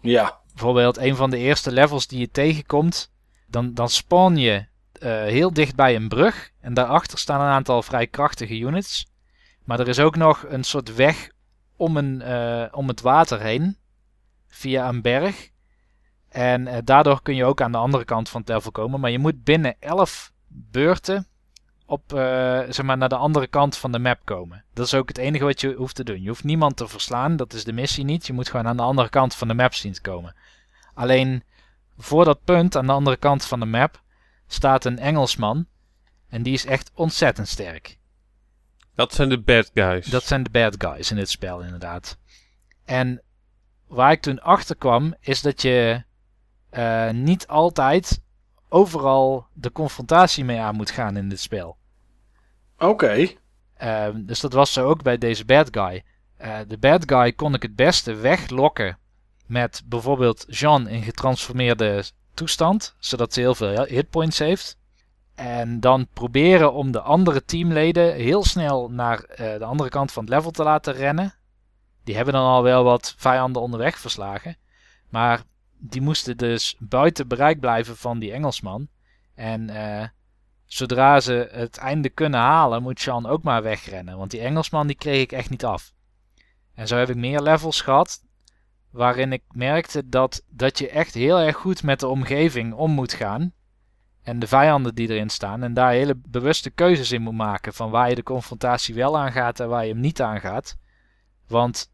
[0.00, 0.40] Ja.
[0.54, 3.10] Bijvoorbeeld een van de eerste levels die je tegenkomt,
[3.46, 4.66] dan, dan spawn je
[5.02, 9.06] uh, heel dicht bij een brug en daarachter staan een aantal vrij krachtige units.
[9.64, 11.30] Maar er is ook nog een soort weg
[11.76, 13.76] om, een, uh, om het water heen,
[14.48, 15.50] via een berg.
[16.28, 19.00] En uh, daardoor kun je ook aan de andere kant van level komen.
[19.00, 21.26] Maar je moet binnen 11 beurten
[21.86, 22.02] op,
[22.68, 24.64] zeg maar, naar de andere kant van de map komen.
[24.74, 26.22] Dat is ook het enige wat je hoeft te doen.
[26.22, 28.26] Je hoeft niemand te verslaan, dat is de missie niet.
[28.26, 30.34] Je moet gewoon aan de andere kant van de map zien te komen.
[30.94, 31.42] Alleen
[31.98, 34.02] voor dat punt aan de andere kant van de map
[34.52, 35.66] staat een Engelsman.
[36.28, 37.98] En die is echt ontzettend sterk.
[38.94, 40.06] Dat zijn de bad guys.
[40.06, 42.18] Dat zijn de bad guys in dit spel, inderdaad.
[42.84, 43.22] En
[43.86, 46.02] waar ik toen achter kwam, is dat je
[46.70, 48.20] uh, niet altijd
[48.68, 51.76] overal de confrontatie mee aan moet gaan in dit spel.
[52.78, 52.86] Oké.
[52.86, 53.38] Okay.
[53.82, 56.04] Uh, dus dat was zo ook bij deze bad guy.
[56.40, 58.98] Uh, de bad guy kon ik het beste weglokken
[59.46, 62.04] met bijvoorbeeld Jean in getransformeerde
[62.34, 64.76] toestand, zodat ze heel veel hitpoints heeft.
[65.34, 70.24] En dan proberen om de andere teamleden heel snel naar uh, de andere kant van
[70.24, 71.34] het level te laten rennen.
[72.04, 74.56] Die hebben dan al wel wat vijanden onderweg verslagen.
[75.08, 75.42] Maar
[75.78, 78.88] die moesten dus buiten bereik blijven van die Engelsman.
[79.34, 80.04] En uh,
[80.66, 84.16] zodra ze het einde kunnen halen, moet Sean ook maar wegrennen.
[84.18, 85.92] Want die Engelsman die kreeg ik echt niet af.
[86.74, 88.22] En zo heb ik meer levels gehad.
[88.92, 93.12] Waarin ik merkte dat, dat je echt heel erg goed met de omgeving om moet
[93.12, 93.52] gaan.
[94.22, 95.62] en de vijanden die erin staan.
[95.62, 99.60] En daar hele bewuste keuzes in moet maken van waar je de confrontatie wel aangaat
[99.60, 100.76] en waar je hem niet aangaat.
[101.46, 101.90] Want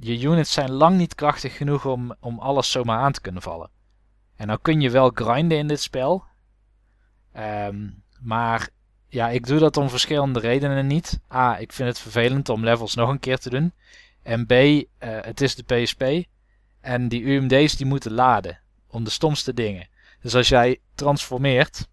[0.00, 3.70] je units zijn lang niet krachtig genoeg om, om alles zomaar aan te kunnen vallen.
[4.36, 6.24] En nou kun je wel grinden in dit spel.
[7.32, 7.88] Ehm,
[8.20, 8.68] maar
[9.08, 11.20] ja, ik doe dat om verschillende redenen niet.
[11.32, 13.72] A, ik vind het vervelend om levels nog een keer te doen.
[14.22, 16.04] En B, uh, het is de PSP.
[16.82, 18.58] En die UMD's die moeten laden.
[18.86, 19.88] Om de stomste dingen.
[20.20, 21.88] Dus als jij transformeert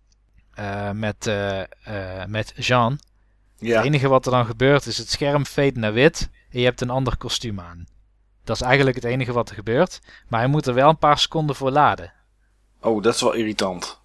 [0.59, 1.63] uh, met, uh,
[2.25, 2.99] met Jean.
[3.57, 3.75] Ja.
[3.77, 6.29] Het enige wat er dan gebeurt is het scherm fade naar wit.
[6.49, 7.85] En je hebt een ander kostuum aan.
[8.43, 9.99] Dat is eigenlijk het enige wat er gebeurt.
[10.27, 12.13] Maar hij moet er wel een paar seconden voor laden.
[12.81, 13.99] Oh, dat is wel irritant.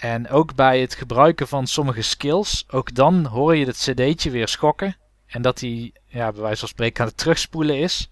[0.00, 4.48] En ook bij het gebruiken van sommige skills, ook dan hoor je het cd'tje weer
[4.48, 4.96] schokken.
[5.26, 8.10] En dat hij, ja, bij wijze van spreken aan het terugspoelen is.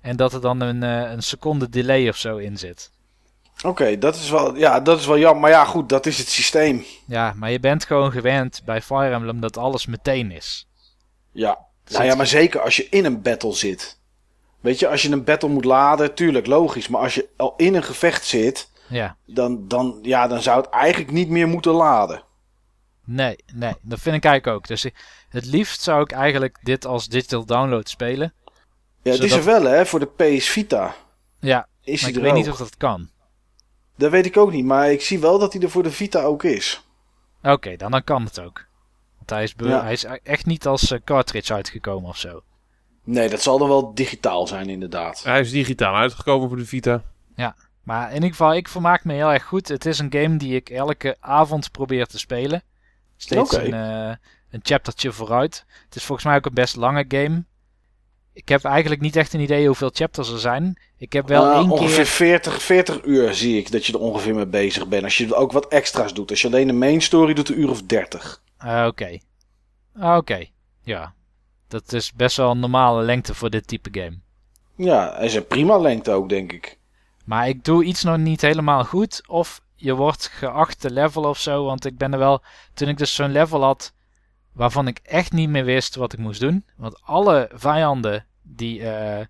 [0.00, 2.90] En dat er dan een, uh, een seconde delay of zo in zit.
[3.64, 5.40] Oké, dat is wel, ja, dat is wel jammer.
[5.40, 6.84] Maar ja, goed, dat is het systeem.
[7.06, 10.68] Ja, maar je bent gewoon gewend bij Fire Emblem dat alles meteen is.
[11.32, 11.58] Ja,
[11.88, 13.98] nou ja, maar zeker als je in een battle zit.
[14.60, 16.88] Weet je, als je een battle moet laden, tuurlijk, logisch.
[16.88, 19.16] Maar als je al in een gevecht zit, ja.
[19.26, 22.22] dan, dan, ja, dan zou het eigenlijk niet meer moeten laden.
[23.04, 24.66] Nee, nee, dat vind ik eigenlijk ook.
[24.66, 24.86] Dus
[25.28, 28.34] het liefst zou ik eigenlijk dit als digital download spelen.
[29.02, 30.94] Ja, het is er wel hè, voor de PS Vita.
[31.38, 33.08] Ja, is maar ik weet niet of dat kan.
[33.96, 36.22] Dat weet ik ook niet, maar ik zie wel dat hij er voor de Vita
[36.22, 36.84] ook is.
[37.42, 38.66] Oké, dan, dan kan het ook.
[39.16, 42.42] Want hij is, hij is echt niet als uh, cartridge uitgekomen of zo.
[43.04, 45.22] Nee, dat zal dan wel digitaal zijn inderdaad.
[45.22, 47.02] Hij is digitaal uitgekomen voor de Vita.
[47.36, 49.68] Ja, maar in ieder geval, ik vermaak me heel erg goed.
[49.68, 52.62] Het is een game die ik elke avond probeer te spelen.
[53.16, 54.14] Steeds een, uh,
[54.50, 55.64] een chaptertje vooruit.
[55.84, 57.44] Het is volgens mij ook een best lange game.
[58.40, 60.78] Ik heb eigenlijk niet echt een idee hoeveel chapters er zijn.
[60.96, 62.06] Ik heb wel uh, één ongeveer keer...
[62.06, 65.04] 40, 40 uur zie ik dat je er ongeveer mee bezig bent.
[65.04, 66.30] Als je ook wat extra's doet.
[66.30, 68.42] Als je alleen de main story doet, een uur of 30.
[68.64, 69.18] Uh, Oké.
[69.98, 70.46] Ah, oké,
[70.82, 71.14] ja.
[71.68, 74.18] Dat is best wel een normale lengte voor dit type game.
[74.76, 76.78] Ja, is een prima lengte ook, denk ik.
[77.24, 79.22] Maar ik doe iets nog niet helemaal goed.
[79.28, 81.64] Of je wordt geacht te level of zo.
[81.64, 82.42] Want ik ben er wel.
[82.74, 83.92] Toen ik dus zo'n level had.
[84.52, 86.64] waarvan ik echt niet meer wist wat ik moest doen.
[86.76, 88.24] Want alle vijanden
[88.54, 89.20] die uh,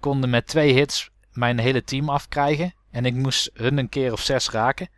[0.00, 2.74] konden met twee hits mijn hele team afkrijgen.
[2.90, 4.88] En ik moest hun een keer of zes raken.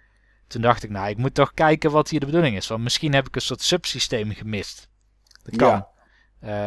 [0.47, 2.67] Toen dacht ik, nou, ik moet toch kijken wat hier de bedoeling is.
[2.67, 4.89] Want misschien heb ik een soort subsysteem gemist.
[5.43, 5.69] Dat kan.
[5.69, 5.89] Ja.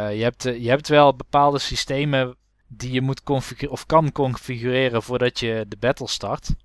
[0.10, 2.36] Uh, je, hebt, je hebt wel bepaalde systemen
[2.68, 6.56] die je moet configureren of kan configureren voordat je de battle start.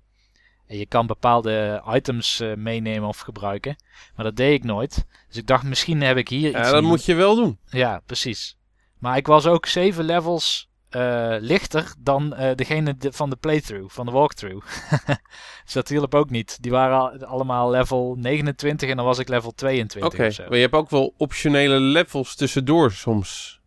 [0.67, 3.75] En je kan bepaalde items uh, meenemen of gebruiken.
[4.15, 5.05] Maar dat deed ik nooit.
[5.27, 6.57] Dus ik dacht, misschien heb ik hier iets.
[6.57, 7.59] Ja, dat moet je wel doen.
[7.65, 8.57] Ja, precies.
[8.99, 13.93] Maar ik was ook zeven levels uh, lichter dan uh, degene de, van de playthrough,
[13.93, 14.67] van de walkthrough.
[15.63, 16.57] dus dat hielp ook niet.
[16.61, 20.47] Die waren al, allemaal level 29 en dan was ik level 22 Oké, okay.
[20.47, 23.59] maar je hebt ook wel optionele levels tussendoor soms.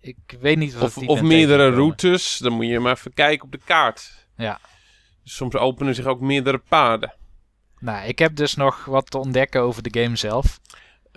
[0.00, 2.38] Ik weet niet of, of meerdere routes.
[2.38, 4.26] Dan moet je maar even kijken op de kaart.
[4.36, 4.58] Ja.
[5.22, 7.14] Dus soms openen zich ook meerdere paden.
[7.78, 10.60] Nou, ik heb dus nog wat te ontdekken over de game zelf.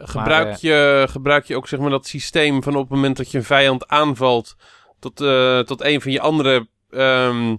[0.03, 3.31] Gebruik, maar, je, gebruik je ook zeg maar dat systeem van op het moment dat
[3.31, 4.55] je een vijand aanvalt...
[4.99, 7.57] tot, uh, tot een van je andere um,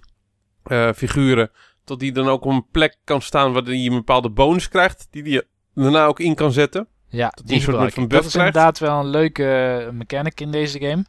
[0.67, 1.51] uh, figuren...
[1.85, 5.09] tot die dan ook op een plek kan staan waar je een bepaalde bonus krijgt...
[5.11, 6.89] die je daarna ook in kan zetten.
[7.09, 11.05] Ja, die soort van Dat is inderdaad wel een leuke mechanic in deze game.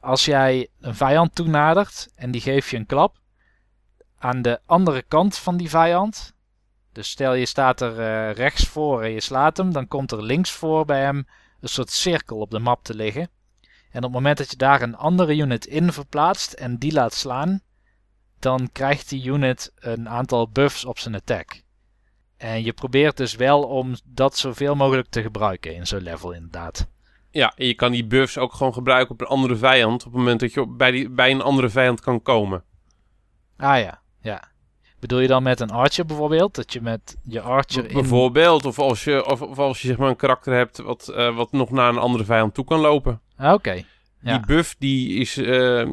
[0.00, 3.16] Als jij een vijand toenadert en die geeft je een klap,
[4.18, 6.34] aan de andere kant van die vijand,
[6.98, 10.22] dus stel je staat er uh, rechts voor en je slaat hem, dan komt er
[10.22, 11.26] links voor bij hem
[11.60, 13.30] een soort cirkel op de map te liggen.
[13.90, 17.14] En op het moment dat je daar een andere unit in verplaatst en die laat
[17.14, 17.60] slaan,
[18.38, 21.62] dan krijgt die unit een aantal buffs op zijn attack.
[22.36, 26.86] En je probeert dus wel om dat zoveel mogelijk te gebruiken in zo'n level inderdaad.
[27.30, 30.06] Ja, en je kan die buffs ook gewoon gebruiken op een andere vijand...
[30.06, 32.64] op het moment dat je bij, die, bij een andere vijand kan komen.
[33.56, 34.00] Ah ja, ja.
[35.00, 36.54] Bedoel je dan met een archer bijvoorbeeld?
[36.54, 37.92] Dat je met je archer in...
[37.92, 40.78] Bijvoorbeeld, of als je, of, of als je zeg maar een karakter hebt...
[40.78, 43.20] wat, uh, wat nog naar een andere vijand toe kan lopen.
[43.36, 43.84] Ah, Oké, okay.
[44.20, 44.36] ja.
[44.36, 45.36] Die buff, die is...
[45.36, 45.88] Uh,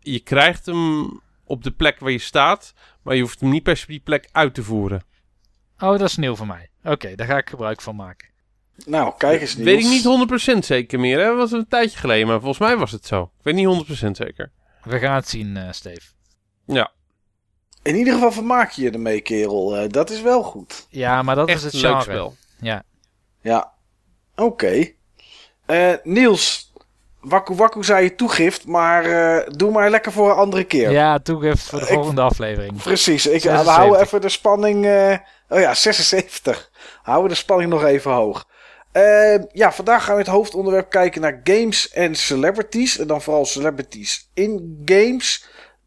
[0.00, 2.74] je krijgt hem op de plek waar je staat...
[3.02, 5.02] maar je hoeft hem niet per se die plek uit te voeren.
[5.78, 6.68] Oh, dat is nieuw voor mij.
[6.82, 8.28] Oké, okay, daar ga ik gebruik van maken.
[8.86, 11.18] Nou, kijk eens Weet ik niet 100% zeker meer.
[11.18, 11.24] Hè?
[11.24, 13.22] Dat was een tijdje geleden, maar volgens mij was het zo.
[13.22, 14.50] Ik weet niet 100% zeker.
[14.82, 16.10] We gaan het zien, uh, Steve.
[16.66, 16.92] Ja.
[17.82, 19.82] In ieder geval vermaak je je ermee, kerel.
[19.82, 20.86] Uh, dat is wel goed.
[20.88, 22.02] Ja, maar dat Echt is het genre.
[22.02, 22.34] spel.
[22.60, 22.82] Ja.
[23.40, 23.72] Ja.
[24.36, 24.42] Oké.
[24.44, 24.96] Okay.
[25.66, 26.72] Uh, Niels,
[27.20, 30.90] Wakku Wakku zei je toegift, maar eh, doe maar lekker voor een andere keer.
[30.90, 32.82] Ja, toegift voor de volgende aflevering.
[32.82, 33.26] Precies.
[33.26, 33.74] Ik, we 76.
[33.76, 34.84] houden even de spanning.
[34.86, 35.16] eh,
[35.48, 36.70] oh ja, 76.
[37.02, 38.46] Houden we de spanning nog even hoog.
[38.92, 42.98] Eh, ja, vandaag gaan we het hoofdonderwerp kijken naar games en celebrities.
[42.98, 45.44] En dan vooral celebrities in games.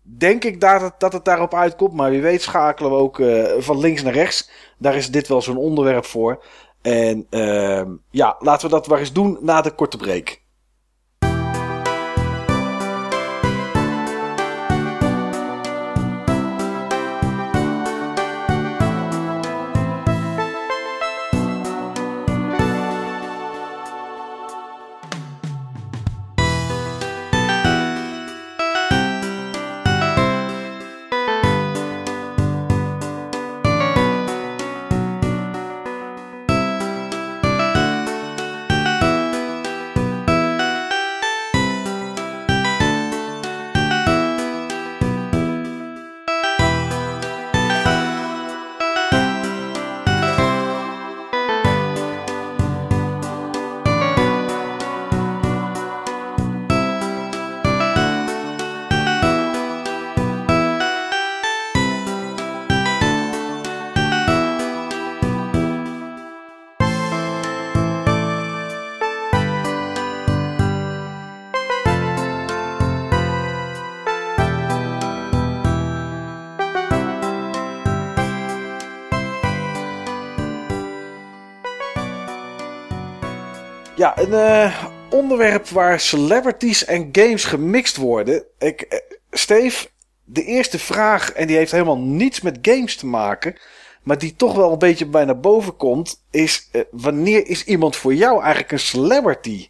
[0.07, 1.93] Denk ik dat het, dat het daarop uitkomt.
[1.93, 4.49] Maar wie weet schakelen we ook eh, van links naar rechts.
[4.77, 6.43] Daar is dit wel zo'n onderwerp voor.
[6.81, 10.43] En ehm, ja, laten we dat maar eens doen na de korte break.
[84.05, 88.43] Ja, een eh, onderwerp waar celebrities en games gemixt worden.
[88.59, 88.99] Ik, eh,
[89.31, 89.87] Steve,
[90.23, 93.55] de eerste vraag, en die heeft helemaal niets met games te maken,
[94.03, 97.95] maar die toch wel een beetje bij naar boven komt, is eh, wanneer is iemand
[97.95, 99.69] voor jou eigenlijk een celebrity?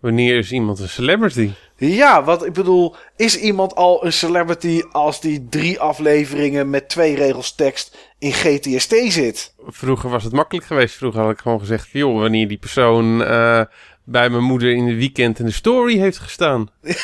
[0.00, 1.50] Wanneer is iemand een celebrity?
[1.76, 7.14] Ja, wat ik bedoel, is iemand al een celebrity als die drie afleveringen met twee
[7.14, 9.54] regels tekst in GTST zit?
[9.66, 10.94] Vroeger was het makkelijk geweest.
[10.96, 13.62] Vroeger had ik gewoon gezegd: joh, wanneer die persoon eh,
[14.04, 16.68] bij mijn moeder in de weekend in de story heeft gestaan.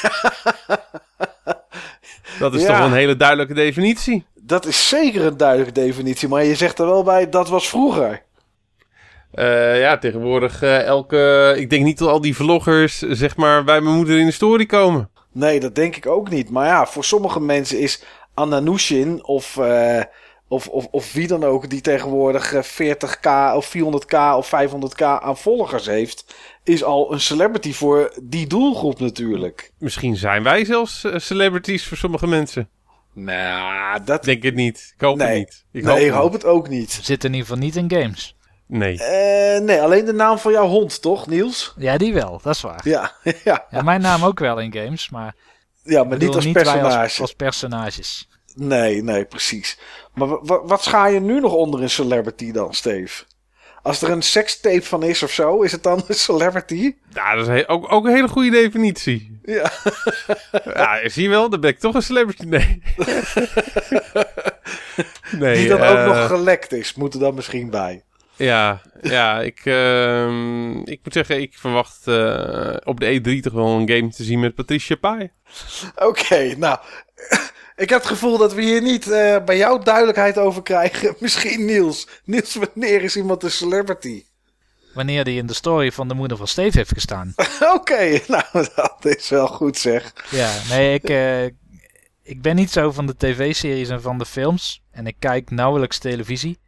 [2.38, 2.66] Dat is Ja.
[2.66, 4.24] toch een hele duidelijke definitie.
[4.34, 8.22] Dat is zeker een duidelijke definitie, maar je zegt er wel bij, dat was vroeger.
[9.36, 11.54] Eh, ja, tegenwoordig eh, elke.
[11.56, 14.66] Ik denk niet dat al die vloggers, zeg maar, bij mijn moeder in de story
[14.66, 15.10] komen.
[15.32, 16.50] Nee, dat denk ik ook niet.
[16.50, 18.02] Maar ja, voor sommige mensen is
[18.34, 20.02] Anna Nushin of, eh,
[20.48, 25.36] of, of, of wie dan ook die tegenwoordig eh, 40k of 400k of 500k aan
[25.36, 26.34] volgers heeft,
[26.64, 29.72] is al een celebrity voor die doelgroep natuurlijk.
[29.78, 32.68] Misschien zijn wij zelfs eh, celebrities voor sommige mensen.
[33.12, 34.18] Nou, dat...
[34.18, 34.92] Ik denk het niet.
[34.94, 35.64] Ik hoop nee, het niet.
[35.72, 36.98] Ik nee, hoop ik hoop het ook niet.
[37.02, 38.35] Zit in ieder geval niet in games.
[38.68, 39.02] Nee.
[39.02, 41.74] Eh, nee, alleen de naam van jouw hond, toch, Niels?
[41.76, 42.80] Ja, die wel, dat is waar.
[42.84, 43.12] Ja,
[43.44, 43.66] ja.
[43.70, 45.34] Ja, mijn naam ook wel in games, maar,
[45.82, 46.98] ja maar bedoel niet als personage.
[46.98, 48.28] Als, als personages.
[48.54, 49.78] Nee, nee, precies.
[50.14, 53.24] Maar wa- wa- wat scha je nu nog onder een celebrity dan, Steve?
[53.82, 56.94] Als er een sekstape van is of zo, is het dan een celebrity?
[57.12, 59.38] Ja, dat is he- ook, ook een hele goede definitie.
[59.44, 59.70] Ja.
[60.74, 62.44] Ja, zie je wel, dan ben ik toch een celebrity.
[62.44, 62.82] Nee.
[65.38, 68.04] nee Die dan eh, ook nog gelekt is, moet er dan misschien bij.
[68.36, 73.66] Ja, ja ik, ehm, ik moet zeggen, ik verwacht eh, op de E3 toch wel
[73.66, 75.30] een game te zien met Patricia Pai.
[75.96, 76.78] Oké, nou.
[77.76, 81.14] Ik heb het gevoel dat we hier niet eh, bij jou duidelijkheid over krijgen.
[81.20, 82.08] Misschien Niels.
[82.24, 84.24] Niels, wanneer is iemand een celebrity?
[84.94, 87.34] Wanneer die in de story van de moeder van Steve heeft gestaan.
[87.74, 90.12] Oké, nou dat is wel goed zeg.
[90.30, 91.44] Ja, nee, ik, eh,
[92.22, 94.82] ik ben niet zo van de tv-series en van de films.
[94.90, 96.58] En ik kijk nauwelijks televisie.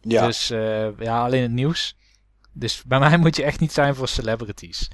[0.00, 1.96] Ja, Dus eh, ja, alleen het nieuws.
[2.52, 4.90] Dus bij mij moet je echt niet zijn voor celebrities.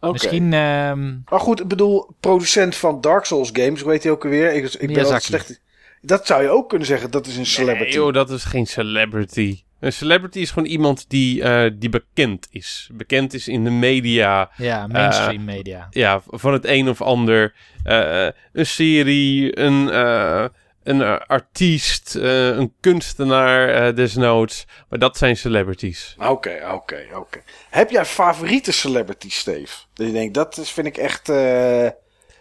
[0.00, 0.12] oké.
[0.12, 4.24] Misschien, ehm, Maar goed, ik bedoel, producent van Dark Souls games, hoe heet hij ook
[4.24, 4.52] alweer?
[4.52, 5.62] Ik, ik ben slecht.
[6.00, 7.84] Dat zou je ook kunnen zeggen, dat is een celebrity.
[7.84, 9.62] Nee, joh, dat is geen celebrity.
[9.80, 12.88] Een celebrity is gewoon iemand die, eh, die bekend is.
[12.92, 14.50] Bekend is in de media.
[14.56, 15.86] ja, mainstream media.
[15.90, 17.54] Ja, van het een of ander.
[17.84, 20.44] Eh, een serie, een, eh,
[20.84, 24.66] een eh, artiest, eh, een kunstenaar eh, desnoods.
[24.88, 26.16] Maar dat zijn celebrities.
[26.18, 27.42] Oké, oké, oké.
[27.70, 29.74] Heb jij favoriete celebrity, Steve?
[29.94, 31.28] Dat je denkt, dat is, vind ik echt...
[31.28, 31.88] eh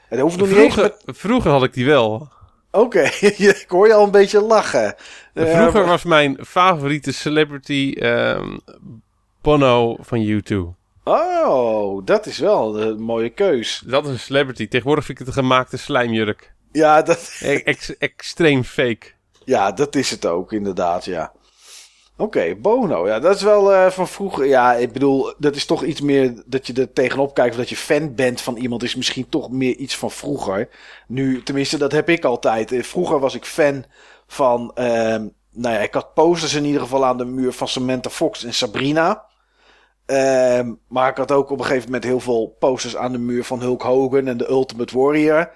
[0.10, 1.18] dat hoeft nog niet eens Vroeger, met...
[1.18, 2.30] vroeger had ik die wel.
[2.72, 3.02] Oké,
[3.38, 4.96] ik hoor je al een beetje lachen.
[5.34, 8.58] Vroeger maar- was mijn favoriete celebrity ehm,
[9.42, 10.56] Bono van U2.
[11.04, 13.84] Oh, dat is wel een mooie keus.
[13.86, 14.68] Dat is een celebrity.
[14.68, 16.53] Tegenwoordig vind ik het een gemaakte slijmjurk.
[16.74, 19.06] Ja dat, ex- extreem fake.
[19.46, 21.32] ja, dat is het ook, inderdaad, ja.
[22.18, 23.08] Oké, Bono.
[23.08, 24.46] Ja, dat is wel eh, van vroeger.
[24.46, 27.52] Ja, ik bedoel, dat is toch iets meer dat je er tegenop kijkt.
[27.52, 30.70] Of dat je fan bent van iemand, is misschien toch meer iets van vroeger.
[31.08, 32.72] Nu, tenminste, dat heb ik altijd.
[32.72, 33.86] Eh, Vroeger was ik fan
[34.28, 34.72] van.
[34.76, 38.44] ehm, nou ja, ik had posters in ieder geval aan de muur van Samantha Fox
[38.44, 39.26] en Sabrina.
[40.06, 43.44] Ehm, maar ik had ook op een gegeven moment heel veel posters aan de muur
[43.44, 45.52] van Hulk Hogan en de Ultimate Warrior.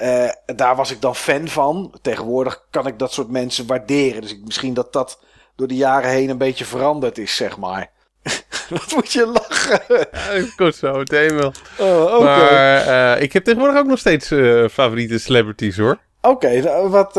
[0.00, 1.94] Eh, daar was ik dan fan van.
[2.02, 4.20] Tegenwoordig kan ik dat soort mensen waarderen.
[4.20, 5.24] Dus ik, misschien dat dat
[5.56, 7.90] door de jaren heen een beetje veranderd is, zeg maar.
[8.68, 10.06] Wat moet je lachen?
[10.12, 11.52] Ja, komt zo meteen wel.
[11.78, 15.98] Oh, Maar eh, ik heb tegenwoordig ook nog steeds eh, favoriete celebrities hoor.
[16.20, 17.14] Oké, nou, wat,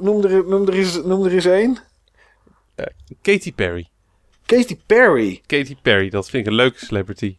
[0.00, 1.78] noem, er, noem, er eens, noem er eens één.
[3.22, 3.88] Katy Perry.
[4.46, 5.42] Katy Perry.
[5.46, 7.36] Katy Perry, dat vind ik een leuke celebrity.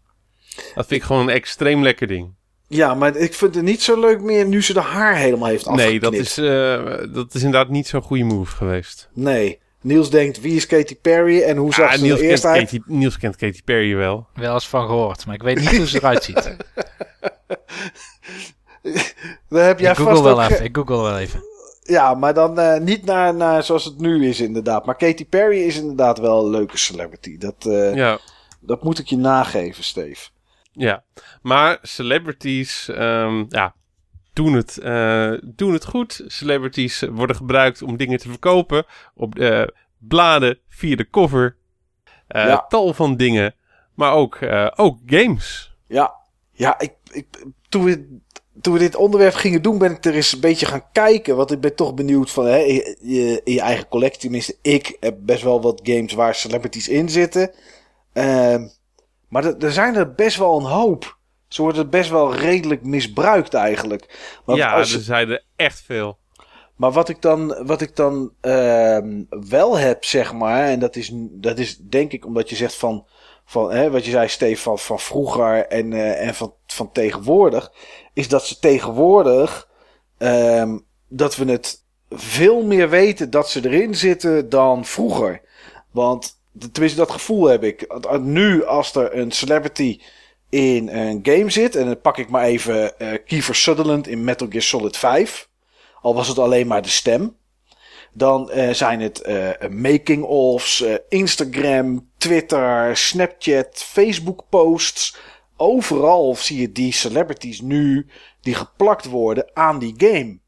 [0.56, 2.38] Dat vind ik gewoon een extreem lekker ding.
[2.70, 5.68] Ja, maar ik vind het niet zo leuk meer nu ze de haar helemaal heeft
[5.68, 6.02] afgeknipt.
[6.02, 9.10] Nee, dat is, eh, dat is inderdaad niet zo'n goede move geweest.
[9.14, 9.60] Nee.
[9.82, 12.60] Niels denkt, wie is Katy Perry en hoe zag Ah, ze Niels, er eerst uit?
[12.64, 14.28] Katy, Niels kent Katy Perry wel.
[14.34, 16.36] Wel eens van gehoord, maar ik weet niet hoe ze eruit ziet.
[19.50, 20.66] Daar heb jij ik google vast wel ook even.
[20.66, 21.44] Ik google wel even.
[21.84, 24.86] Ja, maar dan eh, niet naar, naar zoals het nu is inderdaad.
[24.86, 27.38] Maar Katy Perry is inderdaad wel een leuke celebrity.
[27.38, 28.18] Dat, eh, Ja,
[28.60, 30.28] dat moet ik je nageven, Steve.
[30.72, 31.04] Ja.
[31.42, 33.76] Maar celebrities, ehm, ja,
[34.34, 36.24] doen het, eh, doen het goed.
[36.28, 38.86] Celebrities worden gebruikt om dingen te verkopen.
[39.16, 39.64] Op eh,
[39.98, 41.58] bladen, via de cover.
[42.28, 42.66] Ja.
[42.68, 43.56] Tal van dingen.
[43.94, 45.76] Maar ook, eh, ook games.
[45.88, 46.14] Ja,
[46.52, 47.26] ja ik, ik,
[47.70, 48.20] toen, we,
[48.62, 51.36] toen we dit onderwerp gingen doen, ben ik er eens een beetje gaan kijken.
[51.36, 54.22] Want ik ben toch benieuwd van hè, in, je, in je eigen collectie.
[54.22, 57.52] Tenminste, ik heb best wel wat games waar celebrities in zitten.
[58.14, 58.68] Ehm,
[59.30, 61.18] maar er- er zijn er best wel een hoop.
[61.48, 64.38] Ze worden best wel redelijk misbruikt eigenlijk.
[64.46, 66.18] Want ja, als- er zijn er echt veel.
[66.76, 71.12] Maar wat ik dan, wat ik dan ehm, wel heb, zeg maar, en dat is,
[71.16, 73.08] dat is denk ik omdat je zegt van,
[73.46, 77.72] van hè, wat je zei, Steve, van, van vroeger en, eh, en van, van tegenwoordig,
[78.14, 79.68] is dat ze tegenwoordig,
[80.18, 80.78] ehm,
[81.08, 85.42] dat we het veel meer weten dat ze erin zitten dan vroeger.
[85.92, 86.39] Want,
[86.72, 87.88] tenminste, dat gevoel heb ik.
[88.22, 90.00] Nu, als er een celebrity
[90.50, 94.48] in een game zit, en dan pak ik maar even eh Kiefer Sutherland in Metal
[94.50, 95.50] Gear Solid 5.
[96.02, 97.38] Al was het alleen maar de stem.
[98.14, 105.18] Dan eh, zijn het eh making-ofs, eh, Instagram, Twitter, Snapchat, Facebook posts.
[105.58, 108.08] Overal zie je die celebrities nu
[108.42, 110.40] die geplakt worden aan die game.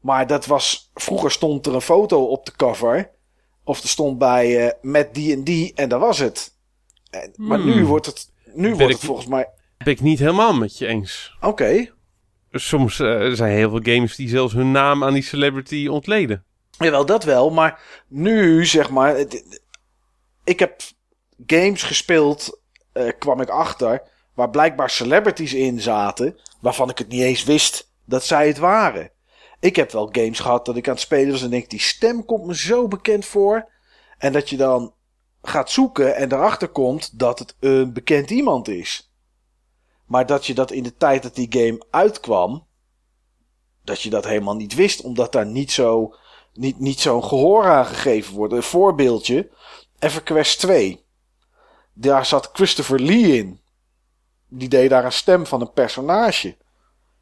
[0.00, 3.10] Maar dat was, vroeger stond er een foto op de cover.
[3.66, 6.54] Of er stond bij eh, met die en die en dat was het.
[7.10, 7.84] En, maar nu Hmm.
[7.84, 9.48] wordt het, nu Ben wordt ik- het volgens mij,
[9.78, 11.36] Ben ik niet helemaal met je eens.
[11.40, 11.94] oké.
[12.50, 16.44] Soms eh, er zijn heel veel games die zelfs hun naam aan die celebrity ontleden.
[16.78, 17.50] Jawel, dat wel.
[17.50, 19.16] Maar nu, zeg maar...
[19.16, 19.60] het-
[20.44, 20.80] ik heb
[21.46, 22.60] games gespeeld,
[22.92, 24.02] eh, kwam ik achter...
[24.34, 26.38] waar blijkbaar celebrities in zaten...
[26.60, 29.10] waarvan ik het niet eens wist dat zij het waren.
[29.60, 31.42] Ik heb wel games gehad dat ik aan het spelen was...
[31.42, 33.68] en denk, die stem komt me zo bekend voor.
[34.18, 34.94] En dat je dan
[35.42, 37.18] gaat zoeken en erachter komt...
[37.18, 39.10] dat het een bekend iemand is.
[40.04, 42.66] Maar dat je dat in de tijd dat die game uitkwam...
[43.84, 45.00] dat je dat helemaal niet wist...
[45.00, 46.14] omdat daar niet zo
[46.56, 48.52] niet, niet zo'n gehoor aan gegeven wordt.
[48.52, 49.50] Een voorbeeldje.
[49.98, 51.04] EverQuest 2.
[51.92, 53.60] Daar zat Christopher Lee in.
[54.48, 56.56] Die deed daar een stem van een personage.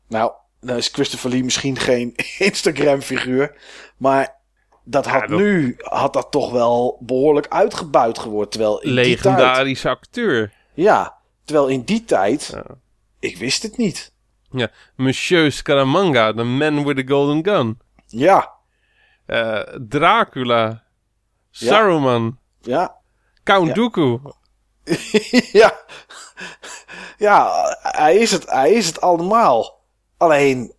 [0.07, 0.33] Nou,
[0.65, 3.57] dan is Christopher Lee misschien geen Instagram-figuur.
[3.97, 4.35] Maar
[4.85, 8.51] dat had dat- nu had dat toch wel behoorlijk uitgebuit geworden.
[8.51, 9.07] Terwijl in tijd...
[9.07, 10.53] Legendarische acteur.
[10.75, 12.51] Ja, terwijl in die tijd...
[12.53, 12.65] Ja.
[13.21, 14.13] Ik wist het niet.
[14.51, 17.79] Ja, Monsieur Scaramanga, the man with the golden gun.
[18.07, 18.53] Ja,
[19.27, 20.83] Eh, Dracula.
[21.51, 22.39] Saruman.
[22.61, 22.97] ja,
[23.45, 23.75] Count Ja.
[23.75, 24.19] Dooku.
[25.61, 25.79] ja.
[27.19, 29.81] Ja, hij is, het, hij is het allemaal.
[30.25, 30.73] Alleen,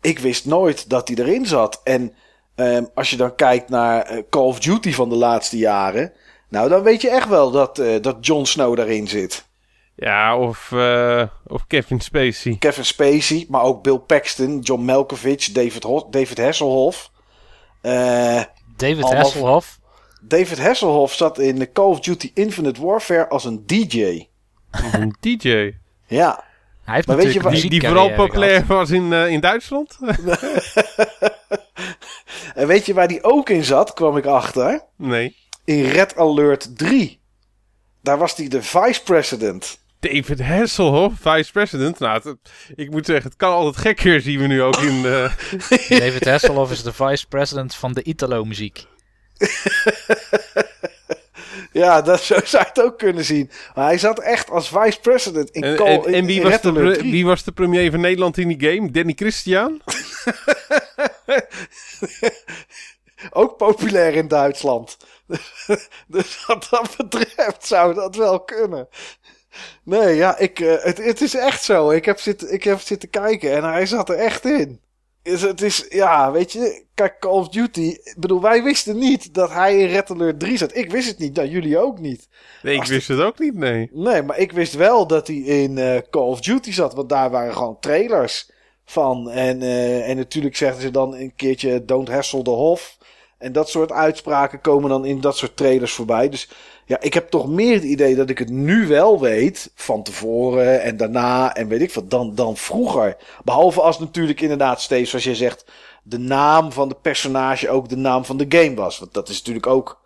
[0.00, 1.80] ik wist nooit dat hij erin zat.
[1.84, 2.14] En
[2.54, 6.12] ehm, als je dan kijkt naar eh, Call of Duty van de laatste jaren.
[6.48, 9.46] Nou, dan weet je echt wel dat, eh, dat Jon Snow daarin zit.
[9.94, 12.56] Ja, of, eh, of Kevin Spacey.
[12.58, 17.10] Kevin Spacey, maar ook Bill Paxton, John Malkovich, David, Ho- David Hasselhoff.
[17.80, 18.42] Eh,
[18.76, 19.78] David Allemaal- Hasselhoff.
[20.22, 24.26] David Hasselhoff zat in de Call of Duty Infinite Warfare als een DJ.
[24.92, 25.72] Een DJ.
[26.06, 26.44] Ja,
[26.88, 28.66] Hij heeft Maar weet je Die, die vooral populair gehad.
[28.66, 29.98] was in, eh, in Duitsland?
[32.54, 34.80] en weet je waar die ook in zat, kwam ik achter.
[34.96, 35.36] nee.
[35.64, 37.20] In Red Alert 3.
[38.02, 39.78] Daar was hij de vice president.
[40.00, 41.98] David Hasselhoff, vice president.
[41.98, 42.36] Nou, het-
[42.74, 45.30] ik moet zeggen, het kan altijd gekker, zien we nu ook in de...
[45.88, 48.84] David Hasselhoff is de vice president van de Italo-muziek.
[51.72, 53.50] Ja, dat, zo zou je het ook kunnen zien.
[53.74, 56.60] Maar hij zat echt als vice president in En, Call en, en wie, in was
[56.60, 57.10] de, Alert pre- 3.
[57.10, 58.90] wie was de premier van Nederland in die game?
[58.90, 59.80] Danny Christian?
[63.30, 64.96] Ook populair in Duitsland.
[66.06, 68.88] dus wat dat betreft zou dat wel kunnen.
[69.82, 71.90] Nee, ja, ik, eh, het, het is echt zo.
[71.90, 74.80] Ik heb, zitten, ik heb zitten kijken en hij zat er echt in.
[75.28, 77.80] Is, het is, ja, weet je, kijk, Call of Duty.
[77.80, 80.76] Ik bedoel, wij wisten niet dat hij in Red Alert 3 zat.
[80.76, 82.28] Ik wist het niet, nou, jullie ook niet.
[82.62, 83.90] Nee, ik Als wist het ook niet, nee.
[83.92, 86.94] Nee, maar ik wist wel dat hij in eh, Call of Duty zat.
[86.94, 88.50] Want daar waren gewoon trailers
[88.84, 89.30] van.
[89.30, 92.98] En, eh, en natuurlijk zeggen ze dan een keertje Don't Hassle the Hof.
[93.38, 96.28] En dat soort uitspraken komen dan in dat soort trailers voorbij.
[96.28, 96.48] Dus
[96.88, 99.70] ja, ik heb toch meer het idee dat ik het nu wel weet.
[99.74, 102.10] Van tevoren en daarna en weet ik wat.
[102.10, 103.16] Dan, dan vroeger.
[103.44, 105.64] Behalve als natuurlijk inderdaad steeds, zoals je zegt.
[106.02, 108.98] De naam van de personage ook de naam van de game was.
[108.98, 110.00] Want dat is natuurlijk ook.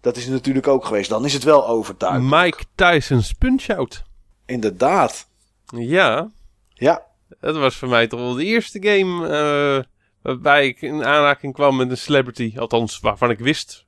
[0.00, 1.08] Dat is natuurlijk ook geweest.
[1.10, 2.30] Dan is het wel overtuigend.
[2.30, 4.02] Mike Tyson's Punch-Out.
[4.46, 5.28] Inderdaad.
[5.76, 6.30] Ja,
[6.74, 7.02] Ja.
[7.40, 9.84] dat was voor mij toch wel de eerste game eh,
[10.22, 12.54] waarbij ik in aanraking kwam met een celebrity.
[12.56, 13.84] Althans, waarvan ik wist.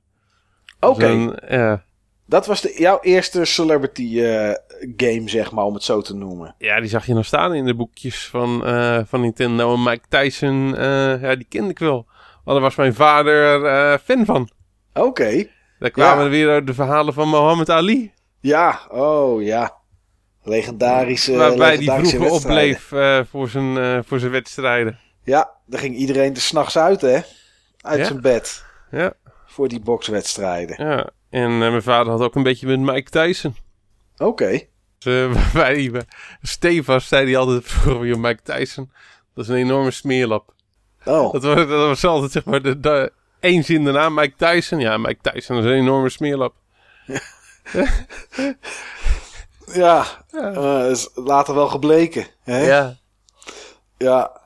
[0.79, 1.07] Oké.
[1.07, 1.83] Zo'n, ja.
[2.31, 4.51] Dat was de, jouw eerste celebrity eh,
[4.97, 6.55] game, zeg maar, om het zo te noemen.
[6.57, 9.73] ja, die zag je nog staan in de boekjes van, eh, van Nintendo.
[9.73, 12.05] En Mike Tyson, eh, ja, die kende ik wel.
[12.43, 14.49] Want daar was mijn vader fan van.
[14.93, 15.47] Oké.
[15.79, 16.23] Daar kwamen Ja.
[16.23, 18.11] er weer de verhalen van Mohammed Ali.
[18.39, 19.73] Ja, oh ja.
[20.43, 21.35] Legendarische.
[21.35, 22.91] waarbij die vroeger opbleef
[23.29, 24.99] voor, zijn, voor zijn wedstrijden.
[25.23, 27.19] Ja, daar ging iedereen er s'nachts uit, hè?
[27.81, 28.05] Uit Ja.
[28.05, 28.65] zijn bed.
[28.91, 29.13] Ja,
[29.45, 30.85] Voor die bokswedstrijden.
[30.87, 31.09] ja.
[31.31, 33.55] En eh, mijn vader had ook een beetje met Mike Tyson.
[34.17, 34.61] Oké.
[34.99, 36.01] Dus, eh,
[36.41, 38.91] Stevas zei hij altijd vroeger Mike Tyson.
[39.33, 40.53] Dat is een enorme smeerlap.
[41.05, 41.33] Oh.
[41.33, 44.79] Dat was, dat was altijd zeg maar de, de één zin daarna Mike Tyson.
[44.79, 46.53] Ja, Mike Tyson is een enorme smeerlap.
[49.73, 50.05] Ja.
[50.31, 52.27] eh, is later wel gebleken.
[52.43, 52.65] Hè?
[52.65, 52.95] Ja.
[53.97, 54.40] Ja.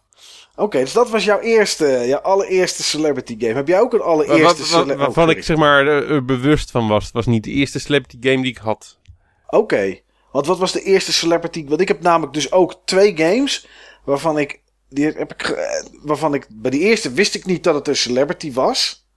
[0.56, 3.54] Oké, dus dat was jouw eerste, jouw allereerste celebrity game.
[3.54, 6.88] Heb jij ook een allereerste wat, wat- cele- waarvan ik zeg maar er bewust van
[6.88, 7.04] was.
[7.04, 8.98] Het was niet de eerste celebrity game die ik had.
[9.48, 10.00] Oké.
[10.32, 11.66] Want wat was de eerste celebrity?
[11.68, 13.68] Want ik heb namelijk dus ook twee games
[14.04, 14.62] waarvan ik.
[14.90, 15.64] Die heb ik eh,
[16.02, 16.48] waarvan ik.
[16.50, 19.08] Bij die eerste wist ik niet dat het een celebrity was.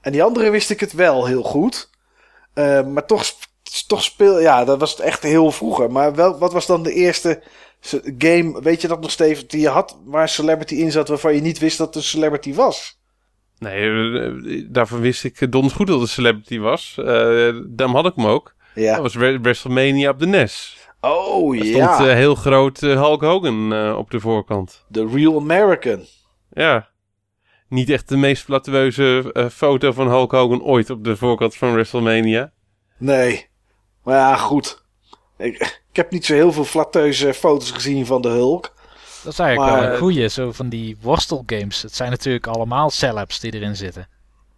[0.00, 1.90] En die andere wist ik het wel heel goed.
[2.54, 3.24] Eh, maar toch,
[3.86, 4.40] toch speel.
[4.40, 5.90] Ja, dat was het echt heel vroeger.
[5.90, 7.42] Maar wel, wat was dan de eerste
[8.18, 8.60] game?
[8.62, 9.48] Weet je dat nog, Steven?
[9.48, 12.54] Die je had waar celebrity in zat waarvan je niet wist dat het een celebrity
[12.54, 12.98] was?
[13.58, 13.90] Nee,
[14.20, 16.94] eh, daarvan wist ik donders goed dat het een celebrity was.
[16.98, 18.54] Eh daarom had ik hem ook.
[18.74, 18.92] Ja.
[18.92, 20.76] Dat was Wre- WrestleMania op de NES.
[21.00, 21.94] Oh Er ja.
[21.94, 24.84] stond eh, heel groot eh, Hulk Hogan eh, op de voorkant.
[24.90, 26.04] The Real American.
[26.50, 26.88] Ja.
[27.68, 31.72] Niet echt de meest flateuze eh, foto van Hulk Hogan ooit op de voorkant van
[31.72, 32.52] WrestleMania.
[32.98, 33.48] Nee.
[34.04, 34.84] Maar ja, goed.
[35.38, 38.74] Ik, ik heb niet zo heel veel flatteuze foto's gezien van de Hulk.
[39.22, 41.82] Dat is eigenlijk Maar, wel een eh, goeie, zo van die worstelgames.
[41.82, 44.08] Het zijn natuurlijk allemaal celebs die erin zitten.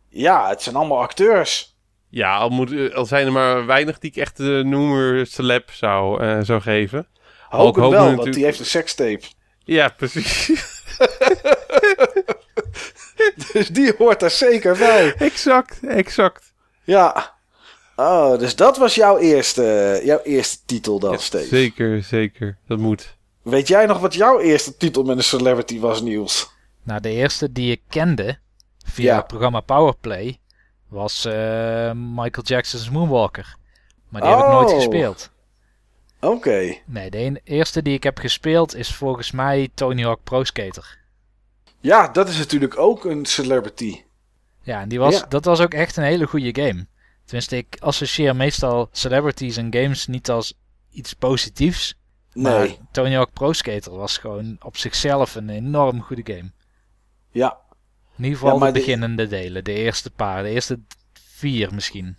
[0.08, 1.76] Ja, het zijn allemaal acteurs.
[2.08, 5.70] Ja, al, moet, eh, al zijn er maar weinig die ik echt de noemer celeb
[5.70, 7.06] zou, eh, zou geven.
[7.48, 9.24] Hogan wel, want die heeft een sekstape.
[9.64, 10.48] Ja, precies.
[13.52, 15.14] Dus die hoort daar zeker bij.
[15.18, 16.52] exact, exact.
[16.84, 17.31] Ja.
[18.02, 21.46] Oh, dus dat was jouw eerste, jouw eerste titel dan, Ja, Steve.
[21.46, 22.56] zeker, zeker.
[22.66, 23.16] Dat moet.
[23.42, 26.50] Weet jij nog wat jouw eerste titel met een celebrity was, Niels?
[26.82, 28.38] Nou, de eerste die ik kende
[28.86, 29.16] via Ja.
[29.16, 30.38] het programma Powerplay
[30.88, 33.56] was eh, Michael Jackson's Moonwalker.
[34.08, 34.74] Maar die heb ik nooit Oh.
[34.74, 35.30] gespeeld.
[36.20, 36.74] Oké.
[36.86, 40.98] Nee, de eerste die ik heb gespeeld is volgens mij Tony Hawk Pro Skater.
[41.80, 44.02] Ja, dat is natuurlijk ook een celebrity.
[44.62, 45.26] Ja, en die was, Ja.
[45.28, 46.86] dat was ook echt een hele goede game.
[47.24, 50.54] Tenminste, ik associeer meestal celebrities en games niet als
[50.90, 51.94] iets positiefs.
[52.32, 52.52] Nee.
[52.52, 56.50] Maar Tony Hawk Pro Skater was gewoon op zichzelf een enorm goede game.
[57.30, 57.58] Ja.
[58.18, 60.80] In ieder geval Ja, de- beginnende delen, de eerste paar, de eerste
[61.12, 62.16] vier misschien.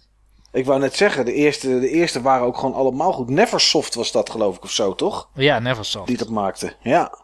[0.52, 3.30] Ik wou net zeggen, de eerste, de eerste waren ook gewoon allemaal goed.
[3.30, 5.30] Neversoft was dat, geloof ik, of zo, toch?
[5.36, 6.08] Ja, Neversoft.
[6.08, 6.76] Die dat maakte.
[6.82, 7.18] Ja.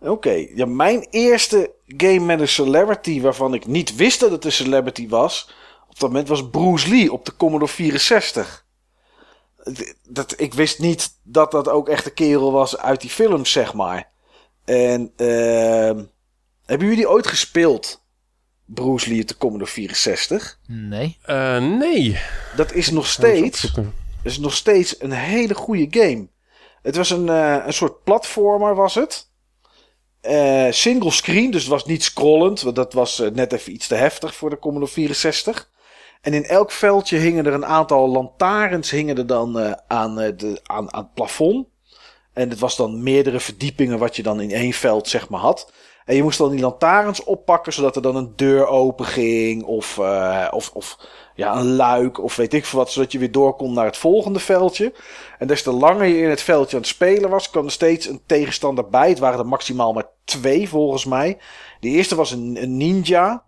[0.00, 0.46] Oké.
[0.54, 5.08] Ja, mijn eerste game met een celebrity waarvan ik niet wist dat het een celebrity
[5.08, 5.50] was.
[5.92, 8.64] Op dat moment was Bruce Lee op de Commodore 64.
[9.72, 13.52] D- Dat, ik wist niet dat dat ook echt een kerel was uit die films,
[13.52, 14.10] zeg maar.
[14.64, 16.04] En ehm
[16.66, 18.00] hebben jullie ooit gespeeld?
[18.64, 20.58] Bruce Lee op de Commodore 64?
[20.66, 21.18] Nee.
[21.22, 22.18] Eh, nee.
[22.56, 23.60] Dat is nog steeds
[24.22, 26.28] is nog steeds een hele goede game.
[26.82, 29.30] Het was een, eh, een soort platformer, was het.
[30.20, 32.60] Eh, single screen, dus het was niet scrollend.
[32.60, 35.70] Want dat was net even iets te heftig voor de Commodore 64.
[36.22, 40.28] En in elk veldje hingen er een aantal lantaarns hingen er dan uh, aan, uh,
[40.36, 41.66] de, aan, het plafond.
[42.32, 45.72] En het was dan meerdere verdiepingen wat je dan in één veld zeg maar had.
[46.04, 49.64] En je moest dan die lantaarns oppakken zodat er dan een deur open ging.
[49.64, 50.98] Of, uh, of, of
[51.34, 52.90] ja, een luik of weet ik veel wat.
[52.90, 54.92] Zodat je weer door kon naar het volgende veldje.
[55.38, 58.06] En des te langer je in het veldje aan het spelen was, kwam er steeds
[58.06, 59.08] een tegenstander bij.
[59.08, 61.38] Het waren er maximaal maar twee volgens mij.
[61.80, 63.44] De eerste was een, een ninja.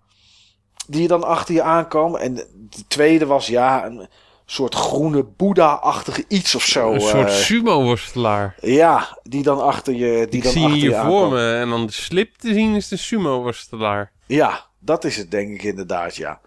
[0.87, 2.17] Die dan achter je aankwam.
[2.17, 4.09] En de tweede was ja, een
[4.47, 6.93] soort groene Boeddha-achtige iets of zo.
[6.93, 8.55] Een soort uh, sumo-worstelaar.
[8.61, 11.69] Ja, die dan achter je die Ik dan zie achter hier je voor me en
[11.69, 14.13] dan de slip te zien is de sumo-worstelaar.
[14.27, 16.41] Ja, dat is het denk ik inderdaad, ja.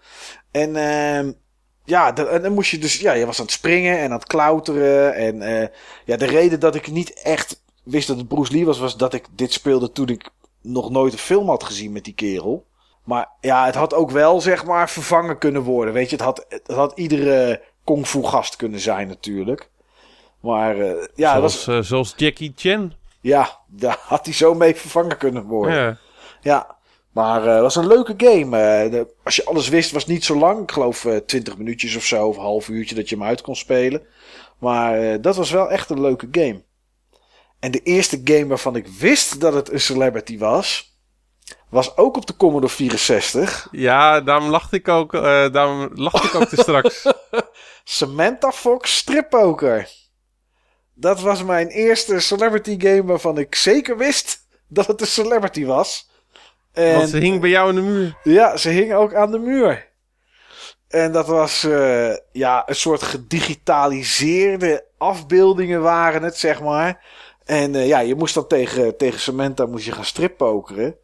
[0.50, 1.32] En ehm
[1.88, 4.26] ja, en dan moest je dus, ja, je was aan het springen en aan het
[4.26, 5.14] klauteren.
[5.14, 5.68] En eh,
[6.04, 9.14] ja, de reden dat ik niet echt wist dat het Bruce Lee was, was dat
[9.14, 10.30] ik dit speelde toen ik
[10.62, 12.66] nog nooit een film had gezien met die kerel.
[13.08, 15.94] Maar ja, het had ook wel, zeg maar, vervangen kunnen worden.
[15.94, 19.70] Weet je, het had, het had iedere kung fu gast kunnen zijn natuurlijk.
[20.40, 22.92] Maar eh, ja, dat was, zoals, eh, zoals Jackie Chan.
[23.20, 25.74] ja, daar had hij zo mee vervangen kunnen worden.
[25.74, 25.96] Ja.
[26.40, 26.76] Ja,
[27.12, 28.56] maar eh, het was een leuke game.
[28.58, 30.62] Eh, de- als je alles wist, was het niet zo lang.
[30.62, 33.40] Ik geloof eh 20 minuutjes of zo, of een half uurtje dat je hem uit
[33.40, 34.02] kon spelen.
[34.58, 36.62] Maar eh, dat was wel echt een leuke game.
[37.60, 40.87] En de eerste game waarvan ik wist dat het een celebrity was,
[41.68, 43.68] was ook op de Commodore 64.
[43.70, 47.06] ja, daarom lachte ik ook, eh, daarom lachte ik ook te straks.
[47.84, 49.90] Samantha Fox Strip Poker.
[50.94, 56.10] Dat was mijn eerste celebrity game waarvan ik zeker wist dat het een celebrity was.
[56.72, 56.96] En...
[56.96, 58.16] Want ze hing bij jou in de muur.
[58.22, 59.88] Ja, ze hing ook aan de muur.
[60.88, 67.04] En dat was eh, ja, een soort gedigitaliseerde afbeeldingen waren het, zeg maar.
[67.44, 70.96] En eh, ja, je moest dan tegen, tegen Samantha moest je gaan strippokeren.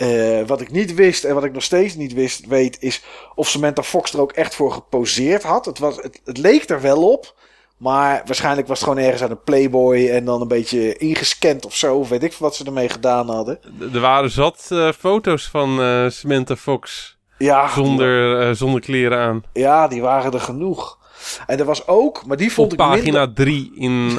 [0.00, 3.02] Eh wat ik niet wist en wat ik nog steeds niet wist, weet, is
[3.34, 5.64] of Samantha Fox er ook echt voor geposeerd had.
[5.64, 7.34] Het, was, het, het leek er wel op.
[7.76, 11.76] Maar waarschijnlijk was het gewoon ergens aan een Playboy en dan een beetje ingescand of
[11.76, 11.96] zo.
[11.96, 13.58] Of weet ik wat ze ermee gedaan hadden.
[13.92, 19.42] Er waren zat eh, foto's van eh, Samantha Fox Ja, zonder, zonder kleren aan.
[19.52, 20.98] Ja, die waren er genoeg.
[21.46, 23.34] En er was ook, maar die vond Op ik pagina minder...
[23.34, 24.18] 3 in...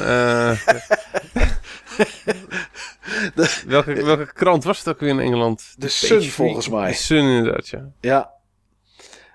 [3.66, 5.74] welke, welke krant was het ook weer in Engeland?
[5.76, 6.88] De Sun, Page volgens mij.
[6.90, 7.88] De Sun inderdaad, ja.
[8.00, 8.30] Ja.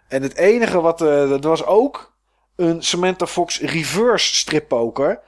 [0.07, 1.02] En het enige wat...
[1.02, 2.15] eh er was ook
[2.56, 5.19] een Samantha Fox reverse strippoker.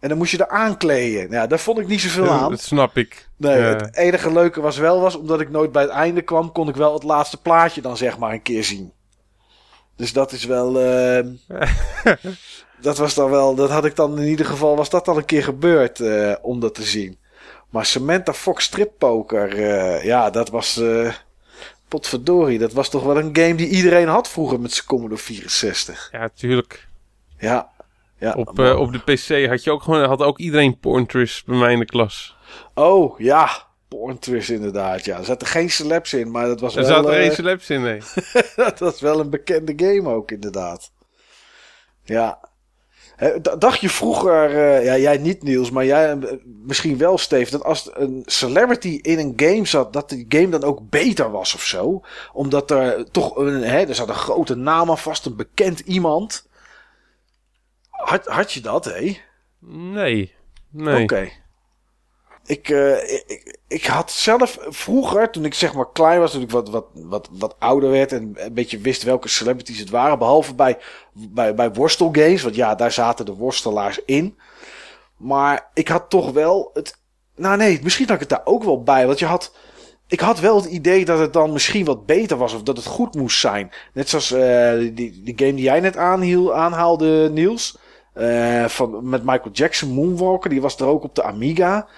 [0.00, 1.30] En dan moest je er aankleden.
[1.30, 2.50] Ja, daar vond ik niet zoveel aan.
[2.50, 3.28] Dat snap ik.
[3.36, 3.64] Nee, Ja.
[3.64, 6.76] het enige leuke was wel was, omdat ik nooit bij het einde kwam, kon ik
[6.76, 8.92] wel het laatste plaatje dan zeg maar een keer zien.
[9.96, 10.80] Dus dat is wel.
[10.80, 11.26] eh,
[12.80, 13.54] dat was dan wel.
[13.54, 14.76] Dat had ik dan in ieder geval.
[14.76, 17.17] Was dat al een keer gebeurd eh, om dat te zien.
[17.68, 19.52] Maar Samantha Fox strippoker.
[19.64, 20.76] eh ja, dat was.
[20.76, 21.12] eh
[21.88, 22.58] potverdorie.
[22.58, 26.08] Dat was toch wel een game die iedereen had vroeger met zijn Commodore 64.
[26.12, 26.88] Ja, tuurlijk.
[27.38, 27.70] Ja.
[28.18, 31.56] ja Op, eh, op de PC had je ook gewoon, had ook iedereen Porntris bij
[31.56, 32.36] mij in de klas.
[32.74, 33.66] Oh ja.
[33.88, 35.04] Porn Twist inderdaad.
[35.04, 36.90] Ja, er zaten geen celebs in, maar dat was Er wel.
[36.90, 38.00] zaten eh, geen celebs in, nee.
[38.56, 40.90] dat was wel een bekende game ook, inderdaad.
[42.04, 42.47] Ja.
[43.58, 47.64] Dacht je vroeger, eh, ja, jij niet Niels, maar jij eh, misschien wel Steve, dat
[47.64, 51.62] als een celebrity in een game zat, dat die game dan ook beter was of
[51.62, 52.00] zo?
[52.32, 56.48] Omdat er toch een, hè, er zat een grote naam aan vast, een bekend iemand.
[57.90, 59.20] Had, had je dat, hé?
[59.68, 60.34] Nee.
[60.70, 61.02] Nee.
[61.02, 61.28] Oké.
[62.44, 66.50] Ik, eh, ik, ik, had zelf vroeger, toen ik zeg maar klein was, toen ik
[66.50, 70.54] wat, wat, wat, wat ouder werd en een beetje wist welke celebrities het waren, behalve
[70.54, 70.78] bij,
[71.12, 74.38] bij, bij worstelgames, want ja, daar zaten de worstelaars in.
[75.16, 76.98] Maar ik had toch wel het.
[77.36, 79.54] Nou nee, misschien had ik het daar ook wel bij, want je had.
[80.06, 82.86] Ik had wel het idee dat het dan misschien wat beter was of dat het
[82.86, 83.70] goed moest zijn.
[83.92, 87.78] Net zoals eh, die, die game die jij net aanhiel, aanhaalde, Niels.
[88.12, 91.88] Eh, van, met Michael Jackson, Moonwalker, die was er ook op de Amiga.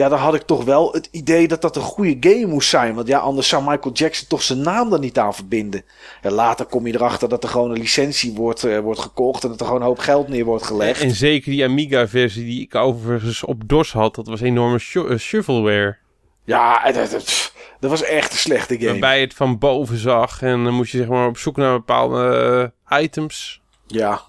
[0.00, 2.94] Ja, dan had ik toch wel het idee dat dat een goede game moest zijn.
[2.94, 5.84] Want ja, anders zou Michael Jackson toch zijn naam er niet aan verbinden.
[6.20, 9.48] En later kom je erachter dat er gewoon een licentie wordt, eh, wordt gekocht en
[9.48, 11.00] dat er gewoon een hoop geld neer wordt gelegd.
[11.00, 15.96] En zeker die Amiga-versie die ik overigens op DOS had, dat was enorme eh, shovelware.
[16.44, 18.90] Ja, dat, dat, pff, dat was echt een slechte game.
[18.90, 21.72] Waarbij je het van boven zag en dan moest je zeg maar op zoek naar
[21.72, 23.60] bepaalde eh, items.
[23.86, 24.22] Ja.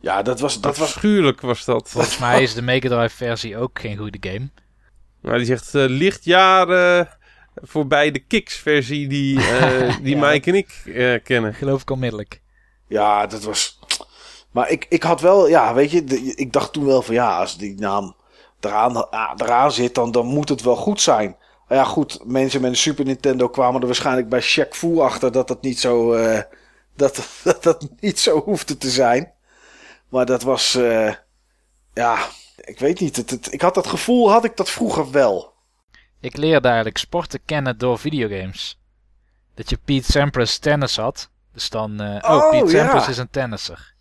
[0.00, 1.90] Ja, dat was, dat was Afschuwelijk was dat.
[1.90, 4.50] Volgens mij is de Mega Drive versie ook geen goede game.
[5.22, 7.08] Nou, die zegt eh, lichtjaren
[7.54, 10.28] voorbij de Kicks-versie die, eh, die Ja.
[10.30, 11.54] Mike en ik eh, kennen.
[11.54, 12.40] Geloof ik onmiddellijk.
[12.86, 13.78] Ja, dat was.
[14.50, 17.38] Maar ik, ik had wel, ja, weet je, de- ik dacht toen wel van ja,
[17.38, 18.16] als die naam
[18.60, 21.36] eraan, ah, eraan zit, dan, dan moet het wel goed zijn.
[21.68, 25.32] Maar ja, goed, mensen met een Super Nintendo kwamen er waarschijnlijk bij Shaq Fu achter
[25.32, 26.40] dat dat niet zo, eh,
[26.96, 29.32] dat, dat dat niet zo hoefde te zijn.
[30.08, 31.12] Maar dat was, eh,
[31.94, 32.18] ja,
[32.60, 33.16] ik weet niet.
[33.16, 35.52] Het, het- ik had dat gevoel, had ik dat vroeger wel.
[36.20, 38.78] Ik leerde eigenlijk sporten kennen door videogames.
[39.54, 41.30] Dat je Pete Sampras tennis had.
[41.52, 42.82] Dus dan, eh, oh, Oh, Pete ja.
[42.82, 43.94] Sampras is een tennisser.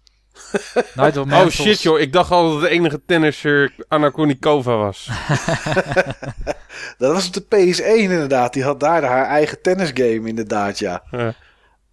[0.95, 5.09] Nigel Oh Mansell's- shit joh, ik dacht al dat de enige tennisser Anna Kournikova was.
[6.97, 7.45] Dat was op de
[7.75, 8.53] PS1 inderdaad.
[8.53, 11.03] Die had daar haar eigen tennisgame inderdaad, ja.
[11.11, 11.33] Ja.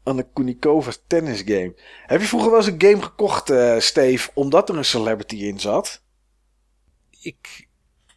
[0.02, 1.74] Anna Kounikova's tennisgame.
[2.06, 5.60] Heb je vroeger wel eens een game gekocht, eh Steve, omdat er een celebrity in
[5.60, 6.00] zat?
[7.26, 7.68] Ik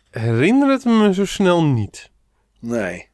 [0.09, 2.11] herinner het me zo snel niet.
[2.59, 3.09] Nee.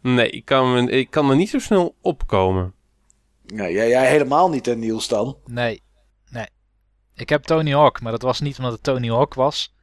[0.00, 2.74] Nee, ik kan, me, ik kan er niet zo snel opkomen.
[3.46, 5.36] nee jij, jij helemaal niet, hè, Niels, dan?
[5.46, 5.82] Nee,
[6.30, 6.46] nee.
[7.14, 9.74] Ik heb Tony Hawk, maar dat was niet omdat het Tony Hawk was.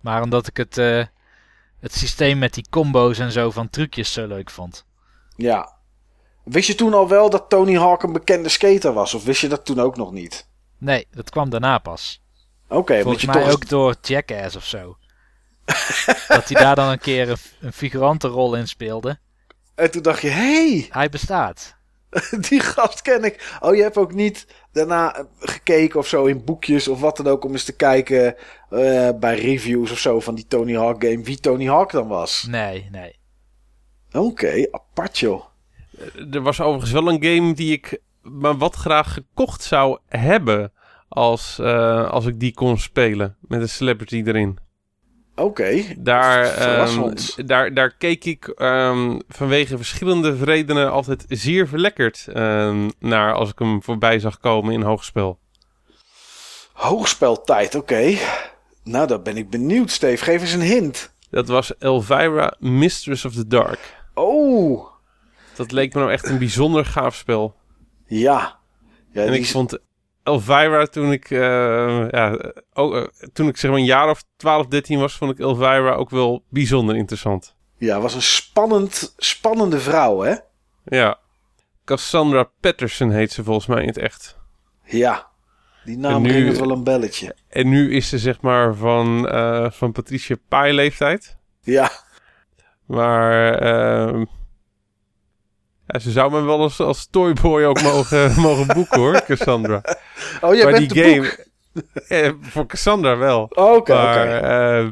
[0.00, 1.04] Maar omdat ik het, eh,
[1.80, 4.86] het systeem met die combo's en zo van trucjes zo leuk vond.
[5.36, 5.78] Ja.
[6.44, 9.14] Wist je toen al wel dat Tony Hawk een bekende skater was?
[9.14, 10.48] Of wist je dat toen ook nog niet?
[10.78, 12.22] Nee, dat kwam daarna pas.
[12.70, 13.52] Oké, want Volgens je mij toch...
[13.52, 14.96] ook door Jackass of zo.
[16.28, 19.18] dat hij daar dan een keer een, een figurantenrol in speelde.
[19.74, 21.76] En toen dacht je, hé, hey, Hij bestaat.
[22.48, 23.56] die gast ken ik.
[23.60, 27.26] Oh, je hebt ook niet daarna eh, gekeken of zo in boekjes of wat dan
[27.26, 27.44] ook...
[27.44, 28.36] om eens te kijken
[28.70, 31.22] eh, bij reviews of zo van die Tony Hawk game...
[31.22, 32.46] wie Tony Hawk dan was.
[32.48, 33.18] Nee, nee.
[34.12, 35.44] Oké, apart joh.
[36.32, 40.72] Er was overigens wel een game die ik maar wat graag gekocht zou hebben
[41.12, 43.36] als, eh, als ik die kon spelen.
[43.40, 44.58] Met een celebrity erin.
[45.34, 47.14] Oké, Daar, ehm,
[47.46, 53.58] daar, daar keek ik ehm, vanwege verschillende redenen altijd zeer verlekkerd ehm, naar als ik
[53.58, 55.38] hem voorbij zag komen in hoogspel.
[56.72, 58.16] hoogspeltijd, oké.
[58.84, 60.24] Nou, dan ben ik benieuwd, Steve.
[60.24, 61.14] Geef eens een hint.
[61.30, 63.98] Dat was Elvira, Mistress of the Dark.
[64.14, 64.86] Oh,
[65.56, 67.54] Dat leek me nou echt een bijzonder gaaf spel.
[68.06, 68.58] ja.
[69.12, 69.78] ja en ik is- vond
[70.30, 73.02] Elvira toen ik, eh, ja, ook, eh,
[73.32, 76.44] toen ik zeg maar een jaar of 12, 13 was, vond ik Elvira ook wel
[76.48, 77.54] bijzonder interessant.
[77.76, 80.34] ja, was een spannend, spannende vrouw, hè?
[80.84, 81.18] Ja.
[81.84, 84.38] Cassandra Patterson heet ze volgens mij in het echt.
[84.84, 85.28] Ja.
[85.84, 87.34] Die naam nu- ringelt wel een belletje.
[87.48, 91.36] En nu is ze zeg maar van, eh, van Patricia Pai leeftijd.
[91.60, 91.90] Ja,
[92.86, 94.24] Maar ehm,
[95.92, 99.82] ja, ze zou me wel als, als toyboy ook mogen, mogen boeken hoor, Cassandra.
[100.40, 101.46] oh, jij maar bent die game,
[102.08, 103.46] eh, voor Cassandra wel.
[103.54, 104.86] Oh, Oké, eh,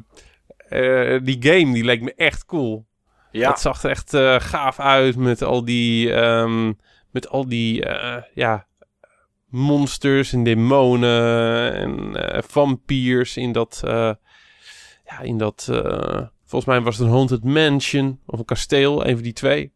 [1.15, 2.87] eh, die game die leek me echt cool.
[3.31, 6.73] Ja, Het zag er echt eh, gaaf uit met al die, ehm,
[7.11, 7.87] met al die
[8.35, 8.67] ja,
[9.47, 15.65] monsters en demonen en vampiers in dat, ja, in dat,
[16.45, 19.73] volgens mij was het een haunted mansion of een kasteel, een van die twee,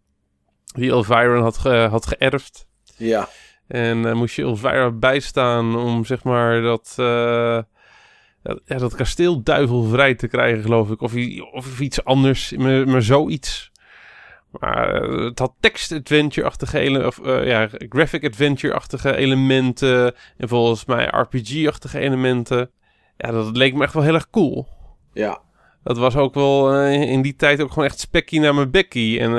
[0.72, 2.66] die Elvira had, ge- had geërfd.
[2.96, 3.28] ja.
[3.68, 7.58] En eh, moest je Elvira bijstaan om zeg maar dat, eh,
[8.42, 11.00] dat, ja, dat kasteel duivelvrij te krijgen, geloof ik.
[11.00, 11.12] Of,
[11.52, 13.70] of iets anders, maar, maar zoiets.
[14.60, 20.14] Maar eh, het had text-adventure-achtige ele- of ja, graphic adventure-achtige elementen.
[20.36, 22.70] En volgens mij RPG-achtige elementen.
[23.16, 24.66] Ja, dat leek me echt wel heel erg cool.
[25.12, 25.40] Ja,
[25.82, 29.20] Dat was ook wel in die tijd ook gewoon echt spekkie naar mijn bekkie.
[29.20, 29.32] En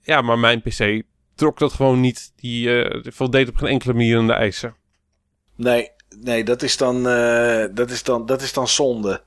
[0.00, 1.02] ja, maar mijn PC
[1.34, 2.32] trok dat gewoon niet.
[2.36, 4.74] Die eh, voldeed op geen enkele manier aan de eisen.
[5.54, 9.22] nee, nee, dat is dan, eh, dat is dan, dat is dan zonde.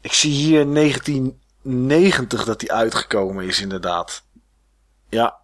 [0.00, 4.24] Ik zie hier 1990 dat die uitgekomen is, inderdaad.
[5.08, 5.36] Ja.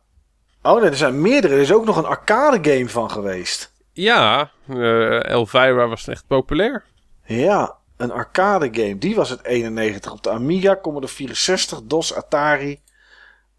[0.62, 1.54] Oh nee, er zijn meerdere.
[1.54, 3.72] Er is ook nog een arcade game van geweest.
[3.92, 6.84] Ja, eh Elvira was echt populair.
[7.24, 8.98] Ja, een arcade game.
[8.98, 12.80] Die was het 91 op de Amiga, Commodore 64, DOS, Atari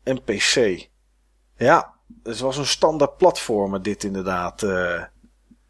[0.04, 0.90] en PC.
[1.62, 1.94] Ja,
[2.24, 4.64] het was een standaard platformer dit inderdaad.
[4.64, 5.04] eh.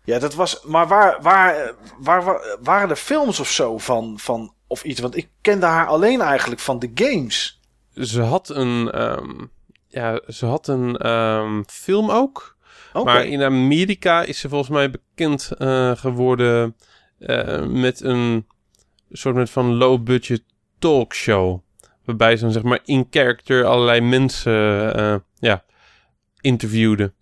[0.04, 0.64] ja, dat was...
[0.64, 5.00] Maar waar, waar, waar, waar- waren er films of zo van, van of iets?
[5.00, 7.60] Want ik kende haar alleen eigenlijk van de games.
[7.94, 9.46] Ze had een, ehm,
[9.88, 12.56] ja, ze had een ehm, film ook.
[13.04, 16.76] Maar in Amerika is ze volgens mij bekend eh, geworden
[17.20, 18.48] eh, met een
[19.12, 20.44] soort met van low-budget
[20.80, 21.60] talkshow.
[22.06, 25.16] Waarbij ze dan zeg maar in character allerlei mensen eh,
[26.42, 27.14] interviewde.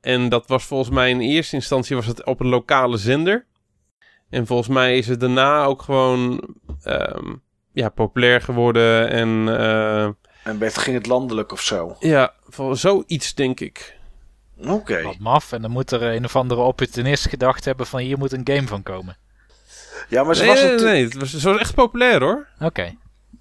[0.00, 3.44] En dat was volgens mij in eerste instantie was het op een lokale zender.
[4.30, 7.34] En volgens mij is het daarna ook gewoon ehm,
[7.72, 9.10] ja, populair geworden.
[9.10, 10.04] En eh,
[10.44, 11.96] en werd, ging het landelijk of zo.
[12.00, 13.98] ja, voor zoiets denk ik.
[14.66, 15.02] Oké.
[15.02, 15.52] Wat maf.
[15.52, 18.66] En dan moet er een of andere opportunist gedacht hebben van hier moet een game
[18.66, 19.16] van komen.
[20.08, 22.46] Ja, maar ze, Nee, was nee, natu- nee, het was, ze was echt populair hoor.
[22.60, 22.94] Oké.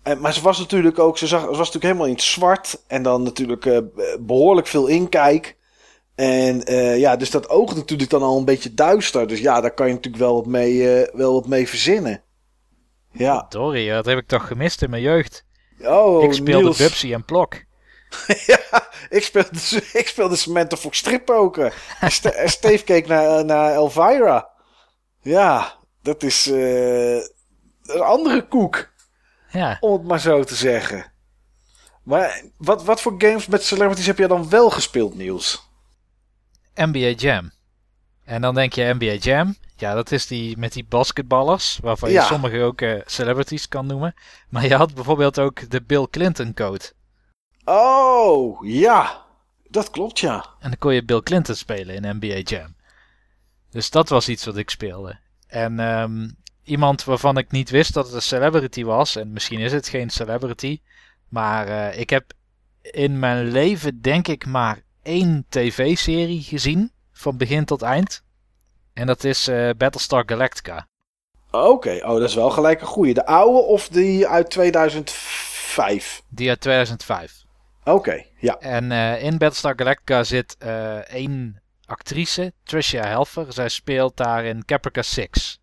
[0.06, 2.82] En, maar ze was natuurlijk ook, ze, zag, ze was natuurlijk helemaal in het zwart.
[2.88, 3.78] En dan natuurlijk eh,
[4.20, 5.58] behoorlijk veel inkijk.
[6.16, 9.28] En uh, ja, dus dat oog natuurlijk dan al een beetje duister.
[9.28, 12.24] Dus ja, daar kan je natuurlijk wel wat mee, uh, wel wat mee verzinnen.
[13.12, 13.46] Ja.
[13.50, 15.46] Dory, dat heb ik toch gemist in mijn jeugd.
[15.80, 16.78] Oh, ik speelde Niels.
[16.78, 17.54] Bubsy en Plok.
[18.46, 19.50] ja, ik speelde,
[19.94, 21.74] ik speelde Samantha Fox strippoker.
[22.00, 24.50] en Ste en Steve keek naar, naar Elvira.
[25.22, 27.16] Ja, dat is uh,
[27.84, 28.94] een andere koek.
[29.56, 29.78] Ja.
[29.80, 31.12] Om het maar zo te zeggen.
[32.04, 35.70] Maar wat, wat voor games met celebrities heb je dan wel gespeeld, Niels?
[36.76, 37.52] NBA Jam.
[38.24, 39.56] En dan denk je NBA Jam.
[39.78, 41.80] Ja, dat is die met die basketballers.
[41.82, 42.26] Waarvan je Ja.
[42.26, 44.14] sommige ook eh, celebrities kan noemen.
[44.50, 46.92] Maar je had bijvoorbeeld ook de Bill Clinton code.
[47.66, 49.24] Oh, ja.
[49.70, 50.36] Dat klopt, ja.
[50.60, 52.76] En dan kon je Bill Clinton spelen in NBA Jam.
[53.70, 55.18] Dus dat was iets wat ik speelde.
[55.48, 56.30] En ehm,
[56.66, 59.16] iemand waarvan ik niet wist dat het een celebrity was.
[59.16, 60.80] En misschien is het geen celebrity.
[61.30, 62.34] Maar eh, ik heb
[62.82, 66.92] in mijn leven denk ik maar één tv-serie gezien.
[67.12, 68.24] Van begin tot eind.
[68.94, 70.88] En dat is eh, Battlestar Galactica.
[71.52, 73.14] Oké, oh, dat is wel gelijk een goeie.
[73.14, 76.22] De oude of die uit 2005?
[76.30, 77.44] Die uit 2005.
[77.84, 78.60] Oké, ja.
[78.60, 80.58] En eh, in Battlestar Galactica zit
[81.08, 83.54] één actrice, Tricia Helfer.
[83.54, 85.60] Zij speelt daar in Caprica 6.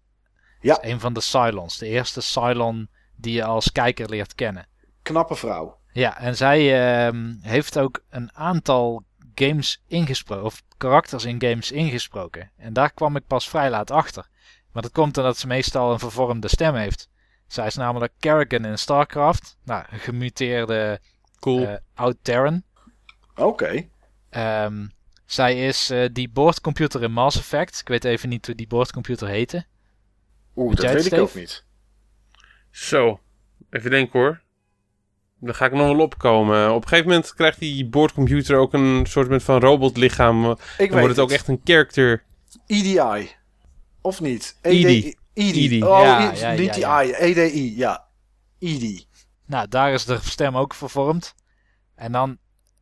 [0.62, 0.74] Ja.
[0.74, 1.78] Dat is een van de Cylons.
[1.78, 4.66] De eerste Cylon die je als kijker leert kennen.
[5.02, 5.78] Knappe vrouw.
[5.92, 12.50] Ja, en zij ehm, heeft ook een aantal games ingesproken, of karakters in games ingesproken.
[12.56, 14.26] En daar kwam ik pas vrij laat achter.
[14.72, 17.08] Maar dat komt omdat ze meestal een vervormde stem heeft.
[17.46, 19.56] Zij is namelijk Kerrigan in StarCraft.
[19.64, 21.00] Nou, een gemuteerde
[21.40, 21.66] Cool.
[21.66, 22.62] eh oud Terran.
[23.36, 23.88] Oké.
[24.30, 24.86] Ehm,
[25.26, 27.80] zij is eh, die boordcomputer in Mass Effect.
[27.80, 29.64] Ik weet even niet hoe die boordcomputer heette.
[30.56, 31.64] Oeh, Weet dat weet ik ook niet.
[32.70, 33.20] Zo,
[33.70, 34.40] even denken hoor.
[35.38, 36.70] Daar ga ik nog wel opkomen.
[36.74, 40.42] Op een gegeven moment krijgt die boordcomputer ook een soort van robotlichaam.
[40.42, 42.24] Dan Ik weet wordt het ook echt een character.
[42.66, 43.30] EDI.
[44.00, 44.58] Of niet?
[44.62, 45.14] EDI.
[45.34, 45.64] EDI.
[45.64, 45.82] EDI.
[45.82, 47.02] Oh, Ja, niet ja, niet ja.
[47.02, 48.04] EDI, ja.
[48.58, 49.06] EDI.
[49.46, 51.34] Nou, daar is de stem ook vervormd.
[51.94, 52.38] En dan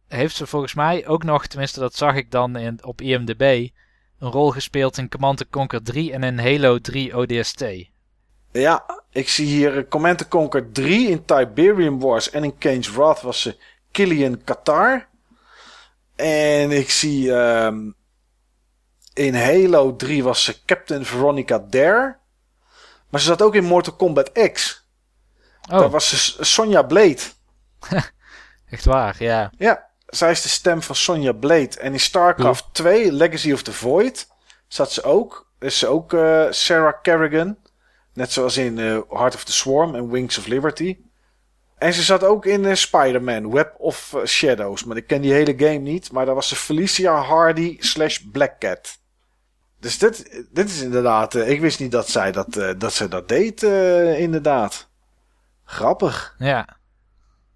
[0.08, 3.68] heeft ze volgens mij ook nog, tenminste dat zag ik dan in, op IMDb,
[4.20, 7.64] een rol gespeeld in Command Conquer 3 en in Halo 3 ODST.
[8.52, 13.20] Ja, ik zie hier eh, Command Conquer 3 in Tiberium Wars en in Kane's Wrath
[13.20, 13.56] was ze
[13.90, 15.08] Killian Qatar.
[16.16, 17.90] En ik zie ehm,
[19.12, 22.16] in Halo 3 was ze Captain Veronica Dare.
[23.08, 24.88] Maar ze zat ook in Mortal Kombat X.
[25.60, 27.20] Daar Oh, was ze Sonja Blade.
[28.70, 29.52] echt waar, ja.
[29.58, 31.78] Ja, zij is de stem van Sonja Blade.
[31.80, 34.28] En in StarCraft 2, Legacy of the Void,
[34.68, 35.48] zat ze ook.
[35.58, 37.56] Is ze ook eh, Sarah Kerrigan.
[38.14, 40.98] Net zoals in eh, Heart of the Swarm en Wings of Liberty.
[41.78, 44.84] En ze zat ook in eh, Spider-Man, Web of Shadows.
[44.84, 46.12] Maar ik ken die hele game niet.
[46.12, 48.98] Maar daar was ze Felicia Hardy slash Black Cat.
[49.80, 51.34] Dus dit, dit is inderdaad...
[51.34, 53.62] ik wist niet dat zij dat, dat, zij dat deed,
[54.16, 54.88] inderdaad.
[55.64, 56.34] Grappig.
[56.38, 56.79] Ja.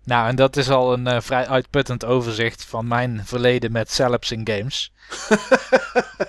[0.05, 4.33] Nou, en dat is al een eh, vrij uitputtend overzicht van mijn verleden met celebs
[4.33, 4.93] in games.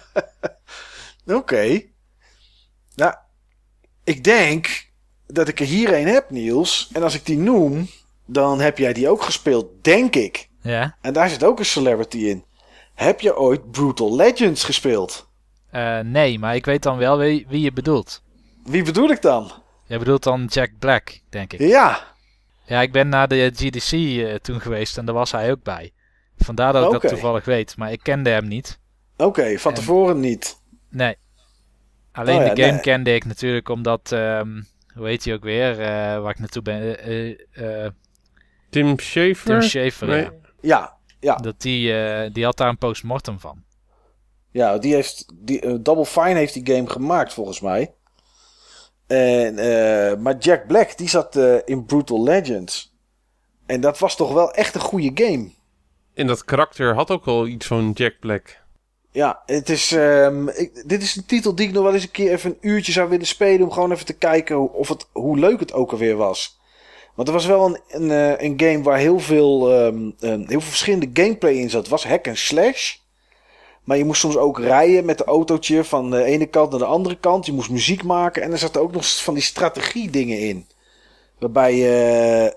[1.39, 1.81] Oké.
[2.95, 3.15] Nou,
[4.03, 4.89] ik denk
[5.27, 6.89] dat ik er hier een heb, Niels.
[6.93, 7.89] En als ik die noem,
[8.26, 10.49] dan heb jij die ook gespeeld, denk ik.
[10.61, 10.97] Ja.
[11.02, 12.45] En daar zit ook een celebrity in.
[12.93, 15.30] Heb je ooit Brutal Legends gespeeld?
[15.72, 18.22] Eh, nee, maar ik weet dan wel wie, wie je bedoelt.
[18.64, 19.52] Wie bedoel ik dan?
[19.85, 21.60] Jij bedoelt dan Jack Black, denk ik.
[21.60, 22.15] Ja,
[22.66, 25.92] Ja, ik ben naar de GDC eh, toen geweest en daar was hij ook bij.
[26.38, 28.80] Vandaar dat ik dat toevallig weet, maar ik kende hem niet.
[29.18, 30.62] oké, van En- tevoren niet.
[30.90, 31.16] Nee.
[32.12, 32.82] Alleen Oh ja, de game nee.
[32.82, 34.62] kende ik natuurlijk omdat, ehm,
[34.94, 35.88] hoe heet hij ook weer, eh,
[36.22, 37.92] waar ik naartoe ben, eh, eh, eh,
[38.70, 39.36] Tim Schafer?
[39.46, 40.24] Tim Schafer, Nee.
[40.24, 40.32] ja.
[40.62, 43.64] Ja, ja, Dat die, eh, die had daar een postmortem van.
[44.52, 47.94] ja die heeft, die, eh, Double Fine heeft die game gemaakt volgens mij.
[49.07, 52.94] En, eh, maar Jack Black, die zat eh, in Brutal Legends.
[53.65, 55.49] En dat was toch wel echt een goede game.
[56.14, 58.64] En dat karakter had ook al iets van Jack Black.
[59.11, 62.11] Ja, het is, ehm, ik, dit is een titel die ik nog wel eens een
[62.11, 63.65] keer even een uurtje zou willen spelen.
[63.65, 66.60] Om gewoon even te kijken of het, hoe leuk het ook alweer was.
[67.15, 70.61] Want er was wel een, een, eh, een game waar heel veel, ehm, heel veel
[70.61, 71.82] verschillende gameplay in zat.
[71.82, 72.95] Het was hack en slash.
[73.86, 76.86] Maar je moest soms ook rijden met de autootje van de ene kant naar de
[76.86, 77.45] andere kant.
[77.45, 78.41] Je moest muziek maken.
[78.44, 80.68] En er zaten ook nog van die strategie dingen in.
[81.40, 81.74] Waarbij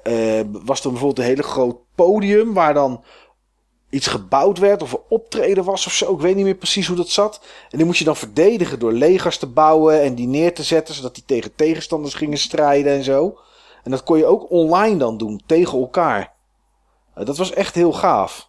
[0.02, 3.02] eh, was er bijvoorbeeld een hele groot podium waar dan
[3.90, 6.14] iets gebouwd werd of een optreden was of zo.
[6.14, 7.40] Ik weet niet meer precies hoe dat zat.
[7.70, 10.94] En die moest je dan verdedigen door legers te bouwen en die neer te zetten,
[10.94, 13.38] zodat die tegen tegenstanders gingen strijden en zo.
[13.84, 16.32] En dat kon je ook online dan doen, tegen elkaar.
[17.14, 18.47] Eh, dat was echt heel gaaf.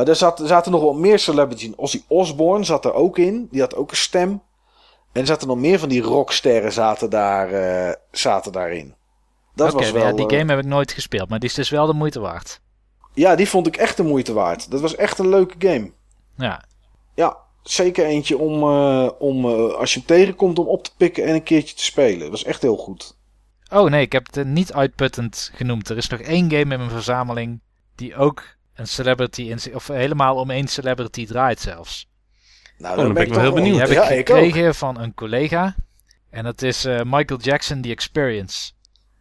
[0.00, 1.78] Maar er, zat, zaten nog wel meer celebrities in.
[1.78, 3.48] Ozzy Osbourne zat er ook in.
[3.50, 4.42] Die had ook een stem.
[5.12, 8.94] En er zaten nog meer van die rocksterren zaten, daar, uh, zaten daarin.
[9.54, 11.86] Dat was wel, ja, die game heb ik nooit gespeeld, maar die is dus wel
[11.86, 12.60] de moeite waard.
[13.14, 14.70] Ja, die vond ik echt de moeite waard.
[14.70, 15.92] Dat was echt een leuke game.
[16.36, 16.64] Ja.
[17.14, 21.24] Ja, zeker eentje om, uh, om uh, als je hem tegenkomt, om op te pikken
[21.24, 22.20] en een keertje te spelen.
[22.20, 23.16] Dat was echt heel goed.
[23.72, 25.88] Oh nee, ik heb het niet uitputtend genoemd.
[25.88, 27.60] Er is nog één game in mijn verzameling
[27.94, 32.08] die ook een celebrity in of helemaal om één celebrity draait zelfs.
[32.78, 33.86] Nou, oh, dan ben ik wel heel benieuwd.
[33.86, 35.74] Die heb ik gekregen van een collega.
[36.30, 38.72] En dat is uh, Michael Jackson The Experience.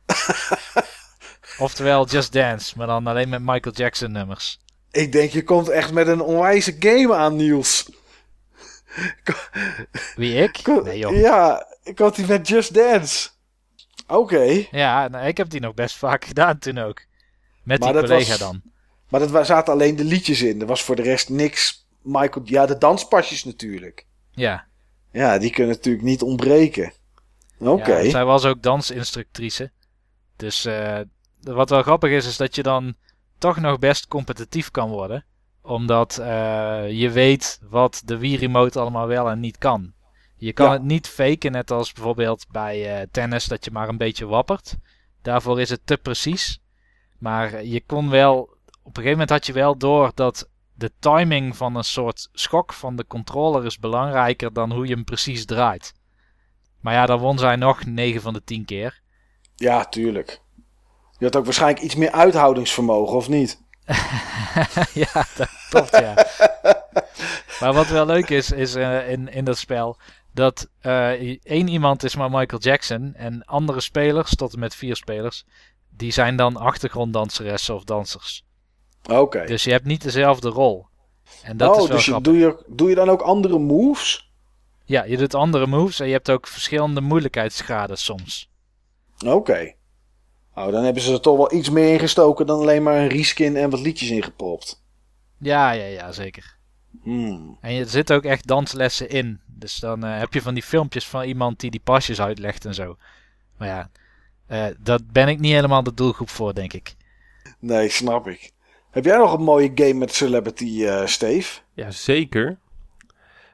[1.58, 4.60] Oftewel Just Dance, maar dan alleen met Michael Jackson nummers.
[4.92, 7.90] Ik denk, je komt echt met een onwijze game aan, Niels.
[10.16, 10.68] Wie, ik?
[10.84, 11.16] Nee, joh.
[11.16, 13.30] Ja, ik had die met Just Dance.
[14.08, 14.66] Oké.
[14.72, 17.02] Ja, nou, ik heb die nog best vaak gedaan toen ook.
[17.64, 18.62] Met die collega dan.
[19.10, 20.62] Maar dat zaten alleen de liedjes in.
[20.62, 21.88] Er was voor de rest niks.
[22.02, 24.06] Michael, ja, de danspasjes natuurlijk.
[24.32, 24.66] Ja.
[25.12, 26.94] Ja, die kunnen natuurlijk niet ontbreken.
[27.58, 27.98] Oké.
[27.98, 29.72] Ja, zij was ook dansinstructrice.
[30.36, 31.00] Dus uh,
[31.42, 32.96] wat wel grappig is, is dat je dan
[33.38, 35.26] toch nog best competitief kan worden.
[35.62, 36.26] Omdat uh,
[36.92, 39.94] je weet wat de Wii Remote allemaal wel en niet kan.
[40.36, 43.98] Je kan het niet faken, net als bijvoorbeeld bij uh, tennis, dat je maar een
[43.98, 44.76] beetje wappert.
[45.22, 46.62] Daarvoor is het te precies.
[47.18, 48.50] Maar je kon wel,
[48.98, 52.96] een gegeven moment had je wel door dat de timing van een soort schok van
[52.96, 55.94] de controller is belangrijker dan hoe je hem precies draait.
[56.80, 59.02] Maar ja, dan won zij nog 9 van de 10 keer.
[59.56, 60.42] Ja, tuurlijk.
[61.18, 63.62] Je had ook waarschijnlijk iets meer uithoudingsvermogen, of niet?
[65.04, 66.14] ja, dat klopt, ja.
[67.60, 69.98] maar wat wel leuk is, is uh, in, in dat spel
[70.32, 74.96] dat uh, één iemand is maar Michael Jackson en andere spelers, tot en met vier
[74.96, 75.46] spelers,
[75.90, 78.44] die zijn dan achtergronddanseressen of dansers.
[79.08, 79.46] Oké.
[79.46, 80.88] Dus je hebt niet dezelfde rol.
[81.44, 84.32] En dat oh, is wel dus je, doe, je, doe je dan ook andere moves?
[84.86, 88.50] Ja, je doet andere moves en je hebt ook verschillende moeilijkheidsgraden soms.
[89.26, 89.74] Oké.
[90.56, 93.08] Nou, dan hebben ze er toch wel iets meer in gestoken dan alleen maar een
[93.08, 94.84] reskin en wat liedjes ingepropt.
[95.38, 96.58] Ja, ja, ja, zeker.
[97.02, 97.58] Hmm.
[97.62, 99.42] En er zitten ook echt danslessen in.
[99.46, 102.74] Dus dan uh, heb je van die filmpjes van iemand die die pasjes uitlegt en
[102.74, 102.98] zo.
[103.58, 103.90] Maar ja,
[104.50, 106.96] uh, dat ben ik niet helemaal de doelgroep voor, denk ik.
[107.60, 108.52] Nee, snap ik.
[108.90, 111.60] Heb jij nog een mooie game met Celebrity, uh, Steve?
[111.74, 112.60] Ja, zeker.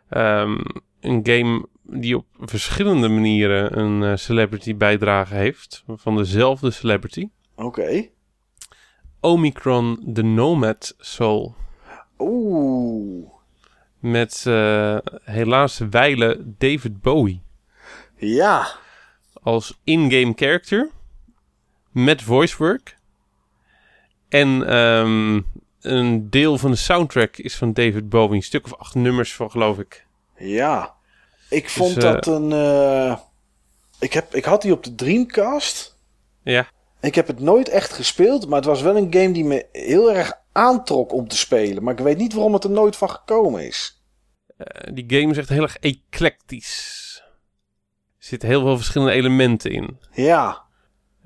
[0.10, 0.62] Um,
[0.99, 5.84] een game die op verschillende manieren een uh, celebrity bijdrage heeft.
[5.88, 7.30] Van dezelfde celebrity.
[7.56, 7.66] Oké.
[7.66, 8.12] Okay.
[9.20, 11.56] Omicron The Nomad Soul.
[12.20, 13.30] Oeh.
[13.99, 17.41] Met uh, helaas wijle David Bowie.
[18.16, 18.68] Ja.
[19.34, 20.90] Als in-game character.
[21.91, 22.98] Met voice work.
[24.30, 25.45] En um,
[25.81, 28.35] een deel van de soundtrack is van David Bowie.
[28.35, 30.07] Een stuk of acht nummers van, geloof ik.
[30.38, 30.93] Ja.
[31.49, 32.52] Ik dus, vond dat uh, een.
[32.52, 33.18] Uh,
[33.99, 35.97] ik, heb, ik had die op de Dreamcast.
[36.43, 36.68] Ja.
[37.02, 40.14] Ik heb het nooit echt gespeeld, maar het was wel een game die me heel
[40.14, 41.84] erg aantrok om te spelen.
[41.84, 44.03] Maar ik weet niet waarom het er nooit van gekomen is.
[44.57, 47.03] Uh, die game is echt heel erg eclectisch.
[48.18, 49.99] Er zitten heel veel verschillende elementen in.
[50.11, 50.64] Ja.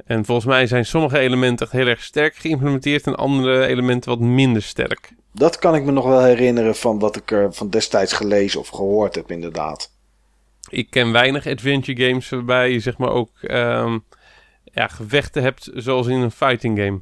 [0.05, 4.19] En volgens mij zijn sommige elementen echt heel erg sterk geïmplementeerd en andere elementen wat
[4.19, 5.13] minder sterk.
[5.31, 8.67] Dat kan ik me nog wel herinneren van wat ik er van destijds gelezen of
[8.67, 9.91] gehoord heb, inderdaad.
[10.69, 14.03] Ik ken weinig adventure games waarbij je zeg maar ook um,
[14.63, 17.01] ja, gevechten hebt zoals in een fighting game.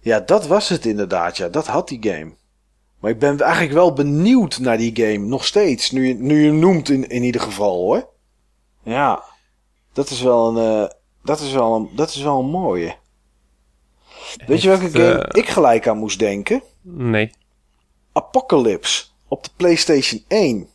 [0.00, 1.36] Ja, dat was het inderdaad.
[1.36, 2.32] Ja, dat had die game.
[3.00, 5.26] Maar ik ben eigenlijk wel benieuwd naar die game.
[5.26, 5.90] Nog steeds.
[5.90, 8.08] Nu je, nu je noemt in, in ieder geval hoor.
[8.82, 9.22] Ja.
[9.92, 10.88] Dat is wel een, uh,
[11.28, 12.96] dat is wel een, dat is wel een mooie.
[14.46, 16.62] Weet je welke game uh, ik gelijk aan moest denken?
[16.82, 17.30] Nee.
[18.12, 19.04] Apocalypse.
[19.28, 20.68] Op de PlayStation 1.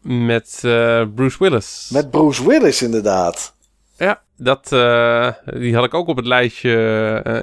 [0.00, 1.88] Met uh, Bruce Willis.
[1.92, 3.54] Met Bruce Willis, inderdaad.
[3.96, 6.70] Ja, dat, uh, die had ik ook op het lijstje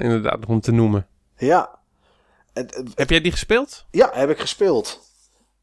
[0.02, 1.06] inderdaad om te noemen.
[1.36, 1.78] Ja.
[2.94, 3.86] heb jij die gespeeld?
[3.90, 5.00] Ja, heb ik gespeeld.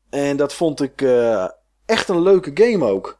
[0.09, 1.01] En dat vond ik
[1.85, 3.18] echt een leuke game ook.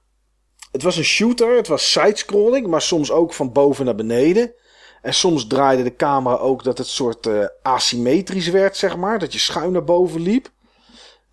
[0.72, 4.54] Het was een shooter, het was sidescrolling, maar soms ook van boven naar beneden.
[5.02, 7.30] En soms draaide de camera ook dat het soort
[7.62, 9.20] asymmetrisch werd, zeg maar.
[9.20, 10.50] Dat je schuin naar boven liep.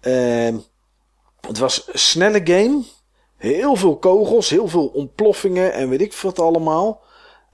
[0.01, 0.57] Ehm
[1.47, 2.83] het was een snelle game.
[3.37, 7.05] Heel veel kogels, heel veel ontploffingen en weet ik wat allemaal.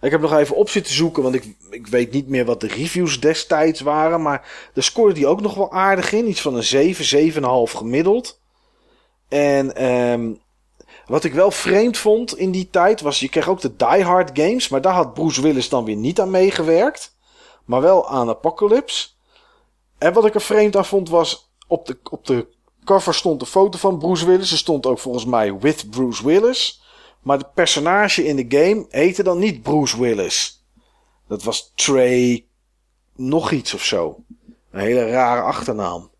[0.00, 2.66] Ik heb nog even op zitten zoeken, want ik, ik weet niet meer wat de
[2.66, 4.22] reviews destijds waren.
[4.22, 6.28] Maar daar scoorde die ook nog wel aardig in.
[6.28, 7.42] Iets van een 7, 7,5
[7.76, 8.40] gemiddeld.
[9.28, 10.40] En um,
[11.06, 14.30] wat ik wel vreemd vond in die tijd was, je kreeg ook de Die Hard
[14.32, 14.68] games.
[14.68, 17.16] Maar daar had Bruce Willis dan weer niet aan meegewerkt.
[17.64, 19.08] Maar wel aan Apocalypse.
[19.98, 21.50] En wat ik er vreemd aan vond was...
[21.66, 22.46] Op de, op de
[22.84, 24.50] cover stond een foto van Bruce Willis.
[24.50, 26.82] Er stond ook volgens mij with Bruce Willis.
[27.20, 30.64] Maar de personage in de game heette dan niet Bruce Willis.
[31.28, 32.46] Dat was Trey
[33.16, 34.16] nog iets of zo.
[34.70, 36.10] Een hele rare achternaam.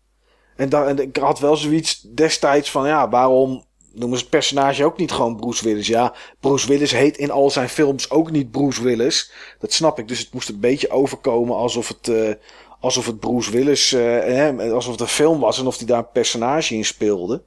[0.55, 2.87] En, en ik had wel zoiets destijds van...
[2.87, 5.87] Ja, waarom noemen ze het personage ook niet gewoon Bruce Willis?
[5.87, 9.31] Ja, Bruce Willis heet in al zijn films ook niet Bruce Willis.
[9.59, 10.07] Dat snap ik.
[10.07, 12.07] Dus het moest een beetje overkomen alsof het...
[12.07, 12.33] Uh,
[12.79, 16.11] alsof het Bruce Willis, uh, alsof het een film was en of hij daar een
[16.11, 17.43] personage in speelde.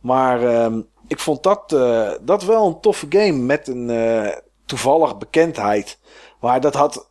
[0.00, 0.78] Maar uh,
[1.08, 4.32] ik vond dat, uh, dat wel een toffe game met een
[4.66, 5.98] toevallig bekendheid.
[6.40, 7.10] Maar dat had,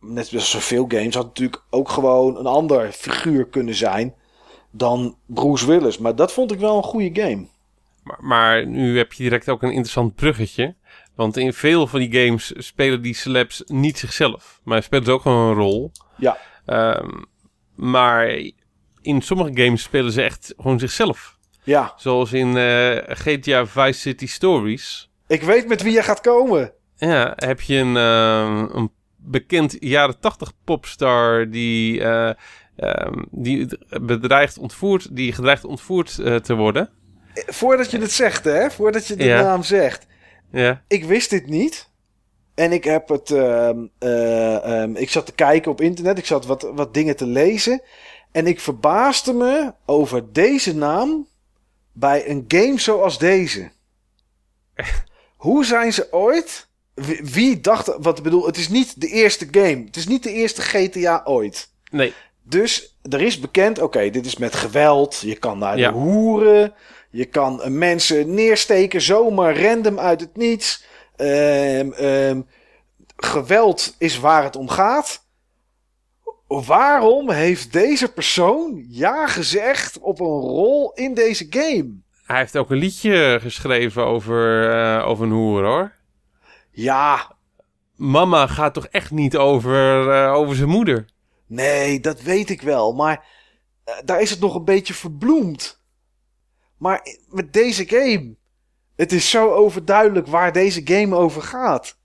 [0.00, 4.14] net zoals zoveel games, had natuurlijk ook gewoon een ander figuur kunnen zijn
[4.70, 5.98] dan Bruce Willis.
[5.98, 7.46] Maar dat vond ik wel een goede game.
[8.08, 10.74] Maar, maar nu heb je direct ook een interessant bruggetje.
[11.14, 14.60] Want in veel van die games spelen die celebs niet zichzelf.
[14.64, 15.92] Maar spelen ze ook gewoon een rol.
[16.16, 16.38] Ja.
[16.66, 17.26] Um,
[17.74, 18.40] maar
[19.02, 21.38] in sommige games spelen ze echt gewoon zichzelf.
[21.62, 21.92] Ja.
[21.96, 25.10] Zoals in uh, GTA Vice City Stories.
[25.26, 26.72] Ik weet met wie je gaat komen.
[26.96, 32.30] Ja, heb je een, uh, een bekend jaren tachtig popstar die, uh,
[33.30, 33.68] die
[34.00, 36.90] bedreigt ontvoerd, die gedreigd ontvoerd uh, te worden.
[37.46, 38.70] Voordat je het zegt, hè?
[38.70, 39.42] Voordat je de Ja.
[39.42, 40.06] naam zegt.
[40.52, 40.82] Ja.
[40.88, 41.88] Ik wist dit niet.
[42.54, 43.30] En ik heb het.
[43.30, 46.18] ehm, eh, ehm, ik zat te kijken op internet.
[46.18, 47.82] Ik zat wat, wat dingen te lezen.
[48.32, 51.26] En ik verbaasde me over deze naam.
[51.92, 53.70] bij een game zoals deze.
[55.36, 56.66] Hoe zijn ze ooit.
[56.94, 57.96] Wie, wie dacht.
[57.98, 59.82] Wat ik bedoel, het is niet de eerste game.
[59.84, 61.70] Het is niet de eerste GTA ooit.
[61.90, 62.12] Nee.
[62.42, 65.18] Dus er is bekend, oké, dit is met geweld.
[65.20, 65.90] Je kan naar Ja.
[65.90, 66.74] de hoeren.
[67.10, 70.84] Je kan eh, mensen neersteken zomaar random uit het niets.
[71.16, 72.40] Ehm, ehm,
[73.16, 75.26] geweld is waar het om gaat.
[76.46, 81.90] Waarom heeft deze persoon ja gezegd op een rol in deze game?
[82.24, 85.92] Hij heeft ook een liedje geschreven over, eh, over een hoer hoor.
[86.70, 87.36] Ja,
[87.96, 91.06] Mama gaat toch echt niet over, eh, over zijn moeder?
[91.46, 92.92] nee, dat weet ik wel.
[92.92, 93.24] Maar
[93.84, 95.77] eh, daar is het nog een beetje verbloemd.
[96.78, 98.34] Maar met deze game.
[98.96, 101.96] Het is zo overduidelijk waar deze game over gaat.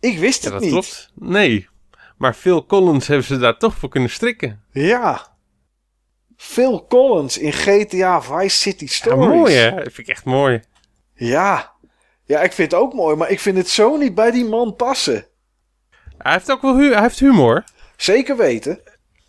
[0.00, 0.70] Ik wist Ja, het dat niet.
[0.70, 1.10] klopt.
[1.14, 1.68] Nee.
[2.16, 4.62] Maar Phil Collins hebben ze daar toch voor kunnen strikken.
[4.72, 5.34] Ja.
[6.36, 9.26] Phil Collins in GTA Vice City Ja, Stories.
[9.28, 9.70] mooi hè?
[9.70, 10.62] Dat vind ik echt mooi.
[11.14, 11.72] Ja.
[12.24, 14.76] Ja, ik vind het ook mooi, maar ik vind het zo niet bij die man
[14.76, 15.26] passen.
[16.18, 17.64] Hij heeft ook wel hu hij heeft humor.
[17.96, 18.80] Zeker weten.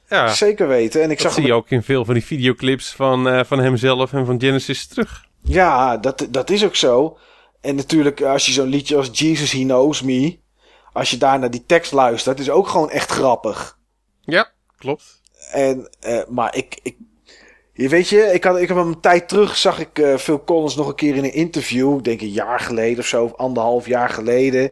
[0.08, 0.28] Ja.
[0.34, 1.02] Zeker weten.
[1.02, 3.44] En ik Dat zag zie hem- je ook in veel van die videoclips van, eh,
[3.46, 5.26] van hemzelf en van Genesis terug.
[5.44, 7.18] Ja, dat, dat is ook zo.
[7.62, 10.38] En natuurlijk, als je zo'n liedje als Jesus He Knows Me.
[10.94, 13.78] Als je daar naar die tekst luistert, is ook gewoon echt grappig.
[14.22, 15.22] Ja, klopt.
[15.52, 16.96] En, eh, maar ik, ik.
[17.74, 20.44] Je weet je, ik, had, ik heb hem een tijd terug, zag ik eh, Phil
[20.44, 21.98] Collins nog een keer in een interview.
[21.98, 24.72] Ik denk een jaar geleden of zo, of anderhalf jaar geleden.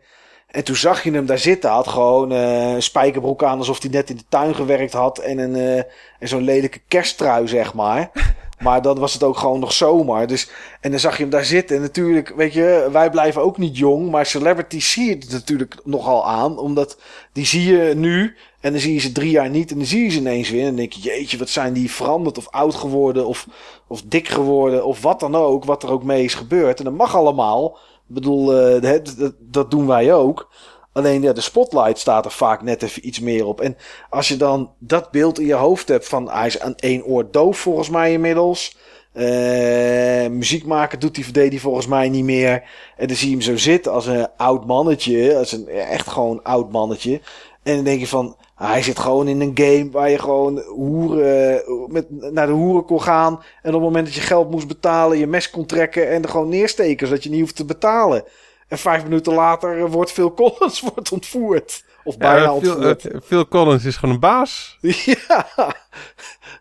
[0.55, 1.69] En toen zag je hem daar zitten.
[1.69, 5.17] Had gewoon eh, een spijkerbroek aan, alsof hij net in de tuin gewerkt had.
[5.17, 5.77] En, een, eh,
[6.19, 8.11] en zo'n lelijke kersttrui, zeg maar.
[8.59, 10.27] Maar dan was het ook gewoon nog zomer.
[10.27, 10.49] Dus,
[10.81, 11.75] en dan zag je hem daar zitten.
[11.75, 14.11] En natuurlijk, weet je, wij blijven ook niet jong.
[14.11, 16.57] Maar celebrities zie je het natuurlijk nogal aan.
[16.57, 16.97] Omdat
[17.33, 18.35] die zie je nu.
[18.59, 19.71] En dan zie je ze drie jaar niet.
[19.71, 20.59] En dan zie je ze ineens weer.
[20.59, 23.27] En dan denk je, jeetje, wat zijn die veranderd of oud geworden.
[23.27, 23.47] Of,
[23.87, 24.85] of dik geworden.
[24.85, 25.65] Of wat dan ook.
[25.65, 26.77] Wat er ook mee is gebeurd.
[26.77, 27.77] En dat mag allemaal.
[28.07, 30.49] Ik bedoel, eh, dat, dat, doen wij ook.
[30.91, 33.61] Alleen ja, de spotlight staat er vaak net even iets meer op.
[33.61, 33.77] En
[34.09, 37.31] als je dan dat beeld in je hoofd hebt van hij is aan één oor
[37.31, 38.77] doof volgens mij inmiddels.
[39.11, 42.63] Eh, muziek maken doet deed hij volgens mij niet meer.
[42.97, 45.37] En dan zie je hem zo zitten als een oud mannetje.
[45.37, 47.21] Als een echt gewoon oud mannetje.
[47.63, 51.61] En dan denk je van, hij zit gewoon in een game waar je gewoon hoeren,
[51.91, 53.33] met, naar de hoeren kon gaan.
[53.33, 56.29] En op het moment dat je geld moest betalen, je mes kon trekken en er
[56.29, 58.23] gewoon neersteken, zodat je niet hoeft te betalen.
[58.67, 61.83] En vijf minuten later wordt Phil Collins wordt ontvoerd.
[62.03, 63.05] Of bijna Ja, Phil, ontvoerd.
[63.05, 64.77] eh, Phil Collins is gewoon een baas.
[65.27, 65.47] Ja,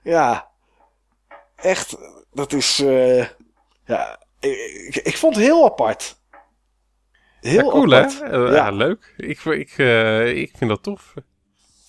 [0.02, 0.48] ja.
[1.56, 1.96] Echt,
[2.32, 2.80] dat is.
[2.80, 3.24] eh,
[3.86, 6.16] ja, ik, ik, ik vond het heel apart.
[7.40, 8.20] Heel ja, cool apart.
[8.20, 8.26] hè?
[8.26, 8.54] Eh, Ja.
[8.54, 8.70] ja.
[8.70, 9.14] leuk.
[9.16, 11.14] Ik, ik, eh, ik vind dat tof.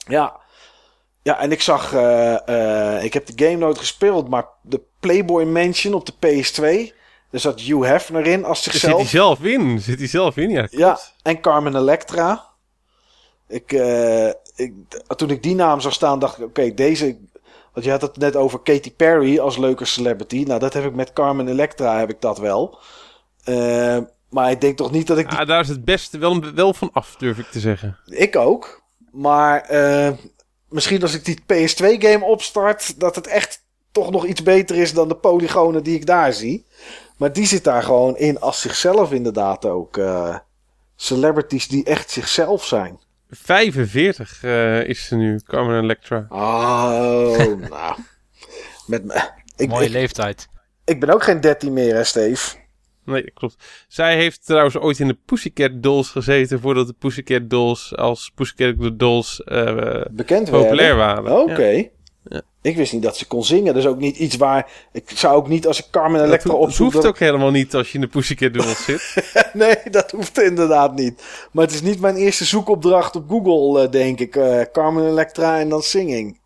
[0.06, 0.36] Ja.
[1.22, 1.94] Ja, en ik zag.
[1.94, 6.94] eh, eh, ik heb de game nooit gespeeld, maar de Playboy Mansion op de PS2.
[7.32, 9.10] Daar zat Hugh Hefner in als Zit hij zichzelf.
[9.10, 9.80] zelf in?
[9.80, 10.68] Zit hij zelf in?
[10.72, 12.46] Ja, en Carmen Electra.
[13.48, 14.74] Ik, eh, ik,
[15.16, 17.18] toen ik die naam zag staan, dacht ik: oké, deze.
[17.74, 20.44] Want je had het net over Katy Perry als leuke celebrity.
[20.48, 22.80] Nou, dat heb ik met Carmen Electra, heb ik dat wel.
[24.30, 26.74] Maar ik denk toch niet dat ik die Ah, daar is het beste wel, wel
[26.74, 27.98] van af, durf ik te zeggen.
[28.06, 28.84] Ik ook.
[29.16, 30.12] Maar eh,
[30.70, 35.08] misschien als ik die PS2-game opstart, dat het echt toch nog iets beter is dan
[35.08, 36.66] de polygonen die ik daar zie.
[37.18, 39.98] Maar die zit daar gewoon in als zichzelf inderdaad ook.
[39.98, 40.38] eh,
[40.96, 43.00] celebrities die echt zichzelf zijn.
[43.30, 46.26] 45 eh, is ze nu, Carmen Electra.
[46.30, 47.98] Oh, nou.
[48.88, 49.30] Met me.
[49.56, 50.48] Ik, Mooie ik, leeftijd.
[50.86, 52.56] ik ben ook geen 13 meer, hè, Steve?
[53.06, 53.56] Nee, klopt.
[53.88, 59.00] Zij heeft trouwens ooit in de Pussycat Dolls gezeten voordat de Pussycat Dolls als Pussycat
[59.00, 61.24] Dolls eh, Bekend populair werden.
[61.24, 61.42] waren.
[61.52, 61.68] Oké.
[61.68, 61.84] Ja.
[62.30, 62.42] Ja.
[62.62, 63.66] Ik wist niet dat ze kon zingen.
[63.74, 64.72] Dat is ook niet iets waar...
[64.92, 66.84] Ik zou ook niet als ik Carmen Electra ho- dat opzoek...
[66.92, 69.34] hoeft dat- ook helemaal niet als je in de Pussycat Dolls zit.
[69.54, 71.24] nee, dat hoeft inderdaad niet.
[71.52, 74.36] Maar het is niet mijn eerste zoekopdracht op Google, eh, denk ik.
[74.36, 76.40] Eh, Carmen Electra en dan singing.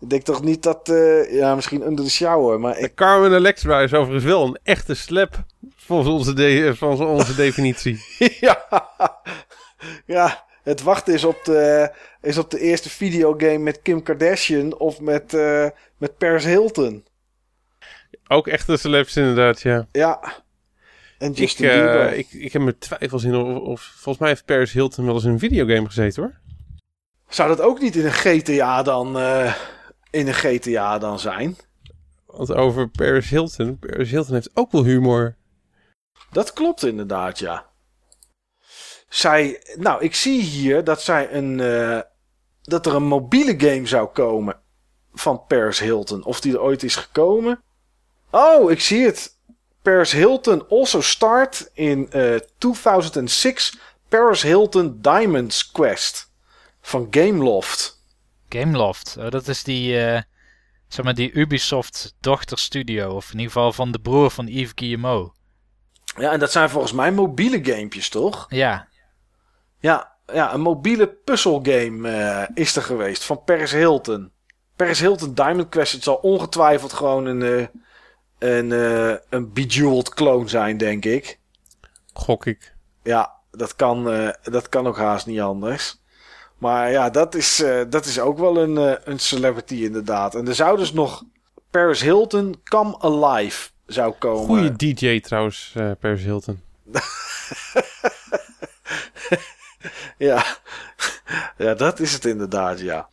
[0.00, 0.92] Ik denk toch niet dat...
[1.30, 2.94] ja, misschien Under the Shower, maar ik...
[2.94, 5.44] Carmen Electra is overigens wel een echte slap
[5.84, 8.04] volgens onze, de- volgens onze definitie.
[8.40, 8.66] ja,
[10.06, 11.92] ja, het wachten is op, de,
[12.22, 17.04] is op de eerste videogame met Kim Kardashian of met, eh, met Paris Hilton.
[18.28, 19.86] Ook echte celebs inderdaad, ja.
[19.92, 20.42] Ja.
[21.18, 22.12] En Ik, Justin eh, Bieber.
[22.14, 23.80] ik, ik heb mijn twijfels in of, of...
[23.82, 26.34] Volgens mij heeft Paris Hilton wel eens in een videogame gezeten, hoor.
[27.28, 29.54] Zou dat ook niet in een GTA dan, eh,
[30.10, 31.56] in een GTA dan zijn?
[32.26, 33.78] Want over Paris Hilton...
[33.78, 35.36] Paris Hilton heeft ook wel humor.
[36.34, 37.66] Dat klopt inderdaad, ja.
[39.08, 42.00] Zij, nou, ik zie hier dat zij een, eh,
[42.62, 44.60] dat er een mobiele game zou komen
[45.12, 46.24] van Paris Hilton.
[46.24, 47.62] Of die er ooit is gekomen.
[48.30, 49.38] Oh, ik zie het.
[49.82, 53.78] Paris Hilton also start in eh 2006
[54.08, 56.30] Paris Hilton Diamonds Quest
[56.80, 58.02] van Gameloft.
[58.48, 59.16] Gameloft.
[59.18, 60.22] Oh, dat is die, eh,
[60.88, 63.14] zeg maar die Ubisoft dochterstudio.
[63.14, 65.32] Of in ieder geval van de broer van Yves Guillemot.
[66.16, 68.46] Ja, en dat zijn volgens mij mobiele gamepjes, toch?
[68.48, 68.88] Ja,
[69.78, 74.32] Ja, ja een mobiele puzzelgame eh is er geweest van Paris Hilton.
[74.76, 77.66] Paris Hilton Diamond Quest, het zal ongetwijfeld gewoon een, eh,
[78.38, 81.38] een, eh, een Bejeweled clone zijn, denk ik.
[82.12, 82.74] Gok ik.
[83.02, 84.04] Ja, dat kan,
[84.42, 86.02] dat kan ook haast niet anders.
[86.58, 90.34] Maar ja, dat is, dat is ook wel een, een celebrity inderdaad.
[90.34, 91.24] En er zou dus nog
[91.70, 94.46] Paris Hilton Come Alive zou komen.
[94.46, 96.60] Goeie DJ trouwens, eh Paris Hilton.
[100.18, 100.44] Ja.
[101.58, 103.08] ja, dat is het inderdaad, ja.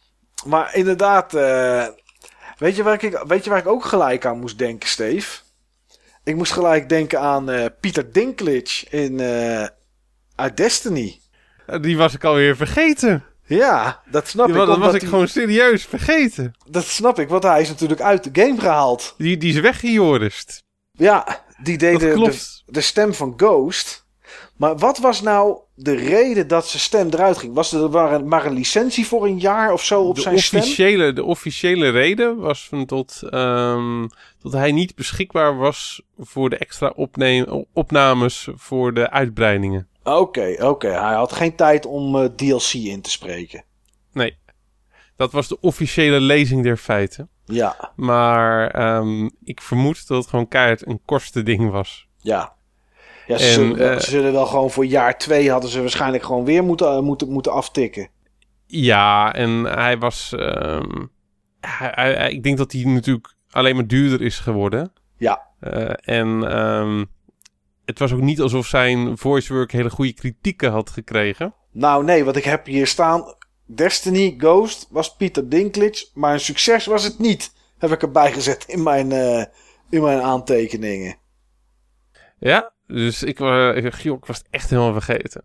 [0.46, 1.88] Maar inderdaad, eh,
[2.58, 5.40] weet, je waar ik, weet je waar ik ook gelijk aan moest denken, Steve?
[6.24, 9.22] Ik moest gelijk denken aan eh Pieter Dinklage in,
[10.36, 11.20] uit Destiny.
[11.82, 13.24] Die was ik alweer vergeten.
[13.46, 14.66] Ja, dat snap Die, ik.
[14.66, 16.54] dat was ik gewoon serieus vergeten.
[16.70, 19.16] Dat snap ik, want hij is natuurlijk uit de game gehaald.
[19.18, 20.64] Die, die is weggejorist.
[21.02, 24.06] Ja, die deed Dat de, de, stem van Ghost.
[24.58, 27.54] Maar wat was nou de reden dat zijn stem eruit ging?
[27.54, 30.40] Was er maar een, maar een licentie voor een jaar of zo op De zijn
[30.40, 30.60] stem?
[30.60, 34.08] officiële, de officiële reden was van tot, ehm,
[34.42, 36.94] dat hij niet beschikbaar was voor de extra
[37.74, 39.88] opnames voor de uitbreidingen.
[40.04, 40.88] Oké, oké.
[40.88, 43.64] Hij had geen tijd om eh, DLC in te spreken.
[44.14, 44.38] Nee,
[45.16, 47.30] dat was de officiële lezing der feiten.
[47.54, 52.08] Ja, Maar ehm, ik vermoed dat het gewoon keihard een kostending was.
[52.18, 52.54] ja.
[53.28, 55.80] Ja, ze, En, zullen, wel- eh, ze zullen wel gewoon voor jaar twee hadden ze
[55.82, 58.10] waarschijnlijk gewoon weer moeten, eh, moeten, moeten aftikken.
[58.66, 60.34] Ja, en hij was.
[60.34, 61.06] ehm,
[61.60, 64.94] hij, hij- hij- ik denk dat hij natuurlijk alleen maar duurder is geworden.
[65.18, 67.06] Ja, Eh, en ehm,
[67.86, 71.54] het was ook niet alsof zijn voice work hele goede kritieken had gekregen.
[71.72, 73.36] nou nee, wat ik heb hier staan.
[73.76, 77.54] Destiny Ghost was Pieter Dinklage, maar een succes was het niet.
[77.78, 79.46] Heb ik erbij gezet in mijn, eh,
[79.90, 81.16] in mijn aantekeningen.
[82.40, 85.44] Ja, dus ik, wa- ik, was het echt helemaal vergeten.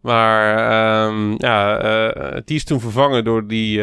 [0.00, 3.76] Maar ehm, ja, eh, die is toen vervangen door die,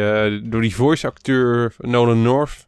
[0.48, 2.66] door die voice acteur Nolan North.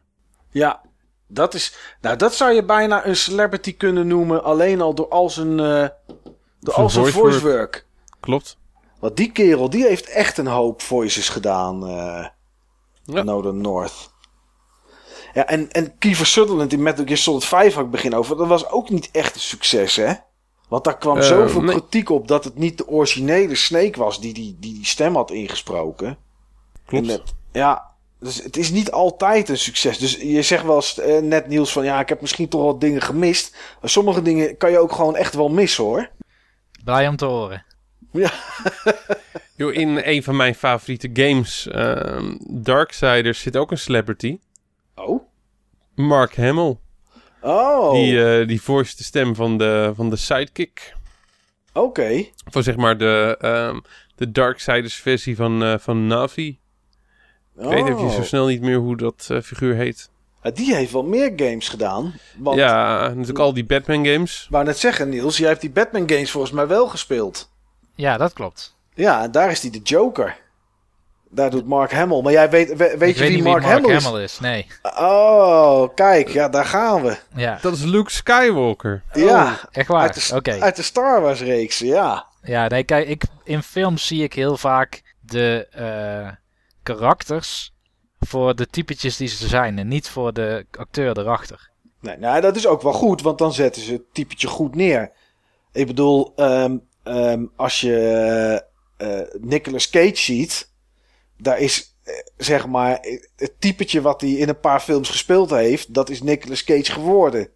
[0.51, 0.81] Ja,
[1.27, 1.75] dat is.
[2.01, 4.43] Nou, dat zou je bijna een celebrity kunnen noemen.
[4.43, 7.85] Alleen al door al zijn, door al zijn voice work.
[8.19, 8.57] Klopt.
[8.99, 11.87] Want die kerel, die heeft echt een hoop voices gedaan.
[11.87, 12.25] eh
[13.03, 13.23] Ja.
[13.23, 14.11] Nolan North.
[15.33, 18.37] Ja, en, en Kiefer Sutherland in Metal Gear Solid 5 had ik begin over.
[18.37, 20.13] Dat was ook niet echt een succes, hè?
[20.69, 21.75] Want daar kwam Eh, zoveel nee.
[21.75, 25.31] kritiek op dat het niet de originele Snake was die die, die, die stem had
[25.31, 26.17] ingesproken.
[26.85, 27.33] Klopt.
[27.51, 29.97] Ja, dus het is niet altijd een succes.
[29.97, 32.81] Dus je zegt wel eens, eh, net Niels van ja, ik heb misschien toch wat
[32.81, 33.55] dingen gemist.
[33.81, 36.09] Maar sommige dingen kan je ook gewoon echt wel missen hoor.
[36.83, 37.65] blij om te horen.
[38.17, 38.31] Ja,
[39.55, 44.39] Yo, in een van mijn favoriete games, ehm Darksiders, zit ook een celebrity.
[44.95, 45.21] oh.
[45.95, 46.77] Mark Hamill.
[47.41, 50.93] Oh, Die, eh die voice de stem van de, van de sidekick.
[51.73, 52.25] oké.
[52.49, 53.79] Van zeg maar de, ehm
[54.15, 56.47] de Darksiders versie van, eh, van Navi.
[56.47, 56.59] Ik
[57.69, 58.15] weet even Oh.
[58.15, 60.09] zo snel niet meer hoe dat eh, figuur heet.
[60.53, 62.13] Die heeft wel meer games gedaan.
[62.37, 64.47] Want, Ja, natuurlijk al die Batman games.
[64.49, 67.51] Wou net zeggen, Niels, jij hebt die Batman games volgens mij wel gespeeld.
[67.97, 68.75] Ja, dat klopt.
[68.93, 70.37] Ja, en daar is hij de Joker.
[71.29, 72.21] Daar doet Mark Hamill.
[72.21, 74.03] Maar jij weet, we- weet je weet wie Mark, Mark Hamill is?
[74.03, 74.39] Hamill is.
[74.39, 74.67] Nee.
[74.81, 77.17] Oh, kijk, ja, daar gaan we.
[77.35, 79.03] Ja, Dat is Luke Skywalker.
[79.13, 80.13] ja, echt uit waar.
[80.13, 80.59] de, Oké.
[80.59, 82.25] uit de Star Wars reeks, ja.
[82.41, 86.29] Ja, nee, kijk, ik, in films zie ik heel vaak de eh,
[86.83, 87.73] karakters
[88.19, 91.69] voor de typetjes die ze zijn en niet voor de acteur erachter.
[92.01, 95.11] Nee, nou, dat is ook wel goed, want dan zetten ze het typetje goed neer.
[95.71, 96.77] Ik bedoel, ehm,
[97.07, 98.63] ehm, als je
[98.97, 100.71] eh Nicolas Cage ziet,
[101.37, 102.99] daar is eh, zeg maar
[103.35, 107.49] het typetje wat hij in een paar films gespeeld heeft, dat is Nicolas Cage geworden.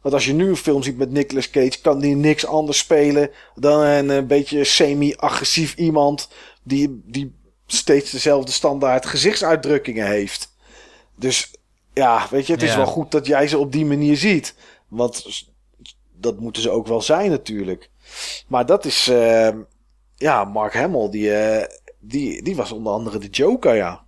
[0.00, 3.30] Want als je nu een film ziet met Nicolas Cage, kan die niks anders spelen
[3.54, 6.28] dan een, eh, beetje semi-agressief iemand
[6.62, 7.34] die, die
[7.66, 10.54] steeds dezelfde standaard gezichtsuitdrukkingen heeft.
[11.16, 11.50] Dus
[11.94, 12.76] ja, weet je, het is Ja.
[12.76, 14.54] wel goed dat jij ze op die manier ziet.
[14.88, 15.44] Want
[16.18, 17.90] dat moeten ze ook wel zijn natuurlijk.
[18.48, 19.48] Maar dat is, eh,
[20.16, 21.68] ja, Mark Hamill, die, eh,
[22.00, 24.04] die, die was onder andere de Joker, ja.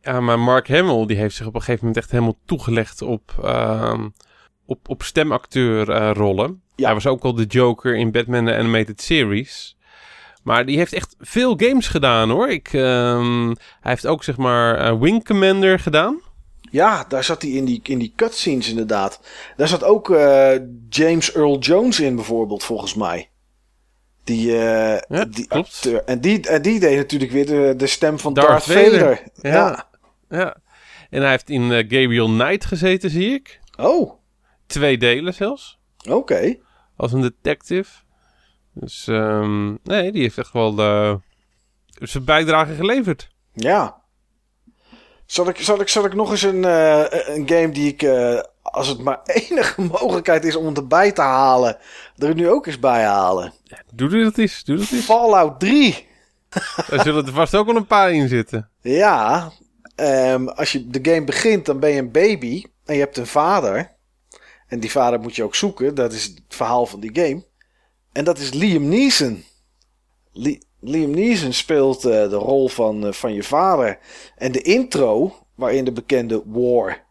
[0.00, 3.34] Ja, maar Mark Hamill die heeft zich op een gegeven moment echt helemaal toegelegd op,
[3.42, 4.08] ehm,
[4.66, 6.62] op, op stemacteurrollen.
[6.76, 6.84] Ja.
[6.84, 9.76] Hij was ook al de Joker in Batman The Animated Series.
[10.42, 12.48] Maar die heeft echt veel games gedaan hoor.
[12.48, 13.46] Ik, ehm,
[13.80, 16.20] hij heeft ook zeg maar eh, Wing Commander gedaan.
[16.70, 19.20] Ja, daar zat hij in die, in die cutscenes inderdaad.
[19.56, 20.50] Daar zat ook eh,
[20.88, 23.30] James Earl Jones in bijvoorbeeld, volgens mij.
[24.28, 25.66] Die, eh, Ja, die klopt.
[25.68, 26.04] acteur.
[26.04, 28.98] En die, en die deed natuurlijk weer de, de stem van Darth, Darth Vader.
[29.00, 29.22] Vader.
[29.34, 29.50] Ja.
[30.28, 30.38] Ja.
[30.38, 30.56] Ja.
[31.10, 33.60] En hij heeft in eh, Gabriel Knight gezeten, zie ik.
[33.76, 34.12] Oh,
[34.66, 35.78] Twee delen zelfs.
[36.10, 36.56] oké.
[36.96, 37.90] Als een detective.
[38.72, 41.14] Dus ehm, nee, die heeft echt wel eh,
[41.88, 43.28] zijn bijdrage geleverd.
[43.52, 44.02] Ja.
[45.26, 46.62] Zal ik, zal, ik, zal ik nog eens een,
[47.34, 48.02] een game die ik,
[48.72, 51.76] als het maar enige mogelijkheid is om het erbij te halen,
[52.16, 53.52] er nu ook eens bij halen?
[53.94, 54.64] Doe dit dat eens.
[54.64, 55.04] Doe dat eens.
[55.04, 56.06] Fallout 3.
[56.90, 58.68] Daar zullen er vast ook wel een paar in zitten.
[58.80, 59.52] Ja,
[59.94, 63.26] ehm, als je de game begint, dan ben je een baby en je hebt een
[63.26, 63.96] vader.
[64.66, 65.94] En die vader moet je ook zoeken.
[65.94, 67.44] Dat is het verhaal van die game.
[68.12, 69.44] En dat is Liam Neeson.
[70.32, 73.98] Li- Liam Neeson speelt eh, de rol van, eh, van je vader.
[74.36, 77.06] En de intro, waarin de bekende War.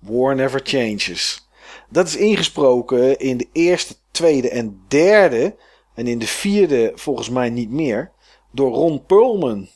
[0.00, 1.48] War Never Changes.
[1.88, 5.56] Dat is ingesproken in de eerste, tweede en derde.
[5.94, 8.12] En in de vierde volgens mij niet meer.
[8.52, 9.68] Door Ron Perlman.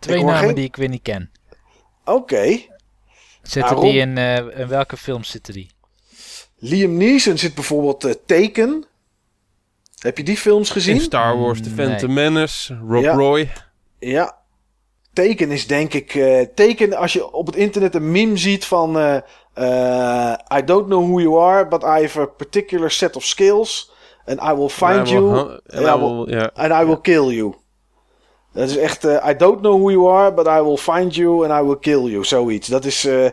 [0.00, 1.30] Twee namen geen- die ik weer niet ken.
[2.04, 2.58] Oké.
[3.42, 5.70] Zitten Ah, die Ron- in, eh, in welke films zitten die?
[6.56, 8.84] Liam Neeson zit bijvoorbeeld eh, Taken.
[9.98, 11.00] Heb je die films In gezien?
[11.00, 11.86] Star Wars, The Nee.
[11.86, 13.14] Phantom Menace, Rob Ja.
[13.14, 13.52] Roy.
[13.98, 14.37] Ja.
[15.26, 16.14] Taken is denk ik...
[16.14, 18.98] eh Taken, als je op het internet een meme ziet van...
[18.98, 19.16] eh,
[19.54, 23.90] eh, I don't know who you are, but I have a particular set of skills.
[24.26, 25.38] And I will find you.
[25.66, 26.26] and I will-.
[26.54, 27.54] And I will kill you.
[28.52, 29.04] Dat is echt...
[29.04, 32.02] I don't know who you are, but I will find you and I will kill
[32.10, 32.24] you.
[32.24, 32.68] Zoiets.
[32.68, 33.30] Dat is zo-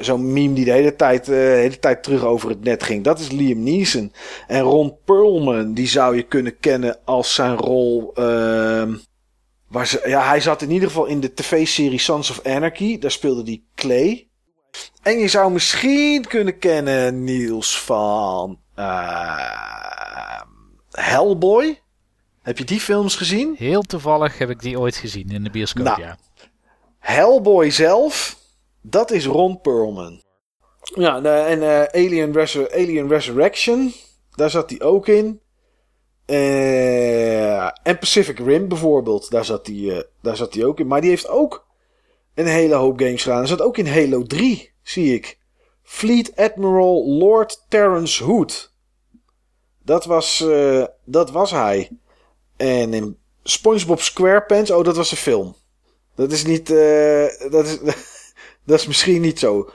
[0.00, 3.04] zo'n meme die de hele tijd, de hele tijd terug over het net ging.
[3.04, 4.12] Dat is Liam Neeson.
[4.46, 8.10] En Ron Perlman, die zou je kunnen kennen als zijn rol...
[8.14, 8.94] ehm,
[10.04, 12.98] ja, hij zat in ieder geval in de tv-serie Sons of Anarchy.
[12.98, 14.28] Daar speelde hij Clay.
[15.02, 18.58] En je zou misschien kunnen kennen Niels van...
[18.74, 20.40] eh,
[20.90, 21.80] Hellboy.
[22.42, 23.54] Heb je die films gezien?
[23.58, 26.00] Heel toevallig heb ik die ooit gezien in de bioscoop, Nou.
[26.00, 26.16] ja.
[26.98, 28.38] Hellboy zelf,
[28.82, 30.22] dat is Ron Perlman.
[30.94, 33.92] Ja, en eh, Alien, Resur- Alien Resurrection,
[34.34, 35.40] daar zat hij ook in.
[36.28, 40.86] Eh, en Pacific Rim bijvoorbeeld, daar zat, hij, eh, daar zat ook in.
[40.86, 41.66] Maar die heeft ook
[42.34, 43.38] een hele hoop games gedaan.
[43.38, 45.38] Hij zat ook in Halo 3, zie ik.
[45.82, 48.72] Fleet Admiral Lord Terrence Hood.
[49.82, 51.90] Dat was, eh, dat was hij.
[52.56, 55.54] En in SpongeBob SquarePants, oh dat was een film.
[56.14, 56.66] Dat is niet.
[57.50, 57.78] dat, is,
[58.66, 59.70] dat is misschien niet zo,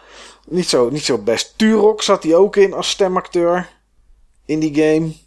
[0.47, 1.53] niet, zo, niet zo best.
[1.57, 3.69] Turok zat hij ook in als stemacteur.
[4.45, 5.22] In die game.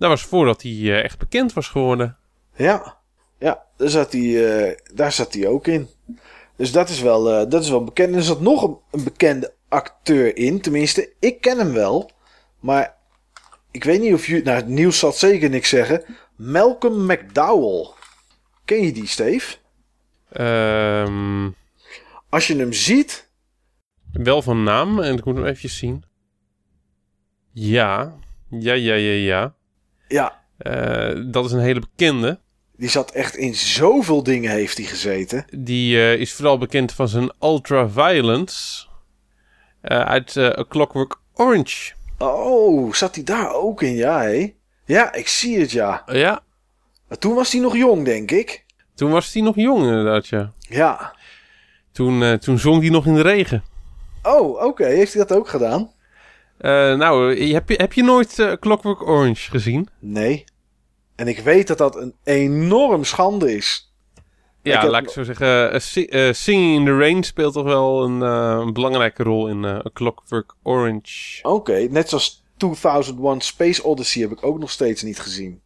[0.00, 2.16] Dat was voordat hij eh, echt bekend was geworden.
[2.56, 2.98] Ja.
[3.38, 5.88] Ja, daar zat hij, eh, daar zat hij ook in.
[6.56, 8.08] Dus dat is wel, eh, dat is wel bekend.
[8.12, 10.60] En er zat nog een, een bekende acteur in.
[10.60, 12.10] Tenminste, ik ken hem wel.
[12.60, 12.94] Maar
[13.70, 14.42] ik weet niet of je.
[14.42, 16.04] Nou, Niels zal het zeker niks zeggen.
[16.36, 17.88] Malcolm McDowell.
[18.64, 19.56] Ken je die, Steve?
[20.32, 21.50] Ehm,
[22.28, 23.28] Als je hem ziet.
[24.12, 26.04] wel van naam, en ik moet hem even zien.
[27.52, 28.18] Ja,
[28.50, 29.54] ja, ja, ja, ja.
[30.10, 32.40] Ja, Eh, dat is een hele bekende.
[32.76, 35.44] Die zat echt in zoveel dingen heeft hij gezeten.
[35.56, 38.86] Die eh, is vooral bekend van zijn Ultraviolence
[39.82, 41.92] uh, uit A Clockwork Orange.
[42.18, 43.94] Oh, zat hij daar ook in?
[43.94, 44.54] Ja, hé.
[44.84, 46.02] Ja, ik zie het, ja.
[46.06, 46.42] ja.
[47.08, 48.64] Maar toen was hij nog jong, denk ik.
[48.94, 50.52] Toen was hij nog jong, inderdaad, ja.
[50.58, 51.14] Ja.
[51.92, 53.64] Toen, toen zong hij nog in de regen.
[54.22, 54.84] Oh, oké.
[54.84, 55.90] Heeft hij dat ook gedaan?
[56.96, 59.88] Nou, heb je, heb je nooit Clockwork Orange gezien?
[59.98, 60.44] Nee.
[61.16, 63.94] En ik weet dat dat een enorm schande is.
[64.62, 65.74] Ja, laat ik zo zeggen.
[65.74, 70.54] Uh, Singing in the Rain speelt toch wel een, een belangrijke rol in A Clockwork
[70.62, 71.42] Orange.
[71.42, 75.62] Oké, net zoals 2001 Space Odyssey heb ik ook nog steeds niet gezien.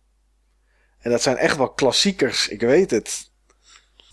[0.98, 3.32] En dat zijn echt wel klassiekers, ik weet het.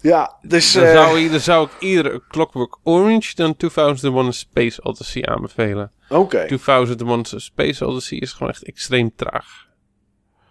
[0.01, 0.71] Ja, dus...
[0.71, 5.91] Dan, zou, ik, dan zou ik eerder A Clockwork Orange dan 2001 Space Odyssey aanbevelen.
[6.11, 6.19] Oké.
[6.19, 6.47] Okay.
[6.47, 9.69] 2001 Space Odyssey is gewoon echt extreem traag.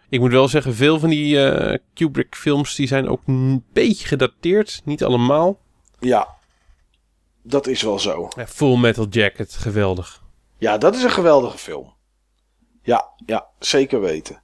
[0.09, 4.81] Ik moet wel zeggen, veel van die uh, Kubrick-films die zijn ook een beetje gedateerd.
[4.85, 5.59] Niet allemaal.
[5.99, 6.28] Ja,
[7.43, 8.28] dat is wel zo.
[8.37, 10.23] Ja, Full Metal Jacket, geweldig.
[10.59, 11.95] Ja, dat is een geweldige film.
[12.82, 14.43] Ja, ja, zeker weten.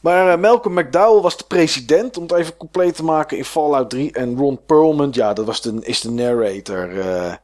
[0.00, 3.90] Maar uh, Malcolm McDowell was de president, om het even compleet te maken, in Fallout
[3.90, 4.12] 3.
[4.12, 6.90] En Ron Perlman, ja, dat was de, is de narrator.
[6.90, 7.34] Uh,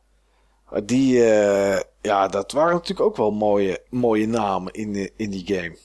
[0.84, 1.22] die,
[2.06, 5.76] ja, dat waren natuurlijk ook wel mooie, mooie namen in, in die game.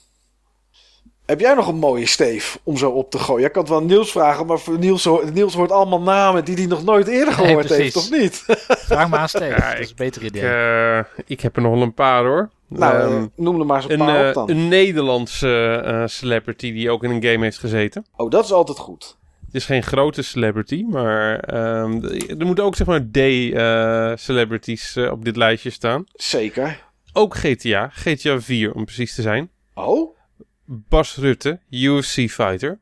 [1.26, 3.46] Heb jij nog een mooie Steef om zo op te gooien?
[3.46, 6.66] Ik kan het wel Niels vragen, maar voor Niels, Niels hoort allemaal namen die hij
[6.66, 8.44] nog nooit eerder gehoord heeft, of niet?
[8.88, 10.42] Vraag maar aan Steef, ja, dat is een beter idee.
[10.42, 12.50] Ik, uh, ik heb er nog wel een paar hoor.
[12.68, 14.50] Nou, um, noem er maar eens een, een paar op dan.
[14.50, 18.06] Een Nederlandse uh, celebrity die ook in een game heeft gezeten.
[18.16, 19.16] Oh, dat is altijd goed.
[19.52, 22.04] Het is geen grote celebrity, maar um,
[22.38, 26.04] er moeten ook zeg maar D-celebrities uh, op dit lijstje staan.
[26.12, 26.82] Zeker.
[27.12, 29.50] Ook GTA, GTA 4 om precies te zijn.
[29.74, 30.16] Oh?
[30.64, 32.78] Bas Rutte, UFC fighter.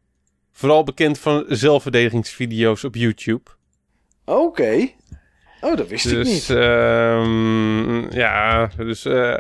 [0.52, 3.50] Vooral bekend van zelfverdedigingsvideo's op YouTube.
[4.24, 4.88] Oké.
[5.60, 6.48] Oh, dat wist dus, ik niet.
[6.48, 9.38] Um, ja, dus uh,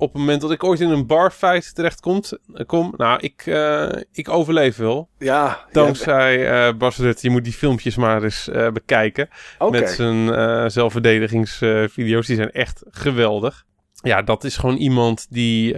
[0.00, 2.22] op het moment dat ik ooit in een barfight terechtkom,
[2.66, 5.08] kom, nou, ik, uh, ik overleef wel.
[5.18, 5.64] Ja.
[5.72, 6.68] Dankzij ja.
[6.68, 7.26] Uh, Bas Rutte.
[7.26, 9.28] Je moet die filmpjes maar eens bekijken.
[9.58, 9.80] Okay.
[9.80, 12.26] Met zijn zelfverdedigingsvideo's.
[12.26, 13.64] die zijn echt geweldig.
[14.02, 15.76] Ja, dat is gewoon iemand die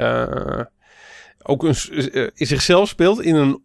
[1.43, 3.63] ook een, uh, zichzelf speelt in een,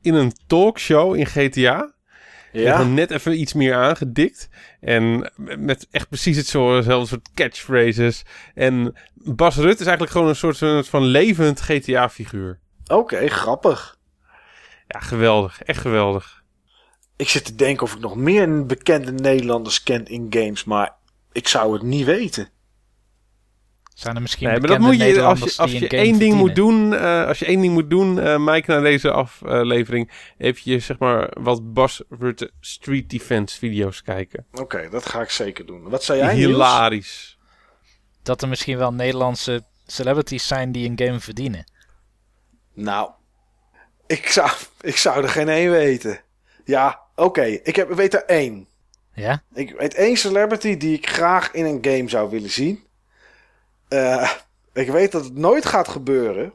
[0.00, 1.94] in een talkshow in GTA.
[2.52, 2.82] Ja.
[2.82, 4.48] net even iets meer aangedikt.
[4.80, 8.22] En met echt precies hetzelfde soort catchphrases.
[8.54, 12.58] En Bas Rutte is eigenlijk gewoon een soort van levend GTA-figuur.
[12.84, 13.98] Oké, okay, grappig.
[14.86, 15.62] Ja, geweldig.
[15.62, 16.42] Echt geweldig.
[17.16, 20.94] Ik zit te denken of ik nog meer bekende Nederlanders ken in games, maar
[21.32, 22.48] ik zou het niet weten.
[24.00, 26.54] Zijn er misschien nee, maar dat moet je als je, als je één ding moet
[26.54, 30.98] doen, uh, als je één ding moet doen, uh, Mike, na deze aflevering, even zeg
[30.98, 34.46] maar wat Bas Rutte Street Defense video's kijken.
[34.52, 35.88] Oké, okay, dat ga ik zeker doen.
[35.88, 36.34] Wat zei jij?
[36.34, 37.38] Hilarisch.
[38.22, 41.72] Dat er misschien wel Nederlandse celebrities zijn die een game verdienen.
[42.74, 43.10] Nou,
[44.06, 46.20] ik zou, ik zou er geen één weten.
[46.64, 47.60] Ja, oké, okay.
[47.62, 48.68] ik heb, weet er één.
[49.14, 49.42] Ja?
[49.54, 52.88] Ik weet één celebrity die ik graag in een game zou willen zien.
[53.90, 54.30] Uh,
[54.72, 56.52] ik weet dat het nooit gaat gebeuren.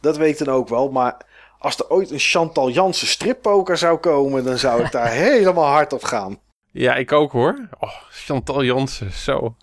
[0.00, 0.90] Dat weet ik dan ook wel.
[0.90, 1.16] Maar
[1.58, 5.92] als er ooit een Chantal Jansen strippoker zou komen, dan zou ik daar helemaal hard
[5.92, 6.38] op gaan.
[6.70, 7.68] Ja, ik ook hoor.
[7.78, 9.54] Oh, Chantal Jansen, zo.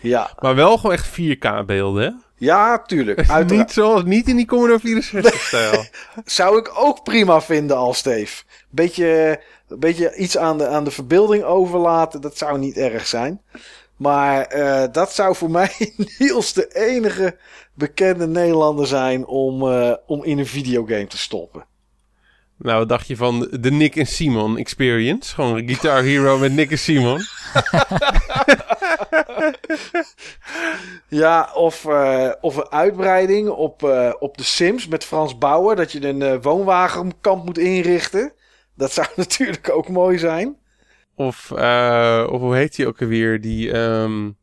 [0.00, 0.30] Ja.
[0.40, 2.10] Maar wel gewoon echt 4K beelden, hè?
[2.36, 3.38] Ja, tuurlijk.
[3.46, 5.84] niet, zoals, niet in die Commodore 64 stijl.
[6.24, 8.42] Zou ik ook prima vinden al, Steve.
[8.70, 13.42] Beetje, beetje iets aan de, aan de verbeelding overlaten, dat zou niet erg zijn.
[14.04, 17.36] Maar uh, dat zou voor mij Niels de enige
[17.74, 21.64] bekende Nederlander zijn om, uh, om in een videogame te stoppen.
[22.56, 25.34] Nou, wat dacht je van de Nick en Simon experience?
[25.34, 27.20] Gewoon een Guitar Hero met Nick en Simon.
[31.22, 33.82] ja, of, uh, of een uitbreiding op,
[34.18, 35.76] op de Sims met Frans Bauer.
[35.76, 38.32] Dat je een woonwagenkamp moet inrichten.
[38.74, 40.56] Dat zou natuurlijk ook mooi zijn.
[41.16, 43.40] Of, uh, of hoe heet hij ook alweer?
[43.40, 44.36] Die, um,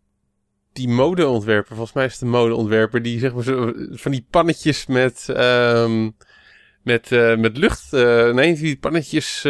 [0.74, 1.76] die modeontwerper.
[1.76, 3.02] Volgens mij is het een modeontwerper.
[3.02, 6.16] Die zeg maar zo, van die pannetjes met, um,
[6.84, 7.94] met, uh, met lucht.
[7.94, 9.42] Uh, nee, die pannetjes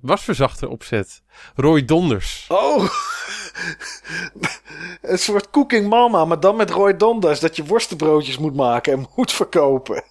[0.00, 1.22] wasverzachter opzet.
[1.54, 2.44] Roy Donders.
[2.48, 2.82] Oh,
[5.02, 7.40] een soort cooking mama, maar dan met Roy Donders.
[7.40, 10.04] Dat je worstenbroodjes moet maken en moet verkopen.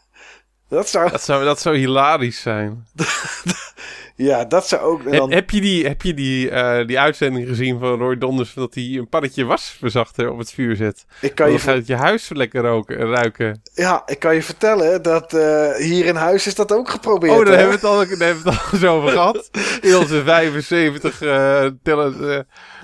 [0.69, 1.11] Dat zou...
[1.11, 2.87] Dat zou, dat zou hilarisch zijn.
[4.21, 4.99] Ja, dat zou ook...
[5.03, 8.17] en Heb, dan- heb je, die, heb je die, eh, die uitzending gezien van Roy
[8.17, 8.53] Donders...
[8.53, 11.05] dat hij een pannetje wasverzachter op het vuur zet?
[11.21, 13.61] ik, kan je, Dan gaat het je huis lekker roken, ruiken.
[13.73, 17.33] ja, ik kan je vertellen dat eh, hier in huis is dat ook geprobeerd.
[17.33, 17.59] Oh, daar hè?
[17.59, 19.49] hebben we het al, daar hebben we het al eens over gehad.
[19.81, 22.19] In onze 75 eh tellen.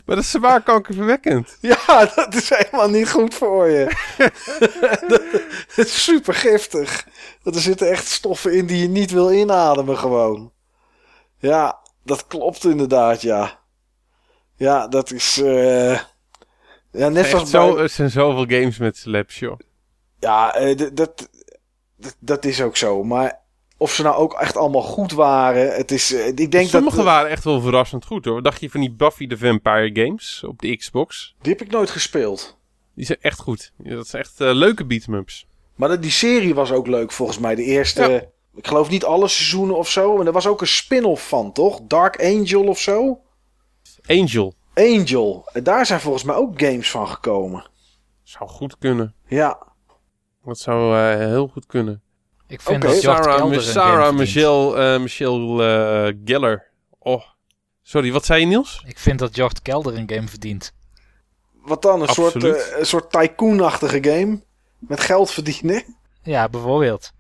[0.06, 1.58] maar dat is zwaar kankerverwekkend.
[1.88, 3.88] Ja, dat is helemaal niet goed voor je.
[5.76, 7.06] dat is super giftig.
[7.44, 10.54] Er zitten echt stoffen in die je niet wil inademen gewoon.
[11.40, 13.60] Ja, dat klopt inderdaad, ja.
[14.56, 15.42] Ja, dat is...
[15.42, 16.00] eh,
[16.92, 17.84] ja, net zoals zo, bij...
[17.84, 19.60] er zijn zoveel games met slaps, joh.
[20.20, 21.28] Ja, eh, dat, dat,
[22.20, 23.04] dat is ook zo.
[23.04, 23.40] Maar
[23.78, 25.76] of ze nou ook echt allemaal goed waren...
[25.76, 27.06] Het is, eh, ik denk Sommige dat...
[27.06, 28.34] waren echt wel verrassend goed, hoor.
[28.34, 31.36] Wat dacht je van die Buffy the Vampire games op de Xbox?
[31.42, 32.58] Die heb ik nooit gespeeld.
[32.94, 33.72] Die zijn echt goed.
[33.84, 35.48] Ja, Dat zijn echt leuke beat'em-ups.
[35.76, 37.56] Maar de- die serie was ook leuk volgens mij.
[37.56, 38.22] De eerste, Ja.
[38.56, 40.20] Ik geloof niet alle seizoenen of zo.
[40.20, 41.80] En er was ook een spin-off van, toch?
[41.84, 43.20] Dark Angel of zo?
[44.06, 44.54] Angel.
[44.74, 45.50] Angel.
[45.54, 47.66] En daar zijn volgens mij ook games van gekomen.
[48.24, 49.16] Zou goed kunnen.
[49.28, 49.60] Ja.
[50.46, 52.02] Dat zou eh, heel goed kunnen.
[52.48, 54.36] Ik vind dat Jort Sarah, Kelder een Sarah game verdient.
[54.36, 55.64] Michelle, eh, Michelle
[56.08, 56.72] eh, Geller.
[57.00, 57.22] Oh.
[57.82, 58.84] Sorry, wat zei je Niels?
[58.88, 60.74] Ik vind dat Jort Kelder een game verdient.
[61.54, 62.02] Wat dan?
[62.02, 62.74] Een soort, Absoluut.
[62.78, 64.44] een soort tycoon-achtige game.
[64.80, 65.84] Met geld verdienen.
[66.24, 67.14] Ja, bijvoorbeeld.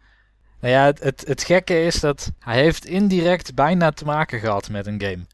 [0.65, 4.69] Nou ja, het, het, het gekke is dat hij heeft indirect bijna te maken gehad
[4.69, 5.25] met een game.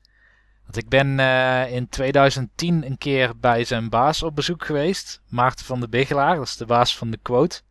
[0.63, 5.21] Want ik ben eh, in 2010 een keer bij zijn baas op bezoek geweest.
[5.29, 7.61] Maarten van de Bigelaar, dat is de baas van de quote.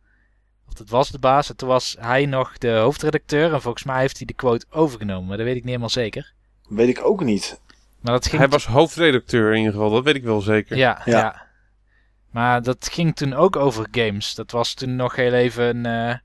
[0.67, 1.49] Of dat was de baas.
[1.49, 3.53] En toen was hij nog de hoofdredacteur.
[3.53, 5.27] En volgens mij heeft hij de quote overgenomen.
[5.27, 6.33] Maar dat weet ik niet helemaal zeker.
[6.67, 7.61] Weet ik ook niet.
[7.99, 10.77] Maar dat ging Hij was hoofdredacteur in ieder geval, dat weet ik wel zeker.
[10.77, 11.17] Ja, Ja.
[11.17, 11.47] ja.
[12.31, 14.35] Maar dat ging toen ook over games.
[14.35, 16.17] Dat was toen nog heel even een, eh,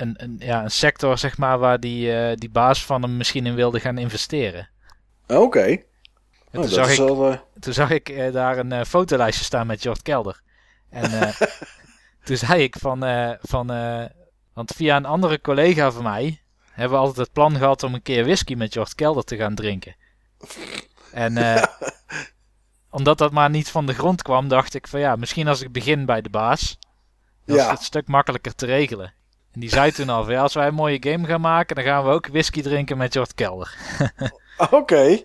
[0.00, 3.46] een, een, ja, een sector, zeg maar, waar die, eh, die baas van hem misschien
[3.46, 4.68] in wilde gaan investeren.
[5.26, 5.60] Oké.
[5.68, 9.44] Oh, toen, dat zag ik, wel, eh, toen zag ik eh, daar een eh, fotolijstje
[9.44, 10.40] staan met Jort Kelder.
[10.90, 11.40] En eh,
[12.24, 14.04] toen zei ik van, eh, van eh,
[14.52, 18.02] want via een andere collega van mij hebben we altijd het plan gehad om een
[18.02, 19.96] keer whisky met Jort Kelder te gaan drinken.
[21.12, 21.62] En eh,
[22.90, 25.72] omdat dat maar niet van de grond kwam, dacht ik van ja, misschien als ik
[25.72, 26.78] begin bij de baas,
[27.44, 27.70] dan is Ja.
[27.70, 29.12] het een stuk makkelijker te regelen.
[29.58, 31.84] En die zei toen al van ja, als wij een mooie game gaan maken, dan
[31.84, 33.74] gaan we ook whisky drinken met Jort Kelder.
[34.70, 35.22] Oké.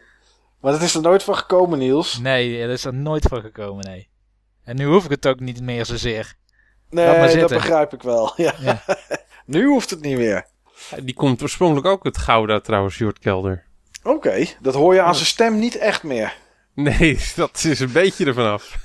[0.61, 2.19] Maar dat is er nooit van gekomen, Niels.
[2.19, 4.09] Nee, dat is er nooit van gekomen, nee.
[4.63, 6.33] En nu hoef ik het ook niet meer zozeer.
[6.89, 8.33] Nee, dat begrijp ik wel.
[8.35, 8.53] Ja.
[8.59, 8.83] Ja.
[9.45, 10.47] nu hoeft het niet meer.
[11.03, 13.65] Die komt oorspronkelijk ook uit Gouda trouwens, Jort Kelder.
[14.03, 14.45] Oké.
[14.61, 16.35] Dat hoor je aan zijn stem niet echt meer.
[16.73, 18.77] Nee, dat is een beetje ervan af.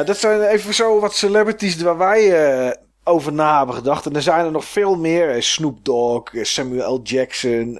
[0.00, 4.06] Nou, dat zijn even zo wat celebrities waar wij eh, over na hebben gedacht.
[4.06, 5.30] En er zijn er nog veel meer.
[5.30, 7.00] Eh, Snoop Dogg, eh, Samuel L.
[7.02, 7.72] Jackson.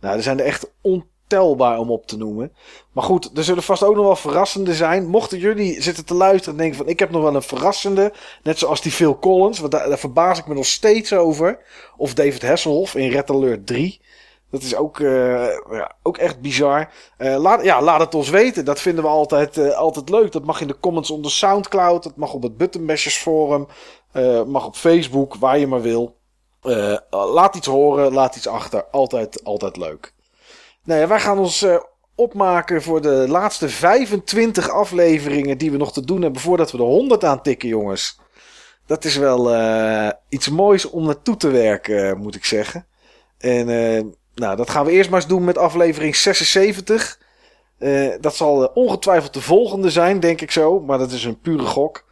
[0.00, 2.52] nou, er zijn er echt ontelbaar om op te noemen.
[2.92, 5.06] Maar goed, er zullen vast ook nog wel verrassende zijn.
[5.06, 6.88] Mochten jullie zitten te luisteren en denken van...
[6.88, 8.12] ik heb nog wel een verrassende.
[8.42, 9.58] Net zoals die Phil Collins.
[9.58, 11.58] Want daar, daar verbaas ik me nog steeds over.
[11.96, 14.00] Of David Hasselhoff in Red Alert 3.
[14.50, 16.92] Dat is ook, eh, ja, ook echt bizar.
[17.16, 18.64] Eh, laat, ja, laat het ons weten.
[18.64, 20.32] Dat vinden we altijd, eh, altijd leuk.
[20.32, 22.02] Dat mag in de comments onder Soundcloud.
[22.02, 23.66] Dat mag op het Buttonbashers forum.
[24.46, 26.16] mag op Facebook, waar je maar wil.
[27.10, 28.84] Laat iets horen, laat iets achter.
[28.90, 30.12] Altijd, altijd leuk.
[30.84, 31.66] Nou ja, wij gaan ons
[32.14, 36.82] opmaken voor de laatste 25 afleveringen die we nog te doen hebben voordat we de
[36.82, 38.18] 100 aantikken, jongens.
[38.86, 39.52] Dat is wel
[40.28, 42.86] iets moois om naartoe te werken, moet ik zeggen.
[43.38, 43.68] En
[44.36, 47.18] nou, dat gaan we eerst maar eens doen met aflevering 76.
[47.78, 50.80] Eh, dat zal eh, ongetwijfeld de volgende zijn, denk ik zo.
[50.80, 52.04] Maar dat is een pure gok.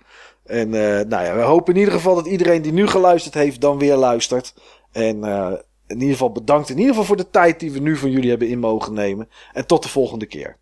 [0.44, 3.60] En eh, nou ja, we hopen in ieder geval dat iedereen die nu geluisterd heeft,
[3.60, 4.54] dan weer luistert.
[4.92, 5.24] En
[5.86, 8.30] in ieder geval bedankt in ieder geval voor de tijd die we nu van jullie
[8.30, 9.28] hebben in mogen nemen.
[9.52, 10.56] En tot de volgende keer.